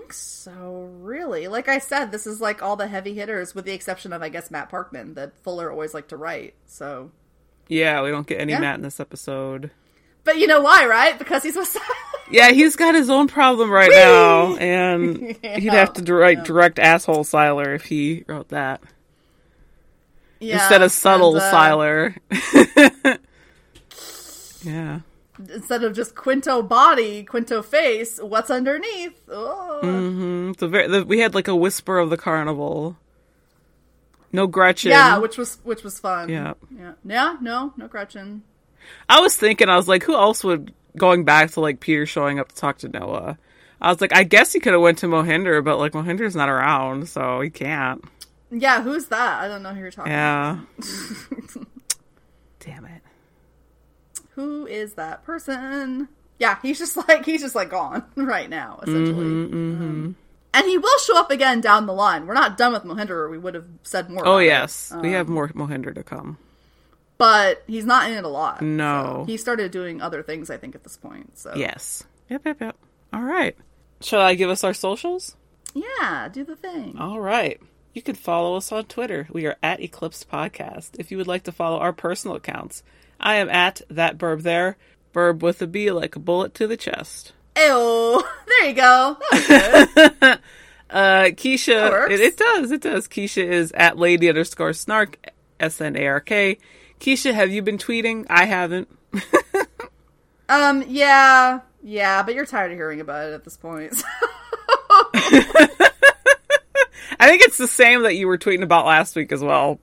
Think 0.08 0.14
so, 0.14 0.90
really. 1.02 1.50
Like 1.50 1.68
I 1.68 1.80
said, 1.80 2.14
this 2.14 2.26
is 2.26 2.40
like 2.40 2.64
all 2.64 2.78
the 2.78 2.88
heavy 2.88 3.14
hitters, 3.14 3.54
with 3.54 3.66
the 3.66 3.74
exception 3.74 4.14
of, 4.14 4.22
I 4.22 4.30
guess, 4.30 4.50
Matt 4.50 4.72
Parkman, 4.72 5.16
that 5.16 5.38
Fuller 5.44 5.70
always 5.70 5.94
liked 5.94 6.08
to 6.10 6.16
write. 6.18 6.54
So, 6.66 7.12
Yeah, 7.68 8.02
we 8.04 8.10
don't 8.10 8.26
get 8.26 8.40
any 8.40 8.54
Yeah. 8.54 8.60
Matt 8.62 8.76
in 8.78 8.84
this 8.84 9.02
episode. 9.02 9.70
but 10.24 10.38
you 10.38 10.48
know 10.48 10.62
why, 10.62 10.86
right? 10.86 11.20
Because 11.20 11.44
he's 11.44 11.58
with 11.58 11.76
Yeah, 12.32 12.52
he's 12.52 12.78
got 12.78 12.96
his 12.96 13.10
own 13.10 13.28
problem 13.28 13.70
right 13.70 13.92
now, 13.92 14.56
and 14.56 15.36
he'd 15.44 15.74
have 15.74 15.92
to 15.94 16.02
direct, 16.02 16.46
direct 16.46 16.80
asshole 16.80 17.26
Sylar 17.26 17.76
if 17.76 17.84
he 17.84 18.24
wrote 18.28 18.48
that 18.50 18.82
Yeah, 20.40 20.54
instead 20.62 20.84
of 20.84 20.92
subtle 20.94 21.36
and, 21.36 21.44
uh, 21.44 21.52
Sylar. 21.54 23.20
yeah. 24.64 25.00
Instead 25.40 25.84
of 25.84 25.94
just 25.96 26.16
Quinto 26.16 26.62
body, 26.62 27.24
Quinto 27.24 27.62
face. 27.62 28.20
What's 28.22 28.50
underneath? 28.50 29.20
Oh. 29.30 29.80
Mm, 29.84 30.54
It's 30.54 30.62
a 30.62 30.68
very. 30.68 30.88
The, 30.88 31.06
we 31.06 31.20
had 31.20 31.36
like 31.36 31.48
a 31.48 31.56
whisper 31.56 31.98
of 32.00 32.10
the 32.10 32.18
carnival. 32.18 32.98
No 34.32 34.48
Gretchen. 34.48 34.92
Yeah, 34.92 35.18
which 35.20 35.38
was 35.38 35.58
which 35.64 35.84
was 35.84 36.00
fun. 36.00 36.30
Yeah. 36.30 36.54
yeah, 36.78 36.94
yeah. 37.06 37.38
No, 37.42 37.74
no 37.78 37.88
Gretchen. 37.88 38.44
I 39.10 39.20
was 39.22 39.36
thinking, 39.36 39.70
I 39.70 39.76
was 39.76 39.88
like, 39.88 40.04
who 40.04 40.16
else 40.16 40.44
would 40.44 40.74
going 40.98 41.24
back 41.24 41.52
to 41.52 41.62
like 41.62 41.80
Peter 41.80 42.06
showing 42.06 42.40
up 42.40 42.50
to 42.50 42.56
talk 42.56 42.80
to 42.80 42.90
Noah? 42.90 43.38
I 43.80 43.90
was 43.92 44.02
like, 44.02 44.14
I 44.14 44.24
guess 44.24 44.54
he 44.54 44.60
could 44.60 44.74
have 44.74 44.82
went 44.82 44.98
to 45.00 45.08
Mohinder, 45.08 45.64
but 45.64 45.78
like 45.78 45.92
Mohinder's 45.94 46.36
not 46.36 46.50
around, 46.50 47.08
so 47.10 47.42
he 47.42 47.50
can't. 47.50 48.04
Yeah, 48.50 48.82
who's 48.82 49.06
that? 49.08 49.42
I 49.42 49.48
don't 49.48 49.62
know 49.62 49.74
who 49.74 49.82
you're 49.82 49.92
talking. 49.92 50.12
Yeah. 50.12 50.60
Damn 52.60 52.86
it. 52.86 53.02
Who 54.38 54.66
is 54.66 54.94
that 54.94 55.26
person? 55.26 56.08
Yeah, 56.40 56.58
he's 56.62 56.80
just 56.80 56.96
like 57.10 57.26
he's 57.26 57.42
just 57.42 57.56
like 57.56 57.70
gone 57.70 58.06
right 58.16 58.50
now, 58.50 58.80
essentially. 58.84 59.26
Mm-hmm, 59.26 59.54
Um, 59.84 60.16
and 60.54 60.66
he 60.66 60.78
will 60.78 60.98
show 61.00 61.20
up 61.20 61.30
again 61.32 61.60
down 61.60 61.86
the 61.88 61.94
line. 61.94 62.26
We're 62.26 62.34
not 62.34 62.58
done 62.58 62.72
with 62.72 62.84
Mohinder, 62.84 63.10
or 63.12 63.30
we 63.30 63.38
would 63.38 63.54
have 63.56 63.66
said 63.84 64.10
more. 64.10 64.26
Oh 64.26 64.38
yes, 64.38 64.92
we 65.02 65.10
Um, 65.10 65.14
have 65.16 65.28
more 65.28 65.50
Mohinder 65.50 65.94
to 65.94 66.04
come. 66.04 66.38
but 67.18 67.64
he's 67.68 67.86
not 67.86 68.10
in 68.10 68.16
it 68.18 68.24
a 68.24 68.28
lot. 68.30 68.62
No. 68.62 69.22
so 69.22 69.26
he 69.26 69.38
started 69.38 69.72
doing 69.72 70.02
other 70.02 70.22
things, 70.24 70.50
I 70.50 70.58
think, 70.58 70.76
at 70.76 70.84
this 70.84 70.98
point. 70.98 71.38
So 71.38 71.54
Yes. 71.56 72.04
Yep, 72.30 72.46
yep, 72.46 72.62
yep. 72.62 72.76
All 73.12 73.24
right. 73.24 73.56
Shall 74.02 74.22
I 74.22 74.36
give 74.36 74.50
us 74.50 74.64
our 74.64 74.74
socials? 74.74 75.36
yeah, 75.74 76.28
do 76.32 76.44
the 76.44 76.56
thing. 76.56 76.96
All 77.00 77.20
right. 77.20 77.60
You 77.94 78.02
can 78.04 78.14
follow 78.16 78.56
us 78.58 78.72
on 78.72 78.86
Twitter. 78.86 79.28
We 79.32 79.46
are 79.48 79.58
at 79.64 79.80
Eclipse 79.82 80.24
Podcast. 80.24 80.92
If 81.00 81.10
you 81.12 81.18
would 81.18 81.28
like 81.28 81.44
to 81.46 81.52
follow 81.52 81.80
our 81.80 81.94
personal 81.94 82.36
accounts, 82.38 82.84
I 83.20 83.36
am 83.36 83.50
at 83.50 83.82
that 83.90 84.18
burb 84.18 84.44
there. 84.44 84.78
Burb 85.14 85.40
with 85.40 85.62
a 85.62 85.68
B 85.68 85.92
like 85.92 86.16
a 86.16 86.20
bullet 86.20 86.54
to 86.56 86.68
the 86.68 86.78
chest. 86.78 87.34
Ew, 87.58 88.24
there 88.48 88.70
you 88.70 88.76
go. 88.76 89.18
That 89.32 89.90
was 89.96 90.10
good. 90.20 90.40
Uh, 90.90 91.26
Keisha, 91.32 92.10
it, 92.10 92.22
it 92.22 92.38
does, 92.38 92.72
it 92.72 92.80
does. 92.80 93.10
Keisha 93.10 93.44
is 93.44 93.74
at 93.74 93.98
lady 93.98 94.30
underscore 94.30 94.72
snark, 94.72 95.18
S 95.60 95.82
N 95.82 95.98
A 95.98 96.08
R 96.08 96.22
K. 96.22 96.60
Keisha, 97.02 97.34
have 97.34 97.52
you 97.52 97.62
been 97.62 97.78
tweeting? 97.78 98.26
I 98.30 98.46
haven't. 98.46 98.88
Um, 100.50 100.84
yeah, 100.88 101.60
yeah, 101.84 102.24
but 102.24 102.34
you're 102.34 102.46
tired 102.46 102.72
of 102.72 102.78
hearing 102.78 103.02
about 103.02 103.28
it 103.30 103.34
at 103.34 103.44
this 103.44 103.58
point. 103.58 104.02
I 107.20 107.28
think 107.28 107.42
it's 107.42 107.58
the 107.58 107.68
same 107.68 108.04
that 108.04 108.16
you 108.16 108.28
were 108.28 108.38
tweeting 108.38 108.64
about 108.64 108.86
last 108.86 109.16
week 109.16 109.32
as 109.32 109.42
well. 109.44 109.80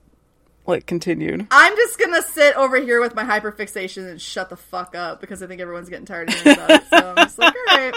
Like, 0.67 0.87
continued. 0.87 1.47
I'm 1.51 1.77
just 1.77 1.99
gonna 1.99 2.23
sit 2.23 2.57
over 2.57 2.77
here 2.81 3.01
with 3.01 3.15
my 3.15 3.25
hyperfixation 3.25 4.09
and 4.11 4.21
shut 4.21 4.49
the 4.49 4.57
fuck 4.57 4.95
up 4.95 5.21
because 5.21 5.43
I 5.43 5.47
think 5.47 5.61
everyone's 5.61 5.91
getting 5.91 6.07
tired 6.07 6.31
of 6.31 6.35
hearing 6.37 6.59
about 6.59 6.71
it. 6.71 6.83
So 6.89 6.97
I'm 6.97 7.17
just 7.17 7.39
like, 7.39 7.55
all 7.55 7.77
right, 7.77 7.95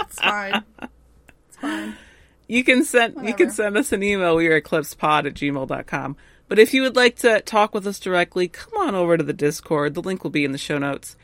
it's 0.00 0.18
fine. 0.20 0.64
It's 1.48 1.56
fine. 1.58 1.96
You 2.48 2.64
can 2.64 2.84
send 2.84 3.26
you 3.26 3.34
can 3.34 3.50
send 3.50 3.76
us 3.76 3.92
an 3.92 4.02
email. 4.02 4.36
We 4.36 4.46
are 4.48 4.60
eclipsepod 4.60 5.26
at 5.26 5.34
gmail.com. 5.34 6.16
But 6.48 6.58
if 6.58 6.72
you 6.72 6.82
would 6.82 6.96
like 6.96 7.16
to 7.16 7.40
talk 7.40 7.74
with 7.74 7.86
us 7.86 7.98
directly, 7.98 8.48
come 8.48 8.74
on 8.78 8.94
over 8.94 9.16
to 9.16 9.24
the 9.24 9.32
Discord. 9.32 9.94
The 9.94 10.02
link 10.02 10.22
will 10.22 10.30
be 10.30 10.44
in 10.44 10.52
the 10.52 10.58
show 10.58 10.78
notes. 10.78 11.16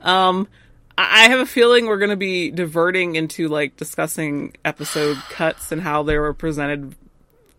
Um, 0.00 0.48
I 0.96 1.26
I 1.26 1.30
have 1.30 1.40
a 1.40 1.46
feeling 1.46 1.86
we're 1.86 1.98
going 1.98 2.10
to 2.10 2.16
be 2.16 2.50
diverting 2.50 3.16
into 3.16 3.48
like 3.48 3.76
discussing 3.76 4.56
episode 4.64 5.16
cuts 5.30 5.72
and 5.72 5.82
how 5.82 6.02
they 6.02 6.16
were 6.18 6.32
presented 6.32 6.94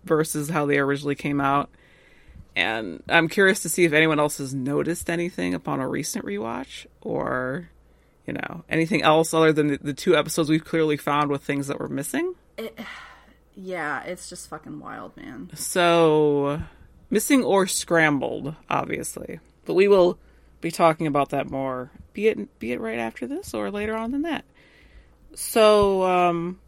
versus 0.04 0.50
how 0.50 0.66
they 0.66 0.78
originally 0.78 1.16
came 1.16 1.42
out. 1.42 1.70
And 2.60 3.02
I'm 3.08 3.30
curious 3.30 3.62
to 3.62 3.70
see 3.70 3.86
if 3.86 3.94
anyone 3.94 4.20
else 4.20 4.40
has 4.40 4.54
noticed 4.54 5.10
anything 5.10 5.54
upon 5.54 5.80
a 5.80 5.88
recent 5.88 6.26
rewatch 6.26 6.86
or, 7.00 7.70
you 8.28 8.34
know, 8.34 8.66
anything 8.68 9.02
else 9.02 9.34
other 9.34 9.54
than 9.54 9.68
the, 9.68 9.78
the 9.78 9.94
two 9.94 10.14
episodes 10.14 10.50
we've 10.50 10.66
clearly 10.66 10.98
found 10.98 11.32
with 11.32 11.42
things 11.42 11.68
that 11.68 11.80
were 11.80 11.88
missing. 11.88 12.36
Yeah, 13.56 14.04
it's 14.04 14.28
just 14.28 14.50
fucking 14.50 14.82
wild, 14.82 15.16
man. 15.16 15.52
So, 15.56 16.62
missing 17.10 17.46
or 17.46 17.66
scrambled, 17.66 18.54
obviously. 18.70 19.40
But 19.64 19.76
we 19.76 19.88
will 19.88 20.20
be 20.60 20.70
talking 20.70 21.08
about 21.08 21.30
that 21.30 21.50
more, 21.50 21.92
be 22.12 22.28
it 22.28 22.60
be 22.60 22.74
it 22.74 22.82
right 22.82 23.00
after 23.00 23.26
this 23.26 23.54
or 23.54 23.72
later 23.72 23.96
on 23.96 24.12
than 24.12 24.24
that. 24.24 24.44
So, 25.34 26.04
um, 26.04 26.60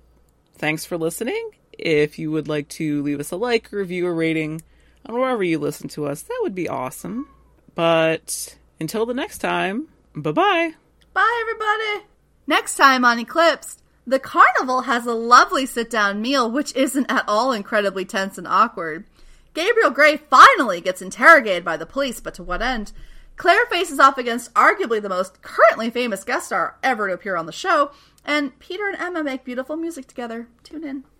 thanks 0.55 0.85
for 0.85 0.97
listening. 0.97 1.51
If 1.77 2.17
you 2.17 2.31
would 2.31 2.47
like 2.47 2.69
to 2.69 3.03
leave 3.03 3.19
us 3.19 3.31
a 3.31 3.35
like, 3.35 3.73
review, 3.73 4.07
or 4.07 4.15
rating 4.15 4.61
on 5.05 5.15
wherever 5.15 5.43
you 5.43 5.59
listen 5.59 5.87
to 5.89 6.05
us, 6.05 6.21
that 6.23 6.39
would 6.41 6.55
be 6.55 6.69
awesome. 6.69 7.27
But 7.75 8.57
until 8.79 9.05
the 9.05 9.13
next 9.13 9.39
time, 9.39 9.87
bye 10.15 10.31
bye. 10.31 10.73
Bye, 11.13 11.39
everybody. 11.41 12.07
Next 12.47 12.75
time 12.75 13.05
on 13.05 13.19
Eclipsed, 13.19 13.81
the 14.05 14.19
carnival 14.19 14.81
has 14.81 15.05
a 15.05 15.13
lovely 15.13 15.65
sit 15.65 15.89
down 15.89 16.21
meal, 16.21 16.49
which 16.49 16.75
isn't 16.75 17.11
at 17.11 17.25
all 17.27 17.51
incredibly 17.51 18.05
tense 18.05 18.37
and 18.37 18.47
awkward. 18.47 19.05
Gabriel 19.53 19.91
Gray 19.91 20.17
finally 20.17 20.81
gets 20.81 21.01
interrogated 21.01 21.63
by 21.63 21.77
the 21.77 21.85
police, 21.85 22.19
but 22.19 22.33
to 22.35 22.43
what 22.43 22.61
end? 22.61 22.93
Claire 23.37 23.65
faces 23.67 23.99
off 23.99 24.17
against 24.17 24.53
arguably 24.53 25.01
the 25.01 25.09
most 25.09 25.41
currently 25.41 25.89
famous 25.89 26.23
guest 26.23 26.47
star 26.47 26.77
ever 26.83 27.07
to 27.07 27.13
appear 27.13 27.35
on 27.35 27.45
the 27.45 27.51
show, 27.51 27.91
and 28.25 28.57
Peter 28.59 28.87
and 28.87 28.97
Emma 28.97 29.23
make 29.23 29.43
beautiful 29.43 29.75
music 29.75 30.07
together. 30.07 30.47
Tune 30.63 30.83
in. 30.83 31.03